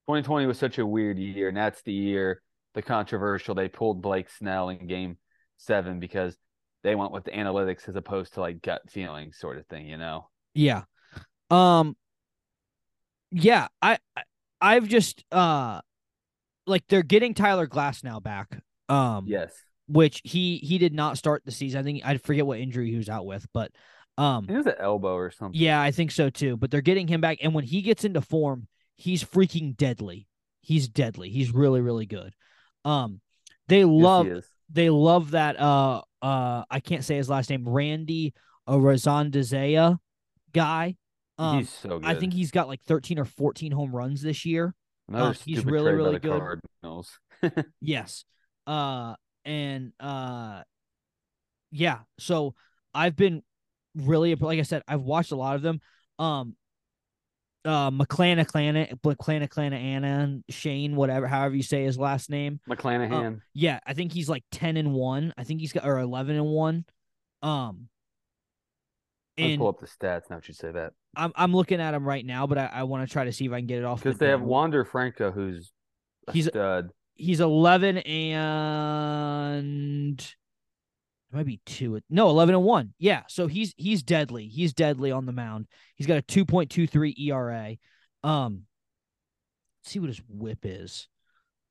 2020 0.07 0.47
was 0.47 0.57
such 0.57 0.79
a 0.79 0.85
weird 0.85 1.19
year, 1.19 1.49
and 1.49 1.57
that's 1.57 1.81
the 1.83 1.93
year 1.93 2.41
the 2.73 2.81
controversial 2.81 3.53
they 3.53 3.67
pulled 3.67 4.01
Blake 4.01 4.29
Snell 4.29 4.69
in 4.69 4.87
Game 4.87 5.17
Seven 5.59 5.99
because 5.99 6.37
they 6.83 6.95
went 6.95 7.11
with 7.11 7.25
the 7.25 7.31
analytics 7.31 7.87
as 7.89 7.95
opposed 7.95 8.33
to 8.35 8.39
like 8.41 8.61
gut 8.61 8.81
feeling 8.89 9.33
sort 9.33 9.57
of 9.57 9.67
thing, 9.67 9.87
you 9.87 9.97
know? 9.97 10.29
Yeah. 10.53 10.83
Um 11.51 11.95
yeah, 13.31 13.67
I 13.81 13.99
I've 14.61 14.87
just 14.87 15.23
uh 15.31 15.81
like 16.65 16.83
they're 16.87 17.03
getting 17.03 17.33
Tyler 17.33 17.67
Glasnow 17.67 18.23
back. 18.23 18.61
Um 18.87 19.25
Yes, 19.27 19.53
which 19.87 20.21
he 20.23 20.57
he 20.57 20.77
did 20.77 20.93
not 20.93 21.17
start 21.17 21.43
the 21.45 21.51
season. 21.51 21.79
I 21.79 21.83
think 21.83 22.01
I 22.05 22.17
forget 22.17 22.45
what 22.45 22.59
injury 22.59 22.89
he 22.89 22.97
was 22.97 23.09
out 23.09 23.25
with, 23.25 23.45
but 23.53 23.71
um 24.17 24.45
it 24.49 24.53
was 24.55 24.65
an 24.65 24.75
elbow 24.79 25.15
or 25.15 25.29
something. 25.31 25.59
yeah, 25.59 25.81
I 25.81 25.91
think 25.91 26.11
so 26.11 26.29
too. 26.29 26.55
But 26.57 26.71
they're 26.71 26.81
getting 26.81 27.07
him 27.07 27.21
back 27.21 27.39
and 27.41 27.53
when 27.53 27.65
he 27.65 27.81
gets 27.81 28.05
into 28.05 28.21
form, 28.21 28.67
he's 28.95 29.23
freaking 29.23 29.75
deadly. 29.75 30.27
He's 30.61 30.87
deadly. 30.87 31.29
He's 31.29 31.51
really 31.51 31.81
really 31.81 32.05
good. 32.05 32.33
Um 32.85 33.19
they 33.67 33.83
love. 33.83 34.25
They 34.71 34.89
love 34.89 35.31
that 35.31 35.59
uh 35.59 36.01
uh 36.21 36.63
I 36.69 36.79
can't 36.79 37.03
say 37.03 37.15
his 37.17 37.29
last 37.29 37.49
name, 37.49 37.67
Randy 37.67 38.33
Arozandazea 38.67 39.97
guy. 40.53 40.95
Um 41.37 41.59
he's 41.59 41.69
so 41.69 41.99
good. 41.99 42.05
I 42.05 42.15
think 42.15 42.33
he's 42.33 42.51
got 42.51 42.67
like 42.67 42.81
13 42.83 43.19
or 43.19 43.25
14 43.25 43.71
home 43.71 43.95
runs 43.95 44.21
this 44.21 44.45
year. 44.45 44.75
Um, 45.11 45.33
he's 45.45 45.65
really, 45.65 45.91
really 45.93 46.19
good. 46.19 46.39
Cardinals. 46.81 47.19
Yes. 47.81 48.25
Uh 48.67 49.15
and 49.45 49.93
uh 49.99 50.61
yeah, 51.71 51.99
so 52.17 52.55
I've 52.93 53.15
been 53.15 53.43
really 53.95 54.35
like 54.35 54.59
I 54.59 54.63
said, 54.63 54.83
I've 54.87 55.01
watched 55.01 55.31
a 55.31 55.35
lot 55.35 55.55
of 55.55 55.61
them. 55.61 55.79
Um 56.17 56.55
uh 57.69 57.91
McClana 57.91 58.45
Clana 58.47 58.87
McClana 59.05 59.47
Clana 59.47 59.75
Anna 59.75 60.39
Shane, 60.49 60.95
whatever, 60.95 61.27
however 61.27 61.55
you 61.55 61.61
say 61.63 61.83
his 61.83 61.97
last 61.99 62.29
name. 62.29 62.59
McClanahan. 62.67 63.41
Yeah, 63.53 63.79
I 63.85 63.93
think 63.93 64.11
he's 64.11 64.27
like 64.27 64.43
10 64.51 64.75
and 64.77 64.93
1. 64.93 65.33
I 65.37 65.43
think 65.43 65.59
he's 65.59 65.71
got 65.73 65.85
or 65.85 65.99
11 65.99 66.35
and 66.35 66.45
1. 66.47 66.85
Um 67.43 67.89
Let's 69.37 69.51
and 69.51 69.59
pull 69.59 69.67
up 69.69 69.79
the 69.79 69.85
stats 69.87 70.29
now 70.29 70.37
that 70.37 70.47
you 70.47 70.53
say 70.53 70.71
that. 70.71 70.93
I'm 71.15 71.31
I'm 71.35 71.53
looking 71.53 71.79
at 71.79 71.93
him 71.93 72.03
right 72.05 72.25
now, 72.25 72.45
but 72.47 72.57
I, 72.57 72.69
I 72.73 72.83
want 72.83 73.07
to 73.07 73.11
try 73.13 73.23
to 73.25 73.31
see 73.31 73.45
if 73.45 73.51
I 73.53 73.59
can 73.59 73.67
get 73.67 73.77
it 73.79 73.85
off. 73.85 74.03
Because 74.03 74.17
the 74.17 74.25
they 74.25 74.31
have. 74.31 74.41
Wander 74.41 74.83
Franco, 74.83 75.31
who's 75.31 75.71
a 76.27 76.31
He's- 76.33 76.47
stud. 76.47 76.89
He's 77.15 77.39
11 77.41 77.97
and 79.19 80.35
it 81.31 81.35
might 81.35 81.45
be 81.45 81.59
two. 81.65 81.99
No, 82.09 82.29
11 82.29 82.55
and 82.55 82.63
one. 82.63 82.93
Yeah, 82.97 83.23
so 83.27 83.47
he's 83.47 83.73
he's 83.77 84.01
deadly. 84.01 84.47
He's 84.47 84.73
deadly 84.73 85.11
on 85.11 85.25
the 85.25 85.31
mound. 85.31 85.67
He's 85.95 86.07
got 86.07 86.17
a 86.17 86.23
2.23 86.23 87.19
ERA. 87.19 87.75
Um, 88.23 88.63
see 89.83 89.99
what 89.99 90.09
his 90.09 90.21
WHIP 90.27 90.59
is. 90.63 91.07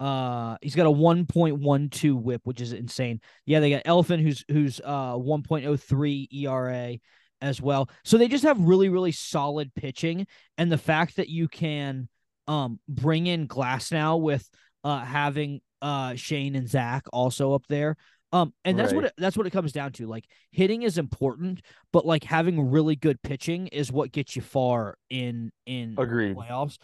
Uh, 0.00 0.56
he's 0.62 0.76
got 0.76 0.86
a 0.86 0.90
1.12 0.90 2.22
WHIP, 2.22 2.40
which 2.44 2.60
is 2.60 2.72
insane. 2.72 3.20
Yeah, 3.46 3.60
they 3.60 3.70
got 3.70 3.84
Eflin, 3.84 4.22
who's 4.22 4.44
who's 4.48 4.80
uh 4.84 5.14
1.03 5.14 6.28
ERA 6.32 6.98
as 7.40 7.60
well. 7.60 7.90
So 8.04 8.16
they 8.16 8.28
just 8.28 8.44
have 8.44 8.60
really 8.60 8.88
really 8.88 9.12
solid 9.12 9.74
pitching, 9.74 10.26
and 10.56 10.70
the 10.70 10.78
fact 10.78 11.16
that 11.16 11.28
you 11.28 11.48
can 11.48 12.08
um 12.46 12.78
bring 12.88 13.26
in 13.26 13.48
Glasnow 13.48 14.20
with 14.20 14.48
uh 14.84 15.00
having 15.00 15.60
uh 15.82 16.14
Shane 16.14 16.54
and 16.54 16.68
Zach 16.68 17.06
also 17.12 17.54
up 17.54 17.66
there. 17.68 17.96
Um, 18.30 18.52
and 18.64 18.78
that's 18.78 18.92
what 18.92 19.04
it, 19.06 19.12
that's 19.16 19.36
what 19.36 19.46
it 19.46 19.50
comes 19.50 19.72
down 19.72 19.92
to. 19.92 20.06
Like 20.06 20.26
hitting 20.50 20.82
is 20.82 20.98
important, 20.98 21.62
but 21.92 22.04
like 22.04 22.24
having 22.24 22.70
really 22.70 22.94
good 22.94 23.22
pitching 23.22 23.68
is 23.68 23.90
what 23.90 24.12
gets 24.12 24.36
you 24.36 24.42
far 24.42 24.96
in 25.08 25.50
in 25.66 25.94
Agreed. 25.96 26.36
playoffs. 26.36 26.76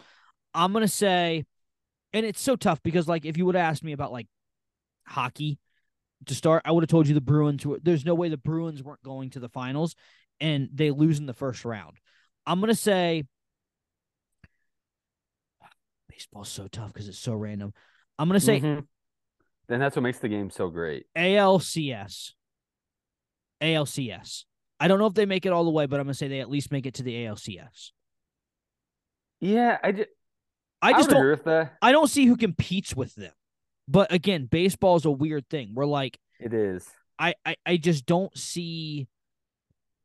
I'm 0.54 0.72
gonna 0.72 0.88
say, 0.88 1.44
and 2.14 2.24
it's 2.24 2.40
so 2.40 2.56
tough 2.56 2.82
because 2.82 3.08
like 3.08 3.26
if 3.26 3.36
you 3.36 3.44
would 3.44 3.56
have 3.56 3.70
asked 3.70 3.84
me 3.84 3.92
about 3.92 4.12
like 4.12 4.26
hockey 5.06 5.58
to 6.26 6.34
start, 6.34 6.62
I 6.64 6.72
would 6.72 6.82
have 6.82 6.88
told 6.88 7.08
you 7.08 7.14
the 7.14 7.20
Bruins. 7.20 7.66
Were, 7.66 7.78
there's 7.82 8.06
no 8.06 8.14
way 8.14 8.30
the 8.30 8.38
Bruins 8.38 8.82
weren't 8.82 9.02
going 9.02 9.30
to 9.30 9.40
the 9.40 9.50
finals, 9.50 9.94
and 10.40 10.70
they 10.72 10.90
lose 10.90 11.18
in 11.18 11.26
the 11.26 11.34
first 11.34 11.66
round. 11.66 11.98
I'm 12.46 12.60
gonna 12.60 12.74
say 12.74 13.24
baseball's 16.08 16.48
so 16.48 16.68
tough 16.68 16.92
because 16.92 17.08
it's 17.08 17.18
so 17.18 17.34
random. 17.34 17.74
I'm 18.18 18.28
gonna 18.28 18.40
say 18.40 18.60
Mhm. 18.60 18.86
Then 19.68 19.80
that's 19.80 19.96
what 19.96 20.02
makes 20.02 20.18
the 20.18 20.28
game 20.28 20.50
so 20.50 20.68
great. 20.68 21.06
ALCS. 21.16 22.32
ALCS. 23.62 24.44
I 24.80 24.88
don't 24.88 24.98
know 24.98 25.06
if 25.06 25.14
they 25.14 25.26
make 25.26 25.46
it 25.46 25.52
all 25.52 25.64
the 25.64 25.70
way, 25.70 25.86
but 25.86 26.00
I'm 26.00 26.06
gonna 26.06 26.14
say 26.14 26.28
they 26.28 26.40
at 26.40 26.50
least 26.50 26.70
make 26.72 26.86
it 26.86 26.94
to 26.94 27.02
the 27.02 27.14
ALCS. 27.24 27.92
Yeah, 29.40 29.78
I 29.82 29.92
just 29.92 30.08
I 30.82 30.92
just 30.92 31.08
would 31.08 31.14
don't. 31.14 31.20
agree 31.22 31.30
with 31.32 31.44
that. 31.44 31.74
I 31.80 31.92
don't 31.92 32.08
see 32.08 32.26
who 32.26 32.36
competes 32.36 32.94
with 32.94 33.14
them. 33.14 33.32
But 33.88 34.12
again, 34.12 34.46
baseball 34.46 34.96
is 34.96 35.04
a 35.04 35.10
weird 35.10 35.48
thing. 35.48 35.72
We're 35.74 35.86
like, 35.86 36.18
It 36.40 36.52
is. 36.54 36.86
I, 37.18 37.34
I, 37.44 37.56
I 37.64 37.76
just 37.76 38.06
don't 38.06 38.36
see 38.36 39.06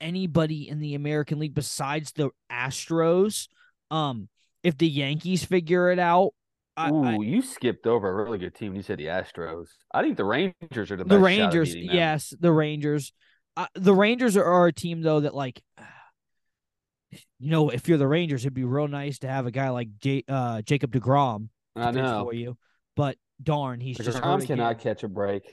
anybody 0.02 0.70
in 0.70 0.80
the 0.80 0.96
American 0.96 1.40
League 1.40 1.54
besides 1.56 2.12
the 2.12 2.30
Astros. 2.52 3.48
Um, 3.92 4.30
if 4.64 4.78
the 4.78 4.88
Yankees 4.88 5.44
figure 5.44 5.92
it 5.92 6.00
out, 6.00 6.34
I, 6.80 6.90
Ooh, 6.92 7.04
I, 7.04 7.16
you 7.18 7.42
skipped 7.42 7.86
over 7.86 8.10
a 8.10 8.24
really 8.24 8.38
good 8.38 8.56
team. 8.56 8.74
You 8.74 8.82
said 8.82 9.00
the 9.00 9.08
Astros. 9.08 9.68
I 9.94 10.02
think 10.02 10.16
the 10.16 10.24
Rangers 10.24 10.92
are 10.92 10.96
the 10.96 11.04
best. 11.04 11.10
the 11.10 11.20
Rangers, 11.20 11.76
yes, 11.76 12.34
the 12.40 12.54
Rangers. 12.54 13.12
Uh, 13.58 13.68
the 13.76 13.94
Rangers 13.94 14.38
are, 14.38 14.46
are 14.46 14.68
a 14.68 14.74
team 14.74 15.02
though 15.02 15.20
that 15.20 15.36
like, 15.36 15.62
you 17.12 17.52
know, 17.52 17.70
if 17.70 17.90
you're 17.90 17.98
the 17.98 18.08
Rangers, 18.08 18.44
it'd 18.44 18.54
be 18.54 18.64
real 18.64 18.88
nice 18.88 19.20
to 19.20 19.28
have 19.28 19.46
a 19.46 19.52
guy 19.52 19.70
like 19.70 19.90
J- 20.00 20.24
uh, 20.30 20.62
Jacob 20.62 20.94
Degrom 20.94 21.50
I 21.76 21.92
know. 21.92 22.24
for 22.24 22.34
you. 22.34 22.58
But 22.96 23.18
darn, 23.44 23.82
he's 23.82 23.98
just 23.98 24.18
hurt 24.18 24.24
Degrom's 24.24 24.46
again. 24.46 24.58
cannot 24.58 24.80
catch 24.80 25.04
a 25.04 25.10
break. 25.10 25.44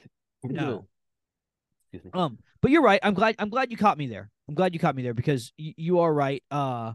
No. 0.44 0.86
Excuse 1.92 2.04
me. 2.04 2.20
Um, 2.20 2.38
but 2.62 2.70
you're 2.70 2.82
right. 2.82 3.00
I'm 3.02 3.14
glad. 3.14 3.34
I'm 3.40 3.50
glad 3.50 3.72
you 3.72 3.76
caught 3.76 3.98
me 3.98 4.06
there. 4.06 4.30
I'm 4.48 4.54
glad 4.54 4.74
you 4.74 4.80
caught 4.80 4.94
me 4.94 5.02
there 5.02 5.14
because 5.14 5.52
y- 5.58 5.74
you 5.76 6.00
are 6.00 6.12
right. 6.12 6.42
Uh, 6.50 6.92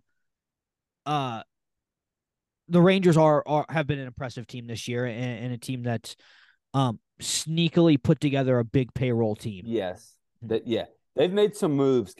uh, 1.05 1.43
the 2.71 2.81
Rangers 2.81 3.17
are 3.17 3.43
are 3.45 3.65
have 3.69 3.85
been 3.87 3.99
an 3.99 4.07
impressive 4.07 4.47
team 4.47 4.67
this 4.67 4.87
year 4.87 5.05
and, 5.05 5.45
and 5.45 5.53
a 5.53 5.57
team 5.57 5.83
that's 5.83 6.15
um 6.73 6.99
sneakily 7.21 8.01
put 8.01 8.19
together 8.19 8.57
a 8.59 8.65
big 8.65 8.93
payroll 8.93 9.35
team. 9.35 9.63
Yes. 9.67 10.15
Mhm. 10.43 10.49
That 10.49 10.67
yeah. 10.67 10.85
They've 11.15 11.31
made 11.31 11.55
some 11.55 11.73
moves. 11.73 12.15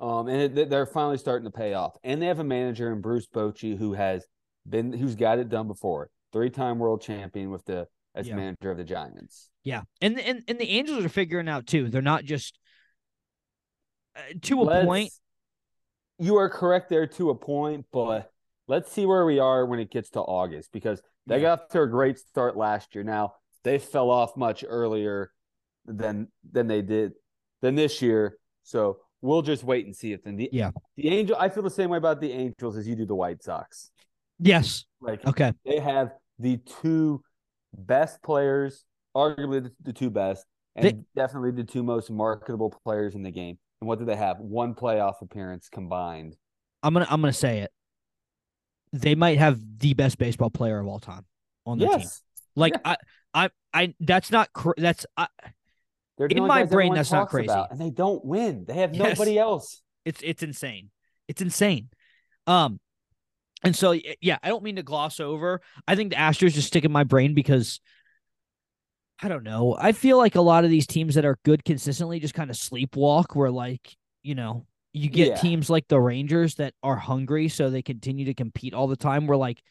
Um, 0.00 0.28
and 0.28 0.58
it, 0.58 0.70
they're 0.70 0.86
finally 0.86 1.18
starting 1.18 1.44
to 1.44 1.56
pay 1.56 1.74
off. 1.74 1.96
And 2.04 2.22
they 2.22 2.26
have 2.26 2.38
a 2.38 2.44
manager 2.44 2.92
in 2.92 3.00
Bruce 3.00 3.26
Bochy 3.26 3.76
who 3.76 3.92
has 3.94 4.24
been 4.68 4.92
who's 4.92 5.14
got 5.16 5.38
it 5.38 5.48
done 5.48 5.66
before. 5.66 6.10
Three-time 6.32 6.78
world 6.78 7.00
champion 7.02 7.50
with 7.50 7.64
the 7.64 7.86
as 8.14 8.26
Yeah. 8.28 8.36
manager 8.36 8.70
of 8.70 8.76
the 8.78 8.84
Giants. 8.84 9.50
Yeah, 9.64 9.82
and 10.00 10.18
and 10.20 10.42
and 10.48 10.58
the 10.58 10.68
Angels 10.70 11.04
are 11.04 11.08
figuring 11.08 11.48
out 11.48 11.66
too. 11.66 11.90
They're 11.90 12.00
not 12.02 12.24
just 12.24 12.58
uh, 14.16 14.20
to 14.42 14.60
a 14.60 14.64
Let's- 14.64 14.86
point. 14.86 15.12
You 16.18 16.36
are 16.36 16.48
correct 16.48 16.88
there 16.88 17.06
to 17.06 17.30
a 17.30 17.34
point, 17.34 17.86
but 17.92 18.32
let's 18.68 18.92
see 18.92 19.06
where 19.06 19.24
we 19.26 19.38
are 19.40 19.66
when 19.66 19.80
it 19.80 19.90
gets 19.90 20.10
to 20.10 20.20
August 20.20 20.70
because 20.72 21.02
they 21.26 21.36
Yeah. 21.36 21.42
got 21.56 21.60
off 21.62 21.68
to 21.70 21.82
a 21.82 21.86
great 21.86 22.18
start 22.18 22.56
last 22.56 22.94
year. 22.94 23.02
Now 23.02 23.34
they 23.64 23.78
fell 23.78 24.10
off 24.10 24.36
much 24.36 24.64
earlier 24.66 25.32
than 25.86 26.28
than 26.50 26.66
they 26.68 26.82
did 26.82 27.12
than 27.62 27.74
this 27.74 28.00
year. 28.00 28.38
So 28.62 28.98
we'll 29.22 29.42
just 29.42 29.64
wait 29.64 29.84
and 29.86 29.96
see 29.96 30.12
if 30.12 30.22
then 30.22 30.36
the 30.36 30.48
Yeah. 30.52 30.70
the 30.96 31.08
Angel. 31.08 31.36
I 31.38 31.48
feel 31.48 31.62
the 31.62 31.70
same 31.70 31.90
way 31.90 31.98
about 31.98 32.20
the 32.20 32.30
Angels 32.32 32.76
as 32.76 32.86
you 32.86 32.94
do 32.94 33.06
the 33.06 33.14
White 33.16 33.42
Sox. 33.42 33.90
Yes. 34.38 34.84
Like 35.00 35.26
Okay. 35.26 35.52
they 35.64 35.80
have 35.80 36.12
the 36.38 36.58
two 36.58 37.22
best 37.74 38.22
players, 38.22 38.84
arguably 39.16 39.64
the, 39.64 39.72
the 39.82 39.92
two 39.92 40.10
best, 40.10 40.46
and 40.76 40.84
They- 40.84 41.04
definitely 41.16 41.50
the 41.50 41.64
two 41.64 41.82
most 41.82 42.10
marketable 42.10 42.70
players 42.84 43.14
in 43.16 43.22
the 43.22 43.30
game. 43.32 43.58
And 43.80 43.88
what 43.88 43.98
do 43.98 44.04
they 44.04 44.16
have? 44.16 44.38
One 44.40 44.74
playoff 44.74 45.20
appearance 45.22 45.68
combined. 45.68 46.36
I'm 46.82 46.92
gonna 46.92 47.06
I'm 47.10 47.20
gonna 47.20 47.32
say 47.32 47.58
it. 47.60 47.72
They 48.92 49.14
might 49.14 49.38
have 49.38 49.60
the 49.78 49.94
best 49.94 50.18
baseball 50.18 50.50
player 50.50 50.78
of 50.78 50.86
all 50.86 50.98
time 51.00 51.24
on 51.66 51.78
their 51.78 51.88
team. 51.88 51.98
Yes, 52.00 52.22
Like 52.56 52.74
Yeah. 52.74 52.80
I 52.84 52.96
I 53.34 53.50
I 53.74 53.94
that's 54.00 54.30
not 54.30 54.52
cr- 54.52 54.72
that's 54.76 55.06
I, 55.16 55.28
They're 56.16 56.26
In 56.28 56.46
my 56.46 56.64
brain, 56.64 56.94
that's 56.94 57.12
not 57.12 57.28
crazy. 57.28 57.46
about, 57.46 57.70
and 57.70 57.80
they 57.80 57.90
don't 57.90 58.24
win. 58.24 58.64
They 58.66 58.74
have 58.74 58.94
Yes. 58.94 59.18
nobody 59.18 59.38
else. 59.38 59.82
it's 60.04 60.20
it's 60.22 60.42
insane. 60.42 60.90
It's 61.28 61.42
insane. 61.42 61.88
Um 62.46 62.80
and 63.64 63.74
so 63.74 63.94
yeah, 64.20 64.38
I 64.42 64.48
don't 64.48 64.62
mean 64.62 64.76
to 64.76 64.82
gloss 64.82 65.18
over. 65.20 65.60
I 65.86 65.96
think 65.96 66.10
the 66.10 66.16
Astros 66.16 66.52
just 66.52 66.68
stick 66.68 66.84
in 66.84 66.92
my 66.92 67.04
brain 67.04 67.34
because 67.34 67.80
I 69.20 69.28
don't 69.28 69.42
know. 69.42 69.76
I 69.78 69.90
feel 69.92 70.16
like 70.16 70.36
a 70.36 70.40
lot 70.40 70.64
of 70.64 70.70
these 70.70 70.86
teams 70.86 71.16
that 71.16 71.24
are 71.24 71.38
good 71.44 71.64
consistently 71.64 72.20
just 72.20 72.34
kind 72.34 72.50
of 72.50 72.56
sleepwalk 72.56 73.34
where 73.34 73.50
like, 73.50 73.96
you 74.22 74.36
know, 74.36 74.64
you 74.98 75.08
get 75.08 75.28
Yeah. 75.28 75.36
teams 75.36 75.70
like 75.70 75.88
the 75.88 76.00
Rangers 76.00 76.56
that 76.56 76.74
are 76.82 76.96
hungry 76.96 77.48
so 77.48 77.70
they 77.70 77.82
continue 77.82 78.24
to 78.26 78.34
compete 78.34 78.74
all 78.74 78.86
the 78.86 78.96
time 78.96 79.26
where 79.26 79.36
like 79.38 79.62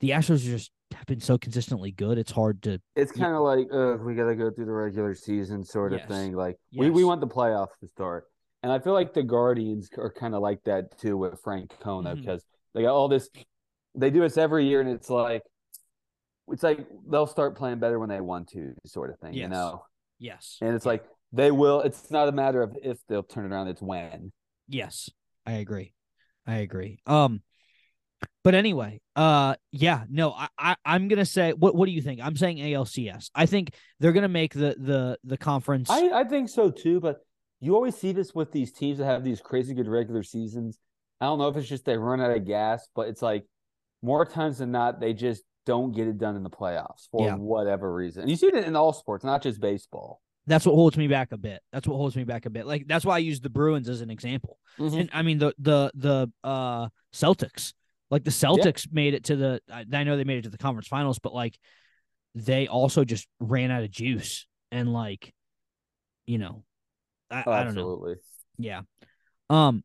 the 0.00 0.10
Astros 0.10 0.46
are 0.46 0.50
just 0.50 0.70
have 0.94 1.06
been 1.06 1.20
so 1.20 1.38
consistently 1.38 1.90
good. 1.90 2.18
It's 2.18 2.32
hard 2.32 2.62
to 2.64 2.78
It's 2.96 3.12
kind 3.12 3.34
of 3.34 3.42
like, 3.42 3.66
uh, 3.72 3.96
we 4.04 4.14
got 4.14 4.26
to 4.26 4.34
go 4.34 4.50
through 4.50 4.66
the 4.66 4.72
regular 4.72 5.14
season 5.14 5.64
sort 5.64 5.92
of 5.94 6.00
Yes. 6.00 6.08
thing. 6.08 6.34
Like 6.34 6.56
we, 6.76 6.90
we 6.90 7.00
Yes. 7.02 7.06
want 7.06 7.20
the 7.22 7.28
playoffs 7.28 7.78
to 7.80 7.86
start, 7.88 8.24
and 8.62 8.70
I 8.70 8.78
feel 8.78 8.92
like 8.92 9.14
the 9.14 9.22
Guardians 9.22 9.88
are 9.96 10.12
kind 10.12 10.34
of 10.34 10.42
like 10.42 10.62
that 10.64 10.98
too 10.98 11.16
with 11.16 11.40
Francona 11.42 12.14
because 12.16 12.44
they 12.74 12.82
got 12.82 12.92
all 12.94 13.08
this. 13.08 13.30
They 13.94 14.10
do 14.10 14.20
this 14.20 14.36
every 14.36 14.66
year, 14.66 14.80
and 14.80 14.90
it's 14.90 15.08
like, 15.08 15.42
it's 16.48 16.62
like 16.62 16.86
they'll 17.08 17.26
start 17.26 17.56
playing 17.56 17.78
better 17.78 17.98
when 17.98 18.08
they 18.08 18.20
want 18.20 18.48
to, 18.50 18.74
sort 18.84 19.10
of 19.10 19.18
thing, 19.20 19.34
you 19.34 19.48
know. 19.48 19.84
yes. 20.18 20.58
And 20.60 20.74
it's 20.74 20.84
like 20.86 21.04
they 21.32 21.50
will. 21.50 21.80
It's 21.80 22.10
not 22.10 22.28
a 22.28 22.32
matter 22.32 22.62
of 22.62 22.76
if 22.82 22.98
they'll 23.08 23.22
turn 23.22 23.46
it 23.46 23.54
around; 23.54 23.68
it's 23.68 23.80
when. 23.82 24.32
Yes, 24.68 25.10
I 25.46 25.52
agree. 25.52 25.94
I 26.46 26.56
agree. 26.56 26.98
Um, 27.06 27.42
but 28.44 28.54
anyway, 28.54 29.00
uh, 29.16 29.54
yeah, 29.70 30.04
no, 30.10 30.32
I, 30.32 30.48
I, 30.58 30.76
I'm 30.84 31.08
gonna 31.08 31.24
say, 31.24 31.52
what, 31.52 31.74
what 31.74 31.86
do 31.86 31.92
you 31.92 32.02
think? 32.02 32.20
I'm 32.22 32.36
saying 32.36 32.58
ALCS. 32.58 33.30
I 33.34 33.46
think 33.46 33.74
they're 34.00 34.12
gonna 34.12 34.28
make 34.28 34.52
the 34.54 34.74
the 34.78 35.18
the 35.24 35.36
conference. 35.36 35.90
I 35.90 36.10
I 36.10 36.24
think 36.24 36.48
so 36.48 36.70
too, 36.70 37.00
but 37.00 37.18
you 37.60 37.74
always 37.74 37.96
see 37.96 38.12
this 38.12 38.34
with 38.34 38.50
these 38.50 38.72
teams 38.72 38.98
that 38.98 39.04
have 39.04 39.22
these 39.22 39.40
crazy 39.40 39.74
good 39.74 39.88
regular 39.88 40.22
seasons. 40.22 40.78
I 41.20 41.26
don't 41.26 41.38
know 41.38 41.48
if 41.48 41.56
it's 41.56 41.68
just 41.68 41.84
they 41.84 41.96
run 41.96 42.20
out 42.20 42.32
of 42.32 42.44
gas, 42.44 42.88
but 42.96 43.06
it's 43.08 43.22
like 43.22 43.44
more 44.02 44.24
times 44.24 44.58
than 44.58 44.72
not 44.72 44.98
they 44.98 45.12
just 45.14 45.44
don't 45.64 45.92
get 45.92 46.08
it 46.08 46.18
done 46.18 46.34
in 46.34 46.42
the 46.42 46.50
playoffs 46.50 47.08
for 47.12 47.24
Yeah. 47.28 47.34
whatever 47.36 47.94
reason. 47.94 48.22
And 48.22 48.30
you 48.30 48.36
see 48.36 48.48
it 48.48 48.54
in 48.54 48.74
all 48.74 48.92
sports, 48.92 49.24
not 49.24 49.42
just 49.42 49.60
baseball. 49.60 50.20
That's 50.46 50.66
what 50.66 50.74
holds 50.74 50.96
me 50.96 51.06
back 51.08 51.32
a 51.32 51.36
bit. 51.36 51.60
That's 51.72 51.86
what 51.86 51.96
holds 51.96 52.16
me 52.16 52.24
back 52.24 52.46
a 52.46 52.50
bit. 52.50 52.66
Like 52.66 52.86
that's 52.86 53.04
why 53.04 53.14
I 53.16 53.18
use 53.18 53.40
the 53.40 53.50
Bruins 53.50 53.88
as 53.88 54.00
an 54.00 54.10
example. 54.10 54.58
And 54.78 55.10
I 55.12 55.22
mean 55.22 55.38
the 55.38 55.54
the 55.58 55.90
the 55.94 56.32
uh 56.42 56.88
Celtics. 57.14 57.74
Like 58.10 58.24
the 58.24 58.30
Celtics 58.30 58.86
made 58.92 59.14
it 59.14 59.24
to 59.24 59.36
the. 59.36 59.60
I 59.70 60.04
know 60.04 60.16
they 60.16 60.24
made 60.24 60.38
it 60.38 60.42
to 60.42 60.50
the 60.50 60.58
conference 60.58 60.86
finals, 60.88 61.18
but 61.18 61.32
like 61.32 61.58
they 62.34 62.66
also 62.68 63.04
just 63.04 63.26
ran 63.40 63.70
out 63.70 63.82
of 63.84 63.90
juice 63.90 64.46
and 64.70 64.92
like, 64.92 65.32
you 66.26 66.38
know, 66.38 66.64
I, 67.30 67.44
Oh, 67.46 67.52
I 67.52 67.64
don't 67.64 67.74
know. 67.74 67.80
absolutely. 67.82 68.14
Yeah. 68.58 68.82
Um. 69.48 69.82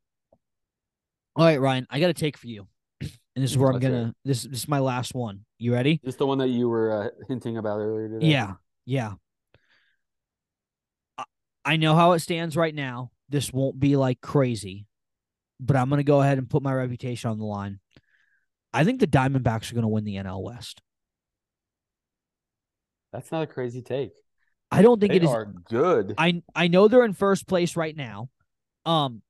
All 1.36 1.46
right, 1.46 1.62
Ryan, 1.62 1.86
I 1.90 2.00
got 2.00 2.10
a 2.10 2.14
take 2.14 2.36
for 2.36 2.48
you, 2.48 2.68
and 3.00 3.10
this 3.36 3.52
is 3.52 3.58
where 3.58 3.72
I'm 3.72 3.80
gonna. 3.80 4.14
This 4.26 4.44
this 4.44 4.60
is 4.62 4.68
my 4.68 4.80
last 4.80 5.14
one. 5.14 5.46
You 5.60 5.74
ready? 5.74 6.02
Just 6.04 6.18
the 6.18 6.26
one 6.26 6.40
that 6.40 6.50
you 6.50 6.68
were 6.68 7.04
uh, 7.04 7.10
hinting 7.28 7.58
about 7.58 7.80
earlier 7.80 8.10
today. 8.10 8.26
Yeah, 8.28 8.54
yeah. 8.86 9.14
I, 11.72 11.78
know 11.78 11.96
how 11.96 12.14
it 12.14 12.20
stands 12.20 12.56
right 12.58 12.74
now. 12.74 13.12
This 13.30 13.52
won't 13.52 13.80
be 13.80 13.96
like 13.96 14.22
crazy, 14.22 14.86
but 15.60 15.76
I'm 15.76 15.90
gonna 15.90 16.04
go 16.04 16.22
ahead 16.22 16.38
and 16.38 16.50
put 16.50 16.64
my 16.64 16.74
reputation 16.74 17.30
on 17.30 17.38
the 17.40 17.46
line. 17.46 17.80
I 18.74 18.84
think 18.84 19.00
the 19.00 19.08
Diamondbacks 19.08 19.72
are 19.72 19.76
gonna 19.76 19.88
win 19.88 20.04
the 20.06 20.16
NL 20.16 20.42
West. 20.44 20.82
That's 23.12 23.32
not 23.32 23.44
a 23.44 23.48
crazy 23.48 23.82
take. 23.82 24.12
I 24.72 24.82
don't 24.82 25.00
think 25.00 25.12
They 25.12 25.18
it 25.18 25.24
is. 25.24 25.30
are 25.30 25.46
good. 25.46 26.14
I 26.18 26.42
I 26.56 26.68
know 26.68 26.88
they're 26.88 27.06
in 27.06 27.14
first 27.14 27.48
place 27.48 27.76
right 27.76 27.96
now, 27.96 28.30
um, 28.86 29.22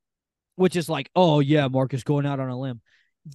which 0.55 0.75
is 0.75 0.89
like, 0.89 1.09
oh 1.15 1.39
yeah, 1.39 1.67
Marcus 1.67 2.03
going 2.03 2.25
out 2.25 2.39
on 2.39 2.49
a 2.49 2.59
limb. 2.59 2.81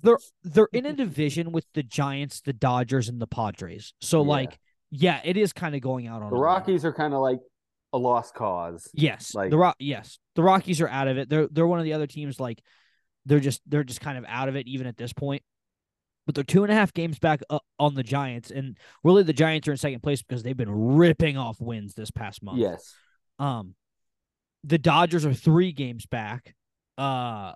They're 0.02 0.18
they're 0.42 0.68
in 0.72 0.86
a 0.86 0.92
division 0.92 1.52
with 1.52 1.66
the 1.74 1.82
Giants, 1.82 2.40
the 2.40 2.52
Dodgers, 2.52 3.08
and 3.08 3.20
the 3.20 3.26
Padres. 3.26 3.94
So 4.00 4.22
Yeah. 4.22 4.28
like, 4.28 4.58
yeah, 4.90 5.20
it 5.24 5.36
is 5.36 5.52
kind 5.52 5.74
of 5.74 5.80
going 5.80 6.06
out 6.06 6.22
on 6.22 6.30
the 6.30 6.36
a 6.36 6.38
limb. 6.38 6.42
Rockies 6.42 6.84
are 6.84 6.92
kind 6.92 7.14
of 7.14 7.20
like 7.20 7.40
a 7.92 7.98
lost 7.98 8.34
cause. 8.34 8.88
Yes, 8.94 9.34
like- 9.34 9.50
the 9.50 9.58
Rock. 9.58 9.76
Yes, 9.78 10.18
the 10.34 10.42
Rockies 10.42 10.80
are 10.80 10.88
out 10.88 11.08
of 11.08 11.18
it. 11.18 11.28
They're 11.28 11.48
they're 11.48 11.66
one 11.66 11.78
of 11.78 11.84
the 11.84 11.92
other 11.92 12.06
teams. 12.06 12.40
Like, 12.40 12.62
they're 13.26 13.40
just 13.40 13.60
they're 13.66 13.84
just 13.84 14.00
kind 14.00 14.18
of 14.18 14.24
out 14.26 14.48
of 14.48 14.56
it 14.56 14.66
even 14.66 14.86
at 14.86 14.96
this 14.96 15.12
point. 15.12 15.42
But 16.24 16.36
they're 16.36 16.44
two 16.44 16.62
and 16.62 16.70
a 16.72 16.74
half 16.76 16.94
games 16.94 17.18
back 17.18 17.42
uh, 17.50 17.58
on 17.80 17.94
the 17.94 18.04
Giants, 18.04 18.50
and 18.52 18.78
really 19.02 19.24
the 19.24 19.32
Giants 19.32 19.66
are 19.66 19.72
in 19.72 19.76
second 19.76 20.02
place 20.02 20.22
because 20.22 20.42
they've 20.42 20.56
been 20.56 20.70
ripping 20.70 21.36
off 21.36 21.60
wins 21.60 21.94
this 21.94 22.12
past 22.12 22.42
month. 22.44 22.58
Yes. 22.58 22.94
Um, 23.40 23.74
the 24.62 24.78
Dodgers 24.78 25.26
are 25.26 25.34
three 25.34 25.72
games 25.72 26.06
back, 26.06 26.54
uh, 26.96 27.54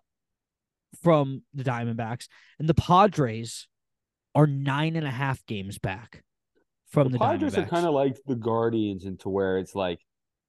from 1.03 1.43
the 1.55 1.63
Diamondbacks, 1.63 2.27
and 2.59 2.69
the 2.69 2.75
Padres 2.75 3.69
are 4.35 4.47
nine 4.47 4.97
and 4.97 5.07
a 5.07 5.11
half 5.11 5.45
games 5.47 5.79
back 5.79 6.23
from 6.89 7.13
the, 7.13 7.19
the 7.19 7.25
Padres 7.25 7.55
Diamondbacks. 7.55 7.59
are 7.59 7.69
kind 7.69 7.87
of 7.87 7.95
like 7.95 8.19
the 8.27 8.35
Guardians 8.35 9.05
into 9.05 9.29
where 9.29 9.59
it's 9.59 9.75
like 9.75 10.01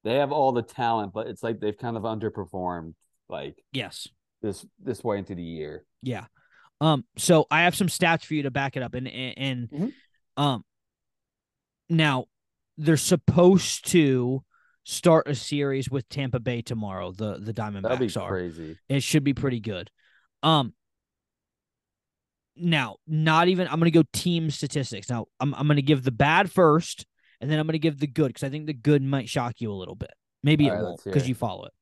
they 0.03 0.15
have 0.15 0.31
all 0.31 0.51
the 0.51 0.61
talent, 0.63 1.13
but 1.13 1.27
it's 1.27 1.43
like 1.43 1.59
they've 1.59 1.77
kind 1.77 1.97
of 1.97 2.03
underperformed 2.03 2.93
like 3.29 3.61
yes, 3.71 4.07
this 4.41 4.65
this 4.81 5.03
way 5.03 5.17
into 5.17 5.35
the 5.35 5.43
year. 5.43 5.83
yeah. 6.01 6.25
Um, 6.79 7.05
so 7.17 7.45
I 7.49 7.63
have 7.63 7.75
some 7.75 7.87
stats 7.87 8.23
for 8.23 8.35
you 8.35 8.43
to 8.43 8.51
back 8.51 8.77
it 8.77 8.83
up, 8.83 8.93
and 8.93 9.07
and, 9.07 9.33
and 9.37 9.69
Mhm. 9.69 9.93
um, 10.37 10.63
now 11.89 12.25
they're 12.77 12.97
supposed 12.97 13.87
to 13.91 14.43
start 14.83 15.27
a 15.27 15.35
series 15.35 15.89
with 15.89 16.07
Tampa 16.09 16.39
Bay 16.39 16.61
tomorrow. 16.61 17.11
The 17.11 17.39
the 17.39 17.51
That'd 17.53 17.73
be 17.99 18.07
Diamondbacks 18.07 18.21
are. 18.21 18.29
crazy. 18.29 18.77
It 18.87 19.01
should 19.03 19.23
be 19.23 19.33
pretty 19.33 19.59
good. 19.59 19.89
Um 20.43 20.73
now, 22.55 22.97
not 23.07 23.47
even 23.47 23.67
I'm 23.67 23.79
gonna 23.79 23.91
go 23.91 24.03
team 24.13 24.49
statistics. 24.49 25.09
Now 25.09 25.25
I'm 25.39 25.53
I'm 25.55 25.67
gonna 25.67 25.81
give 25.81 26.03
the 26.03 26.11
bad 26.11 26.51
first 26.51 27.05
and 27.41 27.49
then 27.49 27.59
I'm 27.59 27.67
going 27.67 27.73
to 27.73 27.79
give 27.79 27.99
the 27.99 28.07
good 28.07 28.27
because 28.27 28.43
I 28.43 28.49
think 28.49 28.65
the 28.65 28.73
good 28.73 29.01
might 29.01 29.29
shock 29.29 29.55
you 29.59 29.71
a 29.71 29.75
little 29.75 29.95
bit. 29.95 30.13
Maybe 30.43 30.69
All 30.69 30.71
it 30.71 30.75
right, 30.75 30.83
won't 30.83 31.03
because 31.03 31.27
you 31.27 31.35
follow 31.35 31.65
it. 31.65 31.73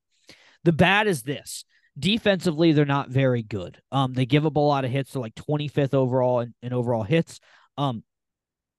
The 0.64 0.74
bad 0.74 1.08
is 1.08 1.24
this. 1.24 1.66
Defensively, 1.98 2.74
they're 2.74 2.86
not 2.86 3.10
very 3.10 3.44
good. 3.44 3.80
Um, 3.92 4.14
they 4.14 4.26
give 4.26 4.46
up 4.46 4.58
a 4.58 4.60
lot 4.60 4.84
of 4.84 4.92
hits. 4.92 5.14
They're 5.14 5.22
like 5.22 5.36
25th 5.36 5.94
overall 5.94 6.42
in, 6.42 6.54
in 6.62 6.74
overall 6.74 7.04
hits. 7.04 7.40
Um, 7.78 8.04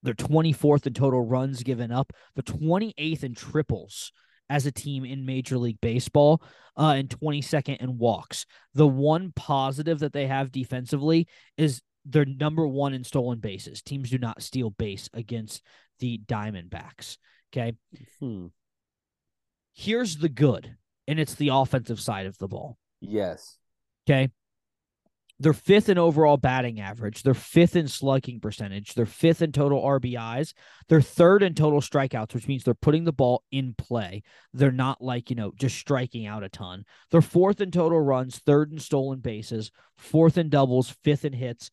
they're 0.02 0.14
24th 0.14 0.86
in 0.86 0.92
total 0.92 1.22
runs 1.22 1.62
given 1.62 1.90
up. 1.90 2.12
They're 2.34 2.42
28th 2.42 3.24
in 3.24 3.34
triples 3.34 4.12
as 4.48 4.66
a 4.66 4.72
team 4.72 5.04
in 5.04 5.26
Major 5.26 5.58
League 5.58 5.80
Baseball, 5.80 6.42
uh, 6.76 6.94
and 6.96 7.08
22nd 7.08 7.78
in 7.78 7.98
walks. 7.98 8.46
The 8.74 8.86
one 8.86 9.32
positive 9.34 10.00
that 10.00 10.12
they 10.12 10.26
have 10.26 10.52
defensively 10.52 11.26
is 11.56 11.82
they're 12.04 12.24
number 12.24 12.66
one 12.66 12.94
in 12.94 13.02
stolen 13.02 13.40
bases. 13.40 13.82
Teams 13.82 14.10
do 14.10 14.18
not 14.18 14.42
steal 14.42 14.70
base 14.70 15.08
against 15.12 15.62
the 15.98 16.20
Diamondbacks. 16.26 17.18
Okay. 17.52 17.74
Hmm. 18.20 18.46
Here's 19.74 20.16
the 20.16 20.28
good, 20.28 20.76
and 21.06 21.20
it's 21.20 21.34
the 21.34 21.50
offensive 21.52 22.00
side 22.00 22.26
of 22.26 22.38
the 22.38 22.48
ball. 22.48 22.78
Yes. 23.00 23.58
Okay. 24.08 24.30
They're 25.38 25.52
fifth 25.52 25.90
in 25.90 25.98
overall 25.98 26.38
batting 26.38 26.80
average. 26.80 27.22
They're 27.22 27.34
fifth 27.34 27.76
in 27.76 27.88
slugging 27.88 28.40
percentage. 28.40 28.94
They're 28.94 29.04
fifth 29.04 29.42
in 29.42 29.52
total 29.52 29.82
RBIs. 29.82 30.54
They're 30.88 31.02
third 31.02 31.42
in 31.42 31.54
total 31.54 31.82
strikeouts, 31.82 32.32
which 32.32 32.48
means 32.48 32.64
they're 32.64 32.72
putting 32.72 33.04
the 33.04 33.12
ball 33.12 33.44
in 33.52 33.74
play. 33.76 34.22
They're 34.54 34.72
not 34.72 35.02
like, 35.02 35.28
you 35.28 35.36
know, 35.36 35.52
just 35.54 35.76
striking 35.76 36.26
out 36.26 36.42
a 36.42 36.48
ton. 36.48 36.86
They're 37.10 37.20
fourth 37.20 37.60
in 37.60 37.70
total 37.70 38.00
runs, 38.00 38.38
third 38.38 38.72
in 38.72 38.78
stolen 38.78 39.20
bases, 39.20 39.70
fourth 39.98 40.38
in 40.38 40.48
doubles, 40.48 40.96
fifth 41.04 41.26
in 41.26 41.34
hits, 41.34 41.70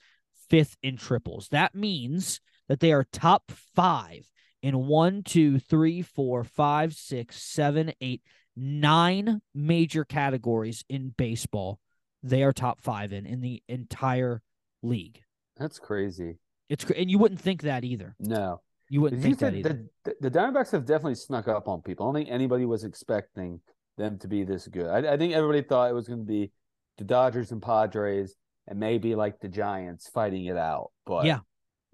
fifth 0.49 0.75
in 0.83 0.97
triples. 0.97 1.47
That 1.49 1.73
means 1.73 2.41
that 2.67 2.79
they 2.79 2.91
are 2.93 3.05
top 3.11 3.51
five 3.75 4.29
in 4.61 4.87
one, 4.87 5.23
two, 5.23 5.59
three, 5.59 6.01
four, 6.01 6.43
five, 6.43 6.93
six, 6.93 7.41
seven, 7.41 7.93
eight, 8.01 8.21
nine 8.55 9.41
major 9.53 10.05
categories 10.05 10.85
in 10.89 11.13
baseball 11.17 11.79
they 12.23 12.41
are 12.43 12.53
top 12.53 12.81
five 12.81 13.13
in 13.13 13.25
in 13.25 13.41
the 13.41 13.61
entire 13.67 14.41
league. 14.81 15.21
That's 15.57 15.77
crazy. 15.77 16.39
It's 16.69 16.85
and 16.85 17.11
you 17.11 17.19
wouldn't 17.19 17.41
think 17.41 17.63
that 17.63 17.83
either. 17.83 18.15
No. 18.19 18.61
You 18.89 19.01
wouldn't 19.01 19.21
You 19.21 19.27
think 19.27 19.39
that 19.39 19.53
either. 19.53 19.85
the, 20.03 20.15
the, 20.21 20.31
Diamondbacks 20.31 20.71
have 20.71 20.85
definitely 20.85 21.15
snuck 21.15 21.47
up 21.47 21.67
on 21.67 21.81
people. 21.81 22.05
I 22.05 22.07
don't 22.07 22.15
think 22.15 22.29
anybody 22.29 22.65
was 22.65 22.83
expecting 22.83 23.59
them 23.97 24.19
to 24.19 24.27
be 24.27 24.43
this 24.43 24.67
good. 24.67 24.87
I, 24.87 25.13
I 25.13 25.17
think 25.17 25.33
everybody 25.33 25.61
thought 25.61 25.89
it 25.89 25.93
was 25.93 26.07
going 26.07 26.19
to 26.19 26.25
be 26.25 26.51
the 26.97 27.03
Dodgers 27.03 27.51
and 27.51 27.61
Padres 27.61 28.35
and 28.67 28.79
maybe 28.79 29.15
like 29.15 29.39
the 29.39 29.47
Giants 29.47 30.09
fighting 30.09 30.45
it 30.45 30.57
out. 30.57 30.91
But 31.05 31.25
Yeah. 31.25 31.39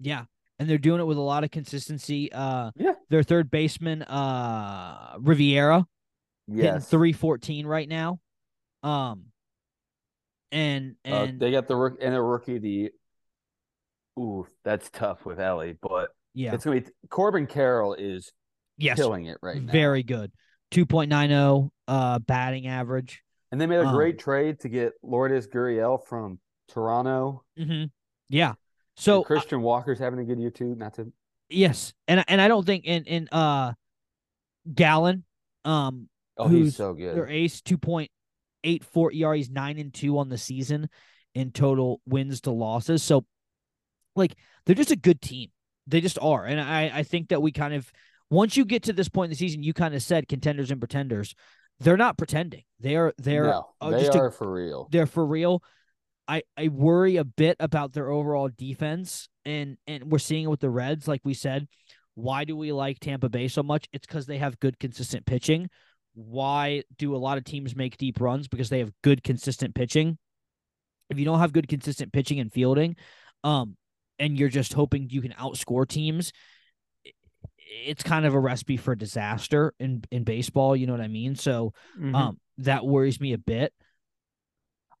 Yeah, 0.02 0.24
and 0.60 0.68
they're 0.68 0.78
doing 0.78 1.00
it 1.00 1.04
with 1.04 1.16
a 1.16 1.22
lot 1.22 1.42
of 1.42 1.50
consistency. 1.50 2.30
Uh, 2.32 2.70
Yeah. 2.76 2.92
their 3.08 3.22
third 3.24 3.50
baseman, 3.50 4.02
uh, 4.02 5.16
Rivera, 5.18 5.86
hitting 6.46 6.80
three 6.80 7.12
fourteen 7.14 7.66
right 7.66 7.88
now. 7.88 8.20
Um, 8.82 9.26
and 10.52 10.96
Uh, 11.04 11.08
and 11.08 11.40
they 11.40 11.50
got 11.50 11.66
the 11.66 11.74
rook 11.76 11.98
and 12.00 12.14
a 12.14 12.22
rookie. 12.22 12.58
The 12.58 12.92
ooh, 14.18 14.46
that's 14.64 14.90
tough 14.90 15.24
with 15.24 15.40
Elly, 15.40 15.76
but 15.80 16.10
yeah, 16.34 16.54
it's 16.54 16.64
gonna 16.64 16.80
be 16.80 16.86
Corbin 17.08 17.46
Carroll 17.46 17.94
is 17.94 18.30
yes, 18.76 18.96
killing 18.96 19.24
it 19.26 19.38
right 19.42 19.62
now. 19.62 19.72
very 19.72 20.02
good. 20.02 20.30
Two 20.70 20.86
point 20.86 21.08
nine 21.08 21.30
zero 21.30 21.72
uh 21.88 22.18
batting 22.20 22.66
average. 22.66 23.22
and 23.50 23.60
they 23.60 23.66
made 23.66 23.76
a 23.80 23.86
um, 23.86 23.94
great 23.94 24.18
trade 24.18 24.60
to 24.60 24.68
get 24.68 24.92
Lourdes 25.02 25.46
Gurriel 25.48 26.04
from 26.06 26.38
Toronto. 26.68 27.44
Mm-hmm. 27.58 27.86
Yeah. 28.28 28.54
So 28.96 29.02
So 29.16 29.20
uh, 29.20 29.24
Christian 29.24 29.62
Walker's 29.62 29.98
having 29.98 30.18
a 30.20 30.24
good 30.24 30.38
year 30.38 30.50
too. 30.50 30.74
Not 30.74 30.94
to 30.94 31.12
yes, 31.48 31.92
and 32.08 32.24
and 32.28 32.40
I 32.40 32.48
don't 32.48 32.66
think 32.66 32.84
in 32.84 33.04
in 33.04 33.28
uh 33.32 33.72
Gallen, 34.72 35.24
um, 35.64 36.08
oh, 36.36 36.48
he's 36.48 36.76
so 36.76 36.92
good. 36.92 37.16
their 37.16 37.28
ace 37.28 37.60
two 37.60 37.78
point 37.78 38.10
eight 38.64 38.84
four 38.84 39.12
ERA. 39.12 39.36
He's 39.36 39.50
nine 39.50 39.78
and 39.78 39.92
two 39.92 40.18
on 40.18 40.28
the 40.28 40.38
season 40.38 40.88
in 41.34 41.50
total 41.52 42.00
wins 42.06 42.42
to 42.42 42.50
losses. 42.50 43.02
So, 43.02 43.24
like, 44.16 44.34
they're 44.66 44.74
just 44.74 44.90
a 44.90 44.96
good 44.96 45.20
team. 45.20 45.50
They 45.86 46.00
just 46.00 46.18
are, 46.20 46.44
and 46.44 46.60
I 46.60 46.90
I 46.92 47.02
think 47.02 47.28
that 47.30 47.42
we 47.42 47.52
kind 47.52 47.74
of 47.74 47.90
once 48.30 48.56
you 48.56 48.64
get 48.64 48.84
to 48.84 48.92
this 48.92 49.08
point 49.08 49.26
in 49.26 49.30
the 49.30 49.36
season, 49.36 49.62
you 49.62 49.72
kind 49.72 49.94
of 49.94 50.02
said 50.02 50.28
contenders 50.28 50.70
and 50.70 50.80
pretenders. 50.80 51.34
They're 51.80 51.96
not 51.96 52.18
pretending. 52.18 52.64
They 52.78 52.96
are 52.96 53.14
they're 53.18 53.46
no, 53.46 53.70
uh, 53.80 53.90
they 53.90 54.00
just 54.00 54.14
a 54.14 54.20
are 54.20 54.30
for 54.30 54.50
real. 54.50 54.88
they're 54.92 55.06
for 55.06 55.26
real. 55.26 55.62
I 56.30 56.42
I 56.56 56.68
worry 56.68 57.16
a 57.16 57.24
bit 57.24 57.56
about 57.58 57.92
their 57.92 58.08
overall 58.08 58.48
defense, 58.56 59.28
and 59.44 59.76
and 59.88 60.12
we're 60.12 60.18
seeing 60.18 60.44
it 60.44 60.48
with 60.48 60.60
the 60.60 60.70
Reds. 60.70 61.08
Like 61.08 61.22
we 61.24 61.34
said, 61.34 61.66
why 62.14 62.44
do 62.44 62.56
we 62.56 62.70
like 62.70 63.00
Tampa 63.00 63.28
Bay 63.28 63.48
so 63.48 63.64
much? 63.64 63.88
It's 63.92 64.06
because 64.06 64.26
they 64.26 64.38
have 64.38 64.60
good, 64.60 64.78
consistent 64.78 65.26
pitching. 65.26 65.68
Why 66.14 66.84
do 66.96 67.16
a 67.16 67.18
lot 67.18 67.36
of 67.36 67.44
teams 67.44 67.74
make 67.74 67.96
deep 67.96 68.20
runs? 68.20 68.46
Because 68.46 68.68
they 68.68 68.78
have 68.78 68.92
good, 69.02 69.24
consistent 69.24 69.74
pitching. 69.74 70.18
If 71.08 71.18
you 71.18 71.24
don't 71.24 71.40
have 71.40 71.52
good, 71.52 71.66
consistent 71.66 72.12
pitching 72.12 72.38
and 72.38 72.52
fielding, 72.52 72.94
um, 73.42 73.76
and 74.20 74.38
you're 74.38 74.48
just 74.48 74.72
hoping 74.72 75.10
you 75.10 75.22
can 75.22 75.32
outscore 75.32 75.88
teams, 75.88 76.32
it's 77.82 78.04
kind 78.04 78.24
of 78.24 78.34
a 78.34 78.38
recipe 78.40 78.76
for 78.76 78.94
disaster 78.94 79.74
in 79.80 80.04
in 80.12 80.22
baseball. 80.22 80.76
You 80.76 80.86
know 80.86 80.92
what 80.92 81.02
I 81.02 81.08
mean? 81.08 81.34
So, 81.34 81.74
Mhm. 81.98 82.14
um, 82.14 82.40
that 82.58 82.86
worries 82.86 83.20
me 83.20 83.32
a 83.32 83.38
bit. 83.38 83.72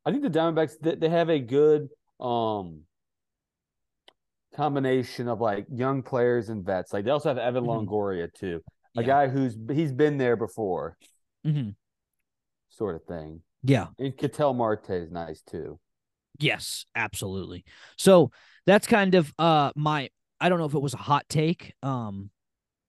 I 0.04 0.10
think 0.10 0.22
the 0.22 0.30
Diamondbacks 0.30 0.78
they, 0.80 0.94
they 0.94 1.08
have 1.08 1.28
a 1.30 1.38
good 1.38 1.88
um 2.18 2.82
combination 4.54 5.28
of 5.28 5.40
like 5.40 5.66
young 5.72 6.02
players 6.02 6.48
and 6.48 6.64
vets. 6.64 6.92
Like 6.92 7.04
they 7.04 7.10
also 7.10 7.28
have 7.28 7.38
Evan 7.38 7.64
Mhm. 7.64 7.86
Longoria 7.86 8.32
too, 8.32 8.62
a 8.96 9.02
Yeah. 9.02 9.06
guy 9.06 9.28
who's 9.28 9.56
he's 9.70 9.92
been 9.92 10.18
there 10.18 10.36
before, 10.36 10.96
hmm 11.44 11.70
sort 12.68 12.96
of 12.96 13.04
thing. 13.04 13.42
Yeah. 13.62 13.88
And 13.98 14.16
Ketel 14.16 14.54
Marte 14.54 14.90
is 14.90 15.10
nice 15.10 15.42
too. 15.42 15.78
Yes, 16.38 16.86
absolutely. 16.94 17.64
So 17.96 18.30
that's 18.66 18.86
kind 18.86 19.14
of 19.14 19.32
uh 19.38 19.72
my 19.76 20.08
I 20.40 20.48
don't 20.48 20.58
know 20.58 20.64
if 20.66 20.74
it 20.74 20.82
was 20.82 20.94
a 20.94 20.98
hot 20.98 21.28
take, 21.28 21.74
um, 21.82 22.30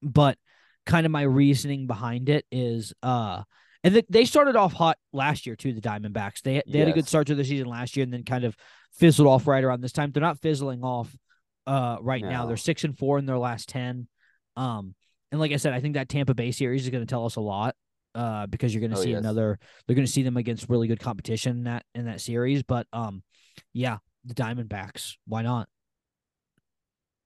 but 0.01 0.37
kind 0.85 1.05
of 1.05 1.11
my 1.11 1.23
reasoning 1.23 1.87
behind 1.87 2.29
it 2.29 2.45
is 2.51 2.93
uh 3.03 3.43
and 3.83 3.93
th- 3.93 4.05
they 4.09 4.25
started 4.25 4.55
off 4.55 4.73
hot 4.73 4.97
last 5.13 5.45
year 5.45 5.55
too, 5.55 5.73
the 5.73 5.81
Diamondbacks. 5.81 6.41
They 6.41 6.61
they 6.67 6.79
had 6.79 6.87
a 6.87 6.93
good 6.93 7.07
start 7.07 7.27
to 7.27 7.35
the 7.35 7.43
season 7.45 7.67
last 7.67 7.95
year 7.95 8.03
and 8.03 8.13
then 8.13 8.23
kind 8.23 8.43
of 8.43 8.55
fizzled 8.93 9.27
off 9.27 9.47
right 9.47 9.63
around 9.63 9.81
this 9.81 9.91
time. 9.91 10.11
They're 10.11 10.21
not 10.21 10.39
fizzling 10.39 10.83
off 10.83 11.15
uh 11.67 11.97
right 12.01 12.23
now. 12.23 12.45
They're 12.45 12.57
six 12.57 12.83
and 12.83 12.97
four 12.97 13.17
in 13.19 13.25
their 13.25 13.37
last 13.37 13.69
ten. 13.69 14.07
Um 14.55 14.95
and 15.31 15.39
like 15.39 15.51
I 15.51 15.57
said, 15.57 15.73
I 15.73 15.79
think 15.79 15.93
that 15.93 16.09
Tampa 16.09 16.33
Bay 16.33 16.51
series 16.51 16.83
is 16.83 16.89
going 16.89 17.05
to 17.05 17.09
tell 17.09 17.25
us 17.25 17.37
a 17.37 17.41
lot. 17.41 17.75
Uh, 18.13 18.45
because 18.47 18.73
you're 18.73 18.81
going 18.81 18.91
to 18.91 18.97
Oh, 18.97 19.01
see 19.01 19.11
yes. 19.11 19.19
another, 19.19 19.57
they're 19.87 19.95
going 19.95 20.05
to 20.05 20.11
see 20.11 20.21
them 20.21 20.35
against 20.35 20.67
really 20.67 20.89
good 20.89 20.99
competition 20.99 21.59
in 21.59 21.63
that 21.63 21.85
in 21.95 22.07
that 22.07 22.19
series. 22.19 22.61
But 22.61 22.85
um, 22.91 23.23
yeah, 23.71 23.99
the 24.25 24.33
Diamondbacks. 24.33 25.13
Why 25.25 25.43
not? 25.43 25.69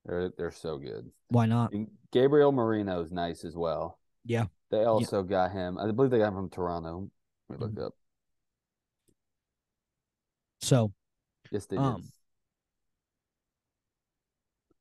They're 0.05 0.31
they're 0.37 0.51
so 0.51 0.77
good. 0.77 1.09
Why 1.29 1.47
not? 1.47 1.73
And 1.73 1.87
Gabriel 2.11 2.51
Moreno 2.51 3.01
is 3.01 3.11
nice 3.11 3.43
as 3.43 3.55
well. 3.55 3.97
Yeah. 4.25 4.45
They 4.69 4.83
also 4.83 5.23
got 5.23 5.51
him. 5.53 5.77
I 5.79 5.89
believe 5.91 6.11
they 6.11 6.19
got 6.19 6.27
him 6.29 6.35
from 6.35 6.49
Toronto. 6.49 7.09
Let 7.49 7.59
me 7.59 7.61
Mm-hmm. 7.61 7.75
look 7.75 7.79
up. 7.87 7.95
So 10.61 10.91
Yes, 11.51 11.65
they 11.65 11.77
Um, 11.77 11.95
did. 11.95 12.11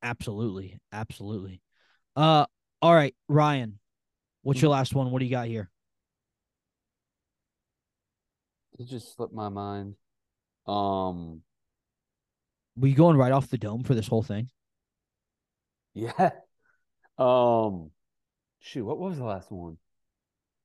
absolutely, 0.03 0.79
absolutely. 0.91 1.61
Uh, 2.15 2.45
all 2.81 2.93
right, 2.93 3.15
Ryan, 3.27 3.79
what's 4.43 4.61
Mm-hmm. 4.61 4.63
your 4.63 4.71
last 4.71 4.95
one? 4.95 5.11
What 5.11 5.19
do 5.19 5.25
you 5.25 5.31
got 5.31 5.47
here? 5.47 5.69
It 8.79 8.85
just 8.85 9.15
slipped 9.15 9.33
my 9.33 9.49
mind. 9.49 9.95
Um, 10.67 11.43
Were 12.77 12.87
you 12.87 12.95
going 12.95 13.17
right 13.17 13.33
off 13.33 13.49
the 13.49 13.57
dome 13.57 13.83
for 13.83 13.95
this 13.95 14.07
whole 14.07 14.23
thing? 14.23 14.49
yeah. 15.93 16.31
Um, 17.17 17.91
shoot, 18.65 18.83
what 18.83 18.97
was 18.97 19.17
the 19.17 19.23
last 19.23 19.51
one? 19.51 19.77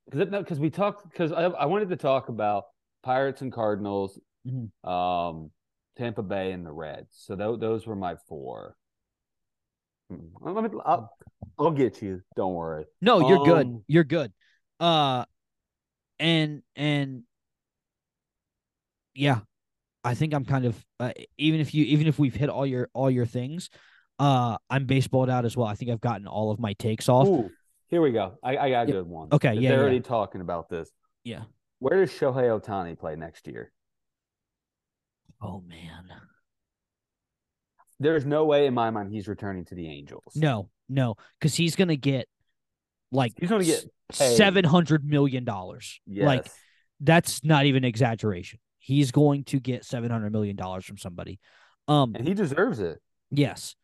Because 0.09 0.27
because 0.29 0.59
we 0.59 0.69
talked 0.69 1.09
because 1.09 1.31
I 1.31 1.43
I 1.43 1.65
wanted 1.65 1.89
to 1.89 1.95
talk 1.95 2.29
about 2.29 2.65
Pirates 3.03 3.41
and 3.41 3.51
Cardinals, 3.51 4.19
Mhm. 4.47 4.71
um, 4.87 5.51
Tampa 5.95 6.23
Bay 6.23 6.51
and 6.51 6.65
the 6.65 6.71
Reds. 6.71 7.15
So 7.15 7.35
those 7.35 7.59
those 7.59 7.87
were 7.87 7.95
my 7.95 8.15
four. 8.27 8.75
Hmm. 10.09 10.27
Let 10.41 10.71
me, 10.73 10.79
I'll, 10.85 11.15
I'll 11.57 11.71
get 11.71 12.01
you. 12.01 12.21
Don't 12.35 12.53
worry. 12.53 12.85
No, 13.01 13.29
you're 13.29 13.45
good. 13.45 13.67
Um, 13.67 13.83
You're 13.87 14.03
good. 14.03 14.33
Uh, 14.79 15.25
and 16.19 16.63
and 16.75 17.23
yeah, 19.13 19.39
I 20.03 20.15
think 20.15 20.33
I'm 20.33 20.45
kind 20.45 20.65
of 20.65 20.85
uh, 20.99 21.11
even 21.37 21.59
if 21.59 21.73
you 21.73 21.85
even 21.85 22.07
if 22.07 22.17
we've 22.17 22.35
hit 22.35 22.49
all 22.49 22.65
your 22.65 22.89
all 22.93 23.11
your 23.11 23.27
things, 23.27 23.69
uh, 24.19 24.57
I'm 24.69 24.87
baseballed 24.87 25.29
out 25.29 25.45
as 25.45 25.55
well. 25.55 25.67
I 25.67 25.75
think 25.75 25.91
I've 25.91 26.01
gotten 26.01 26.27
all 26.27 26.51
of 26.51 26.59
my 26.59 26.73
takes 26.73 27.07
off. 27.07 27.27
Ooh, 27.27 27.51
here 27.91 28.01
we 28.01 28.11
go. 28.11 28.39
I, 28.43 28.57
I 28.57 28.69
got 28.71 28.89
a 28.89 28.91
good 28.91 29.07
one. 29.07 29.27
Okay, 29.31 29.53
yeah, 29.53 29.69
They're 29.69 29.77
yeah. 29.77 29.83
already 29.83 29.99
talking 29.99 30.41
about 30.41 30.69
this. 30.69 30.89
Yeah. 31.23 31.43
Where 31.79 31.99
does 31.99 32.11
Shohei 32.11 32.59
Ohtani 32.59 32.97
play 32.97 33.15
next 33.15 33.47
year? 33.47 33.71
Oh 35.41 35.61
man. 35.67 36.05
There's 37.99 38.25
no 38.25 38.45
way 38.45 38.65
in 38.65 38.73
my 38.73 38.89
mind 38.89 39.11
he's 39.11 39.27
returning 39.27 39.65
to 39.65 39.75
the 39.75 39.87
Angels. 39.87 40.23
No, 40.35 40.69
no, 40.89 41.15
because 41.39 41.53
he's 41.53 41.75
gonna 41.75 41.95
get 41.95 42.27
like 43.11 43.33
He's 43.39 43.49
going 43.49 43.61
to 43.61 43.67
get 43.67 43.85
seven 44.11 44.63
hundred 44.65 45.05
million 45.05 45.43
dollars. 45.43 45.99
Yes. 46.07 46.25
Like 46.25 46.47
that's 46.99 47.43
not 47.43 47.65
even 47.65 47.83
exaggeration. 47.83 48.59
He's 48.79 49.11
going 49.11 49.43
to 49.45 49.59
get 49.59 49.85
seven 49.85 50.09
hundred 50.09 50.31
million 50.31 50.55
dollars 50.55 50.85
from 50.85 50.97
somebody. 50.97 51.39
Um, 51.87 52.15
and 52.15 52.27
he 52.27 52.33
deserves 52.33 52.79
it. 52.79 52.99
yes. 53.29 53.75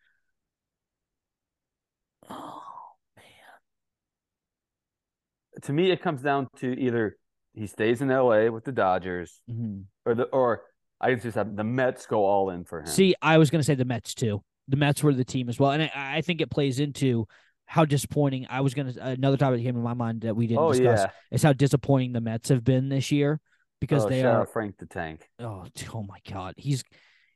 To 5.63 5.73
me, 5.73 5.91
it 5.91 6.01
comes 6.01 6.21
down 6.21 6.47
to 6.57 6.79
either 6.79 7.17
he 7.53 7.67
stays 7.67 8.01
in 8.01 8.09
LA 8.09 8.47
with 8.47 8.63
the 8.63 8.71
Dodgers, 8.71 9.41
man. 9.47 9.87
or 10.05 10.15
the 10.15 10.23
or 10.25 10.61
I 11.01 11.11
can 11.11 11.21
just 11.21 11.35
have 11.35 11.55
the 11.55 11.63
Mets 11.63 12.05
go 12.05 12.25
all 12.25 12.49
in 12.49 12.63
for 12.63 12.79
him. 12.79 12.87
See, 12.87 13.15
I 13.21 13.37
was 13.37 13.49
going 13.49 13.59
to 13.59 13.63
say 13.63 13.75
the 13.75 13.85
Mets 13.85 14.13
too. 14.13 14.43
The 14.67 14.77
Mets 14.77 15.01
were 15.01 15.13
the 15.13 15.25
team 15.25 15.49
as 15.49 15.59
well, 15.59 15.71
and 15.71 15.83
I, 15.83 16.17
I 16.17 16.21
think 16.21 16.41
it 16.41 16.51
plays 16.51 16.79
into 16.79 17.27
how 17.65 17.85
disappointing. 17.85 18.47
I 18.49 18.61
was 18.61 18.73
going 18.73 18.93
to 18.93 19.03
another 19.03 19.37
topic 19.37 19.59
that 19.59 19.63
came 19.63 19.75
to 19.75 19.81
my 19.81 19.93
mind 19.93 20.21
that 20.21 20.35
we 20.35 20.47
didn't 20.47 20.63
oh 20.63 20.71
discuss 20.71 21.01
yeah, 21.01 21.11
is 21.31 21.43
how 21.43 21.53
disappointing 21.53 22.13
the 22.13 22.21
Mets 22.21 22.49
have 22.49 22.63
been 22.63 22.89
this 22.89 23.11
year 23.11 23.39
because 23.79 24.05
oh, 24.05 24.09
they 24.09 24.23
are. 24.23 24.45
Frank 24.45 24.77
the 24.77 24.85
Tank. 24.85 25.27
Oh, 25.39 25.65
oh 25.93 26.03
my 26.03 26.19
God, 26.29 26.53
he's 26.57 26.83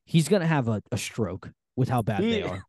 he's 0.06 0.28
going 0.28 0.42
to 0.42 0.48
have 0.48 0.68
a, 0.68 0.82
a 0.92 0.98
stroke 0.98 1.50
with 1.76 1.90
how 1.90 2.02
bad 2.02 2.22
He- 2.22 2.32
they 2.32 2.44
are. 2.44 2.64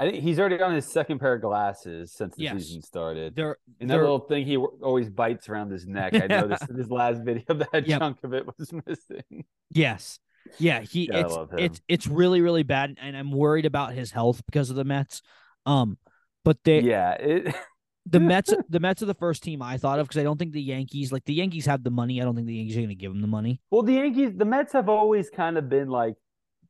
I 0.00 0.10
think 0.10 0.22
he's 0.22 0.38
already 0.38 0.62
on 0.62 0.74
his 0.74 0.86
second 0.86 1.18
pair 1.18 1.34
of 1.34 1.42
glasses 1.42 2.12
since 2.12 2.36
the 2.36 2.44
Yes. 2.44 2.54
season 2.64 2.82
started. 2.82 3.34
They're 3.34 3.56
And 3.80 3.90
that 3.90 3.94
they're- 3.94 4.02
little 4.02 4.20
thing 4.20 4.46
he 4.46 4.56
always 4.56 5.10
bites 5.10 5.48
around 5.48 5.70
his 5.72 5.86
neck. 5.86 6.14
I 6.14 6.26
noticed 6.28 6.68
in 6.70 6.76
his 6.76 6.90
last 6.90 7.22
video 7.24 7.42
that 7.54 7.86
Yep. 7.86 7.98
chunk 8.00 8.18
of 8.22 8.32
it 8.32 8.46
was 8.46 8.72
missing. 8.86 9.44
Yes. 9.70 10.20
Yeah, 10.58 10.80
he 10.80 11.08
Yeah, 11.08 11.16
I 11.16 11.20
it's 11.22 11.34
love 11.34 11.50
him. 11.52 11.58
it's 11.58 11.80
it's 11.88 12.06
really 12.06 12.40
really 12.40 12.62
bad 12.62 12.96
and 13.02 13.16
I'm 13.16 13.32
worried 13.32 13.66
about 13.66 13.92
his 13.92 14.12
health 14.12 14.42
because 14.46 14.70
of 14.70 14.76
the 14.76 14.84
Mets. 14.84 15.20
Um 15.66 15.98
but 16.44 16.62
they 16.64 16.80
yeah, 16.80 17.12
it, 17.14 17.54
the 18.06 18.20
Mets 18.20 18.54
the 18.70 18.80
Mets 18.80 19.02
are 19.02 19.06
the 19.06 19.14
first 19.14 19.42
team 19.42 19.60
I 19.60 19.76
thought 19.78 19.98
of 19.98 20.06
because 20.08 20.20
I 20.20 20.22
don't 20.22 20.38
think 20.38 20.52
the 20.52 20.62
Yankees 20.62 21.10
like 21.12 21.24
the 21.24 21.34
Yankees 21.34 21.66
have 21.66 21.82
the 21.82 21.90
money. 21.90 22.22
I 22.22 22.24
don't 22.24 22.34
think 22.36 22.46
the 22.46 22.54
Yankees 22.54 22.76
are 22.76 22.80
going 22.80 22.88
to 22.88 22.94
give 22.94 23.12
them 23.12 23.20
the 23.20 23.26
money. 23.26 23.60
Well, 23.70 23.82
the 23.82 23.94
Yankees, 23.94 24.30
the 24.36 24.44
Mets 24.46 24.72
have 24.74 24.88
always 24.88 25.28
kind 25.28 25.58
of 25.58 25.68
been 25.68 25.88
like 25.88 26.14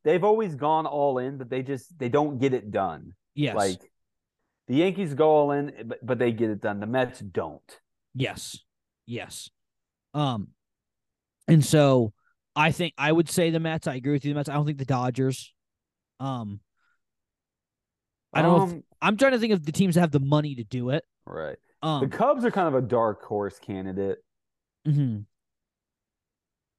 they've 0.03 0.23
always 0.23 0.55
gone 0.55 0.85
all 0.85 1.19
in, 1.19 1.37
but 1.37 1.49
they 1.49 1.61
just 1.61 1.97
they 1.99 2.09
don't 2.09 2.37
get 2.39 2.53
it 2.53 2.71
done. 2.71 3.13
Yes. 3.39 3.55
Like 3.55 3.79
the 4.67 4.75
Yankees 4.75 5.13
go 5.13 5.29
all 5.29 5.51
in, 5.51 5.73
but, 5.85 6.05
but 6.05 6.19
they 6.19 6.31
get 6.33 6.49
it 6.49 6.61
done. 6.61 6.79
The 6.81 6.87
Mets 6.87 7.19
don't. 7.19 7.79
yes. 8.13 8.59
Yes. 9.05 9.49
Um 10.13 10.49
and 11.47 11.63
so 11.65 12.13
I 12.55 12.71
think 12.71 12.93
I 12.97 13.11
would 13.11 13.29
say 13.29 13.49
the 13.49 13.59
Mets. 13.59 13.87
I 13.87 13.95
agree 13.95 14.11
with 14.11 14.25
you 14.25 14.33
the 14.33 14.37
Mets. 14.37 14.49
I 14.49 14.53
don't 14.53 14.65
think 14.65 14.77
the 14.77 14.85
Dodgers. 14.85 15.53
Um 16.19 16.59
I 18.33 18.41
don't 18.41 18.51
know 18.57 18.63
if, 18.65 18.71
Um, 18.73 18.83
I'm 19.01 19.17
trying 19.17 19.31
to 19.31 19.39
think 19.39 19.53
of 19.53 19.65
the 19.65 19.71
teams 19.71 19.95
that 19.95 20.01
have 20.01 20.11
the 20.11 20.19
money 20.19 20.55
to 20.55 20.63
do 20.63 20.89
it. 20.89 21.03
right. 21.25 21.57
Um 21.81 22.01
The 22.01 22.15
Cubs 22.15 22.43
are 22.43 22.51
kind 22.51 22.67
of 22.67 22.75
a 22.75 22.85
dark 22.85 23.23
horse 23.23 23.57
candidate 23.57 24.19
mhm. 24.85 25.25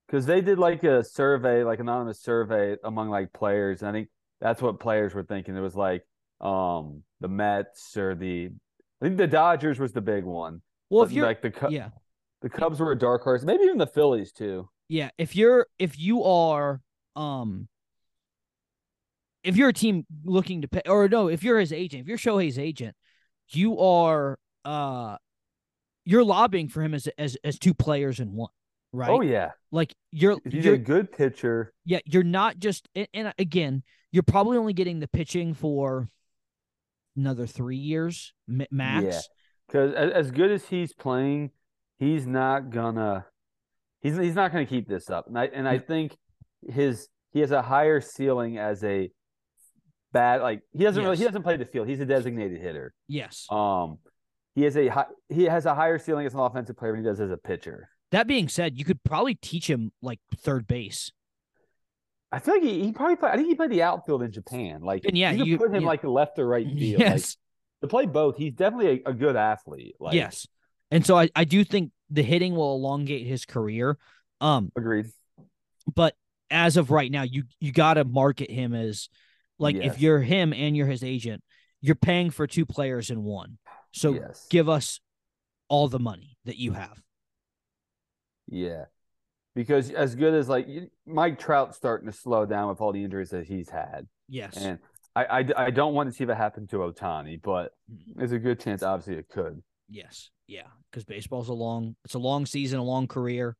because 0.06 0.26
they 0.26 0.40
did 0.42 0.58
like 0.58 0.84
a 0.84 1.02
survey, 1.02 1.64
like 1.64 1.80
anonymous 1.80 2.20
survey 2.20 2.76
among 2.84 3.08
like 3.08 3.32
players, 3.32 3.80
and 3.82 3.88
I 3.88 3.92
think 3.92 4.08
that's 4.40 4.60
what 4.62 4.78
players 4.78 5.14
were 5.14 5.24
thinking. 5.24 5.56
It 5.56 5.60
was 5.60 5.74
like 5.76 6.04
um 6.40 7.02
the 7.20 7.28
Mets 7.28 7.96
or 7.96 8.14
the 8.14 8.50
I 9.00 9.04
think 9.04 9.16
the 9.18 9.26
Dodgers 9.26 9.78
was 9.78 9.92
the 9.92 10.00
big 10.00 10.24
one. 10.24 10.62
Well, 10.90 11.04
But, 11.04 11.10
if 11.10 11.16
you're 11.16 11.26
like 11.26 11.42
the 11.42 11.50
Cubs, 11.50 11.72
yeah. 11.72 11.88
the 12.42 12.48
Cubs 12.50 12.80
were 12.80 12.92
a 12.92 12.98
dark 12.98 13.22
horse, 13.22 13.42
maybe 13.42 13.64
even 13.64 13.78
the 13.78 13.86
Phillies 13.86 14.32
too. 14.32 14.68
Yeah, 14.88 15.10
if 15.18 15.36
you're 15.36 15.66
if 15.78 15.98
you 15.98 16.24
are 16.24 16.80
um 17.16 17.68
if 19.42 19.56
you're 19.56 19.68
a 19.70 19.72
team 19.74 20.04
looking 20.24 20.62
to 20.62 20.68
pay 20.68 20.82
or 20.86 21.08
no, 21.08 21.28
if 21.28 21.42
you're 21.42 21.58
his 21.58 21.72
agent, 21.72 22.02
if 22.02 22.08
you're 22.08 22.18
Shohei's 22.18 22.58
agent, 22.58 22.94
you 23.50 23.78
are 23.78 24.38
uh 24.64 25.16
you're 26.04 26.24
lobbying 26.24 26.68
for 26.68 26.82
him 26.82 26.94
as 26.94 27.08
as 27.18 27.36
as 27.44 27.58
two 27.58 27.72
players 27.74 28.20
in 28.20 28.32
one, 28.32 28.50
right? 28.92 29.10
Oh 29.10 29.20
yeah, 29.20 29.52
Like 29.70 29.94
you're 30.10 30.38
he's 30.48 30.64
you're 30.64 30.74
a 30.74 30.78
good 30.78 31.12
pitcher. 31.12 31.72
yeah, 31.84 32.00
you're 32.04 32.22
not 32.22 32.58
just 32.58 32.88
and, 32.94 33.08
and 33.14 33.32
again, 33.38 33.82
you're 34.12 34.22
probably 34.24 34.58
only 34.58 34.72
getting 34.72 34.98
the 35.00 35.08
pitching 35.08 35.54
for 35.54 36.08
another 37.16 37.46
3 37.46 37.76
years 37.76 38.32
max. 38.46 39.04
Yeah. 39.04 39.20
Because 39.66 39.94
as, 39.94 40.12
as 40.12 40.30
good 40.30 40.50
as 40.50 40.66
he's 40.66 40.92
playing, 40.92 41.50
he's 41.98 42.26
not 42.26 42.70
gonna 42.70 43.26
he's 44.00 44.16
he's 44.16 44.34
not 44.34 44.52
gonna 44.52 44.66
keep 44.66 44.88
this 44.88 45.10
up. 45.10 45.26
And 45.28 45.38
I 45.38 45.46
and 45.46 45.68
I 45.68 45.78
think 45.78 46.16
his 46.68 47.08
he 47.32 47.40
has 47.40 47.52
a 47.52 47.62
higher 47.62 48.00
ceiling 48.00 48.58
as 48.58 48.82
a 48.82 49.10
bad 50.12 50.40
like 50.42 50.62
he 50.72 50.82
doesn't 50.82 51.02
really 51.02 51.16
he 51.16 51.24
doesn't 51.24 51.42
play 51.42 51.56
the 51.56 51.64
field. 51.64 51.86
He's 51.88 52.00
a 52.00 52.06
designated 52.06 52.60
hitter. 52.60 52.92
Yes. 53.06 53.46
Um 53.50 53.98
he 54.54 54.62
has 54.62 54.76
a 54.76 54.88
high, 54.88 55.06
he 55.28 55.44
has 55.44 55.66
a 55.66 55.74
higher 55.74 55.98
ceiling 55.98 56.26
as 56.26 56.34
an 56.34 56.40
offensive 56.40 56.76
player 56.76 56.92
than 56.92 57.04
he 57.04 57.06
does 57.06 57.20
as 57.20 57.30
a 57.30 57.36
pitcher. 57.36 57.88
That 58.10 58.26
being 58.26 58.48
said, 58.48 58.76
you 58.76 58.84
could 58.84 59.04
probably 59.04 59.36
teach 59.36 59.70
him 59.70 59.92
like 60.02 60.18
third 60.36 60.66
base. 60.66 61.12
I 62.32 62.38
feel 62.38 62.54
like 62.54 62.62
he, 62.62 62.84
he 62.84 62.92
probably 62.92 63.16
play, 63.16 63.30
I 63.30 63.36
think 63.36 63.48
he 63.48 63.54
played 63.54 63.70
the 63.70 63.82
outfield 63.82 64.22
in 64.22 64.30
Japan. 64.30 64.82
Like 64.82 65.04
And 65.04 65.16
yeah, 65.18 65.32
you 65.32 65.44
you- 65.44 65.58
put 65.58 65.74
him 65.74 65.82
yeah. 65.82 65.88
like 65.88 66.04
left 66.04 66.38
or 66.38 66.46
right 66.46 66.66
field. 66.66 67.00
Like 67.00 67.08
Yes. 67.10 67.36
to 67.82 67.88
play 67.88 68.06
both, 68.06 68.36
he's 68.36 68.52
definitely 68.52 69.02
a, 69.04 69.10
a 69.10 69.12
good 69.14 69.36
athlete. 69.36 69.96
Like 69.98 70.14
yes. 70.14 70.46
And 70.92 71.04
so 71.04 71.16
I, 71.16 71.28
I 71.34 71.44
do 71.44 71.64
think 71.64 71.92
the 72.10 72.22
hitting 72.22 72.54
will 72.54 72.74
elongate 72.76 73.26
his 73.26 73.44
career. 73.44 73.96
Um, 74.40 74.70
agreed. 74.76 75.06
but 75.94 76.14
as 76.50 76.76
of 76.76 76.90
right 76.90 77.10
now, 77.10 77.22
you 77.22 77.44
you 77.60 77.72
gotta 77.72 78.04
market 78.04 78.50
him 78.50 78.74
as 78.74 79.08
like 79.58 79.76
Yes. 79.76 79.94
if 79.94 80.00
you're 80.00 80.20
him 80.20 80.52
and 80.52 80.76
you're 80.76 80.86
his 80.88 81.04
agent, 81.04 81.42
you're 81.80 81.94
paying 81.94 82.30
for 82.30 82.46
two 82.46 82.64
players 82.66 83.10
in 83.10 83.22
one. 83.22 83.58
So 83.92 84.14
yes. 84.14 84.46
give 84.50 84.68
us 84.68 85.00
all 85.68 85.88
the 85.88 85.98
money 85.98 86.36
that 86.44 86.56
you 86.56 86.72
have. 86.72 87.00
Yeah. 88.48 88.86
Because 89.54 89.90
as 89.90 90.14
good 90.14 90.34
as 90.34 90.48
like 90.48 90.68
Mike 91.06 91.38
Trout's 91.38 91.76
starting 91.76 92.10
to 92.10 92.16
slow 92.16 92.46
down 92.46 92.68
with 92.68 92.80
all 92.80 92.92
the 92.92 93.02
injuries 93.02 93.30
that 93.30 93.46
he's 93.46 93.68
had. 93.68 94.06
Yes. 94.28 94.56
And 94.56 94.78
I, 95.16 95.24
I, 95.24 95.44
I 95.56 95.70
don't 95.70 95.94
want 95.94 96.08
to 96.08 96.14
see 96.14 96.24
that 96.24 96.36
happen 96.36 96.68
to 96.68 96.76
Ohtani, 96.76 97.42
but 97.42 97.72
Mhm. 97.92 98.14
there's 98.16 98.32
a 98.32 98.38
good 98.38 98.60
chance, 98.60 98.82
obviously, 98.82 99.16
it 99.16 99.28
could. 99.28 99.60
Yes. 99.88 100.30
Yeah. 100.46 100.68
Because 100.90 101.04
baseball's 101.04 101.48
a 101.48 101.52
long 101.52 101.96
it's 102.04 102.14
a 102.14 102.18
long 102.20 102.46
season, 102.46 102.78
a 102.78 102.84
long 102.84 103.08
career. 103.08 103.56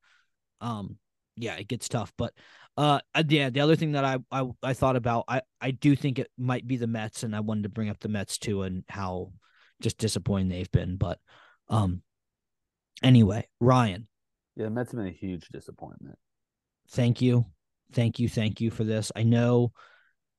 Um, 0.61 0.97
yeah, 1.37 1.55
it 1.57 1.67
gets 1.69 1.89
tough. 1.89 2.13
But 2.17 2.35
uh 2.77 3.01
uh, 3.15 3.25
yeah, 3.27 3.51
the 3.51 3.61
other 3.61 3.75
thing 3.75 3.93
that 3.93 4.05
I 4.05 4.19
I, 4.31 4.47
I 4.63 4.75
thought 4.75 4.95
about, 4.95 5.25
I, 5.27 5.43
I 5.61 5.73
do 5.73 5.97
think 5.97 6.21
it 6.21 6.31
might 6.39 6.67
be 6.67 6.77
the 6.77 6.87
Mets, 6.87 7.25
and 7.25 7.35
I 7.35 7.41
wanted 7.41 7.65
to 7.65 7.69
bring 7.69 7.89
up 7.89 7.99
the 7.99 8.09
Mets 8.09 8.39
too 8.39 8.63
and 8.63 8.85
how 8.89 9.33
just 9.83 9.99
disappointing 9.99 10.49
they've 10.49 10.71
been. 10.71 10.97
But 10.97 11.19
um 11.69 12.03
anyway, 13.03 13.49
Ryan, 13.59 14.07
Yeah, 14.61 14.69
Mets 14.69 14.93
have 14.93 14.99
been 14.99 15.07
a 15.07 15.11
huge 15.11 15.49
disappointment. 15.49 16.19
thank 16.91 17.23
you. 17.23 17.47
Thank 17.93 18.19
you, 18.19 18.29
thank 18.29 18.61
you 18.61 18.71
for 18.71 18.85
this. 18.85 19.11
I 19.17 19.23
know 19.23 19.73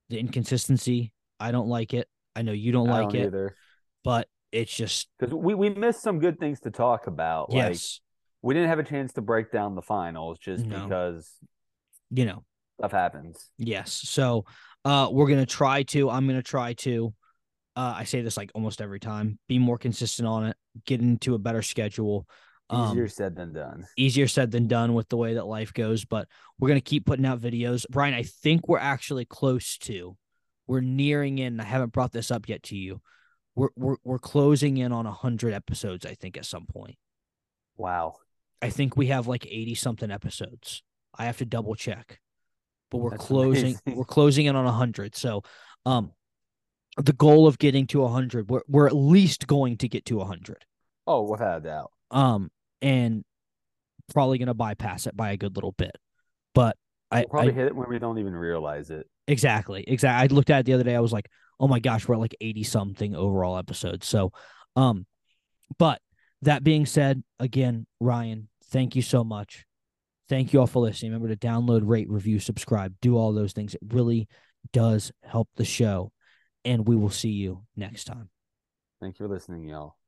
the 0.09 0.19
inconsistency. 0.19 1.11
I 1.39 1.51
don't 1.51 1.67
like 1.67 1.93
it. 1.95 2.07
I 2.35 2.43
know 2.43 2.51
you 2.51 2.71
don't 2.71 2.87
I 2.89 3.01
like 3.01 3.09
don't 3.13 3.21
it, 3.21 3.25
either. 3.25 3.55
but 4.03 4.27
it's 4.51 4.73
just 4.73 5.09
Because 5.19 5.33
we, 5.33 5.55
we 5.55 5.69
missed 5.69 6.01
some 6.03 6.19
good 6.19 6.39
things 6.39 6.59
to 6.61 6.71
talk 6.71 7.07
about. 7.07 7.49
Like, 7.49 7.69
yes, 7.73 7.99
we 8.43 8.53
didn't 8.53 8.69
have 8.69 8.79
a 8.79 8.83
chance 8.83 9.13
to 9.13 9.21
break 9.21 9.51
down 9.51 9.73
the 9.75 9.81
finals 9.81 10.37
just 10.39 10.65
No. 10.65 10.83
because 10.83 11.31
you 12.11 12.25
know, 12.25 12.43
stuff 12.79 12.91
happens. 12.91 13.49
Yes. 13.57 13.91
So 13.91 14.45
uh 14.85 15.09
we're 15.11 15.27
gonna 15.27 15.45
try 15.45 15.83
to, 15.83 16.09
I'm 16.11 16.27
gonna 16.27 16.43
try 16.43 16.73
to 16.73 17.13
uh 17.75 17.93
I 17.97 18.03
say 18.03 18.21
this 18.21 18.37
like 18.37 18.51
almost 18.53 18.81
every 18.81 18.99
time, 18.99 19.39
be 19.47 19.57
more 19.57 19.77
consistent 19.77 20.27
on 20.27 20.45
it, 20.45 20.57
get 20.85 21.01
into 21.01 21.33
a 21.33 21.39
better 21.39 21.61
schedule. 21.63 22.27
Um 22.71 22.91
Easier 22.91 23.07
said 23.07 23.35
than 23.35 23.53
done. 23.53 23.85
easier 23.97 24.27
said 24.27 24.49
than 24.51 24.67
done 24.67 24.93
with 24.93 25.09
the 25.09 25.17
way 25.17 25.35
that 25.35 25.45
life 25.45 25.73
goes, 25.73 26.05
but 26.05 26.27
we're 26.57 26.69
gonna 26.69 26.81
keep 26.81 27.05
putting 27.05 27.25
out 27.25 27.39
videos. 27.41 27.85
Brian, 27.89 28.13
I 28.13 28.23
think 28.23 28.67
we're 28.67 28.79
actually 28.79 29.25
close 29.25 29.77
to 29.79 30.17
we're 30.71 30.79
nearing 30.79 31.37
in. 31.39 31.59
I 31.59 31.65
haven't 31.65 31.91
brought 31.91 32.13
this 32.13 32.31
up 32.31 32.47
yet 32.47 32.63
to 32.63 32.77
you. 32.77 33.01
We're 33.55 33.69
we're 33.75 33.97
we're 34.05 34.19
closing 34.19 34.77
in 34.77 34.93
on 34.93 35.05
hundred 35.05 35.53
episodes, 35.53 36.05
I 36.05 36.13
think, 36.13 36.37
at 36.37 36.45
some 36.45 36.65
point. 36.65 36.95
Wow. 37.75 38.15
I 38.61 38.69
think 38.69 38.95
we 38.95 39.07
have 39.07 39.27
like 39.27 39.45
80 39.45 39.75
something 39.75 40.11
episodes. 40.11 40.81
I 41.17 41.25
have 41.25 41.37
to 41.39 41.45
double 41.45 41.75
check. 41.75 42.21
But 42.89 42.99
we're 42.99 43.09
That's 43.09 43.25
closing 43.25 43.77
amazing. 43.85 43.97
we're 43.97 44.05
closing 44.05 44.45
in 44.45 44.55
on 44.55 44.63
100. 44.63 45.15
So 45.15 45.43
um 45.85 46.13
the 46.95 47.13
goal 47.13 47.47
of 47.47 47.57
getting 47.59 47.87
to 47.87 47.99
100 48.01 48.49
we're 48.49 48.61
we're 48.69 48.87
at 48.87 48.95
least 48.95 49.47
going 49.47 49.75
to 49.77 49.89
get 49.89 50.05
to 50.05 50.17
100. 50.17 50.63
Oh, 51.05 51.23
without 51.29 51.57
a 51.57 51.61
doubt. 51.61 51.91
Um 52.11 52.49
and 52.81 53.23
probably 54.13 54.37
going 54.37 54.47
to 54.47 54.53
bypass 54.53 55.07
it 55.07 55.15
by 55.15 55.31
a 55.31 55.37
good 55.37 55.55
little 55.55 55.71
bit. 55.73 55.95
But 56.53 56.75
I, 57.11 57.19
We'll 57.21 57.29
probably 57.29 57.51
I 57.51 57.55
hit 57.55 57.67
it 57.67 57.75
when 57.75 57.89
we 57.89 57.99
don't 57.99 58.17
even 58.19 58.35
realize 58.35 58.89
it. 58.89 59.07
exactly. 59.27 59.83
Exactly. 59.87 60.23
I 60.29 60.33
looked 60.33 60.49
at 60.49 60.61
it 60.61 60.65
the 60.65 60.73
other 60.73 60.83
day 60.83 60.95
I 60.95 60.99
was 60.99 61.13
like, 61.13 61.27
"Oh 61.59 61.67
my 61.67 61.79
gosh, 61.79 62.07
we're 62.07 62.15
at 62.15 62.21
like 62.21 62.35
80 62.41 62.63
something 62.63 63.15
overall 63.15 63.57
episodes." 63.57 64.07
So 64.07 64.31
um 64.75 65.05
but 65.77 66.01
that 66.41 66.63
being 66.63 66.85
said, 66.85 67.23
again, 67.39 67.85
Ryan, 67.99 68.49
thank 68.71 68.95
you 68.95 69.01
so 69.01 69.23
much. 69.23 69.65
Thank 70.27 70.53
you 70.53 70.59
all 70.61 70.67
for 70.67 70.81
listening. 70.81 71.11
Remember 71.11 71.33
to 71.33 71.39
download, 71.39 71.81
rate, 71.83 72.09
review, 72.09 72.39
subscribe, 72.39 72.95
do 73.01 73.17
all 73.17 73.31
those 73.33 73.53
things. 73.53 73.75
It 73.75 73.81
really 73.89 74.27
does 74.73 75.11
help 75.23 75.49
the 75.55 75.65
show. 75.65 76.11
And 76.65 76.87
we 76.87 76.95
will 76.95 77.09
see 77.09 77.29
you 77.29 77.63
next 77.75 78.05
time. 78.05 78.29
Thank 79.01 79.19
you 79.19 79.27
for 79.27 79.33
listening, 79.33 79.65
y'all. 79.65 80.00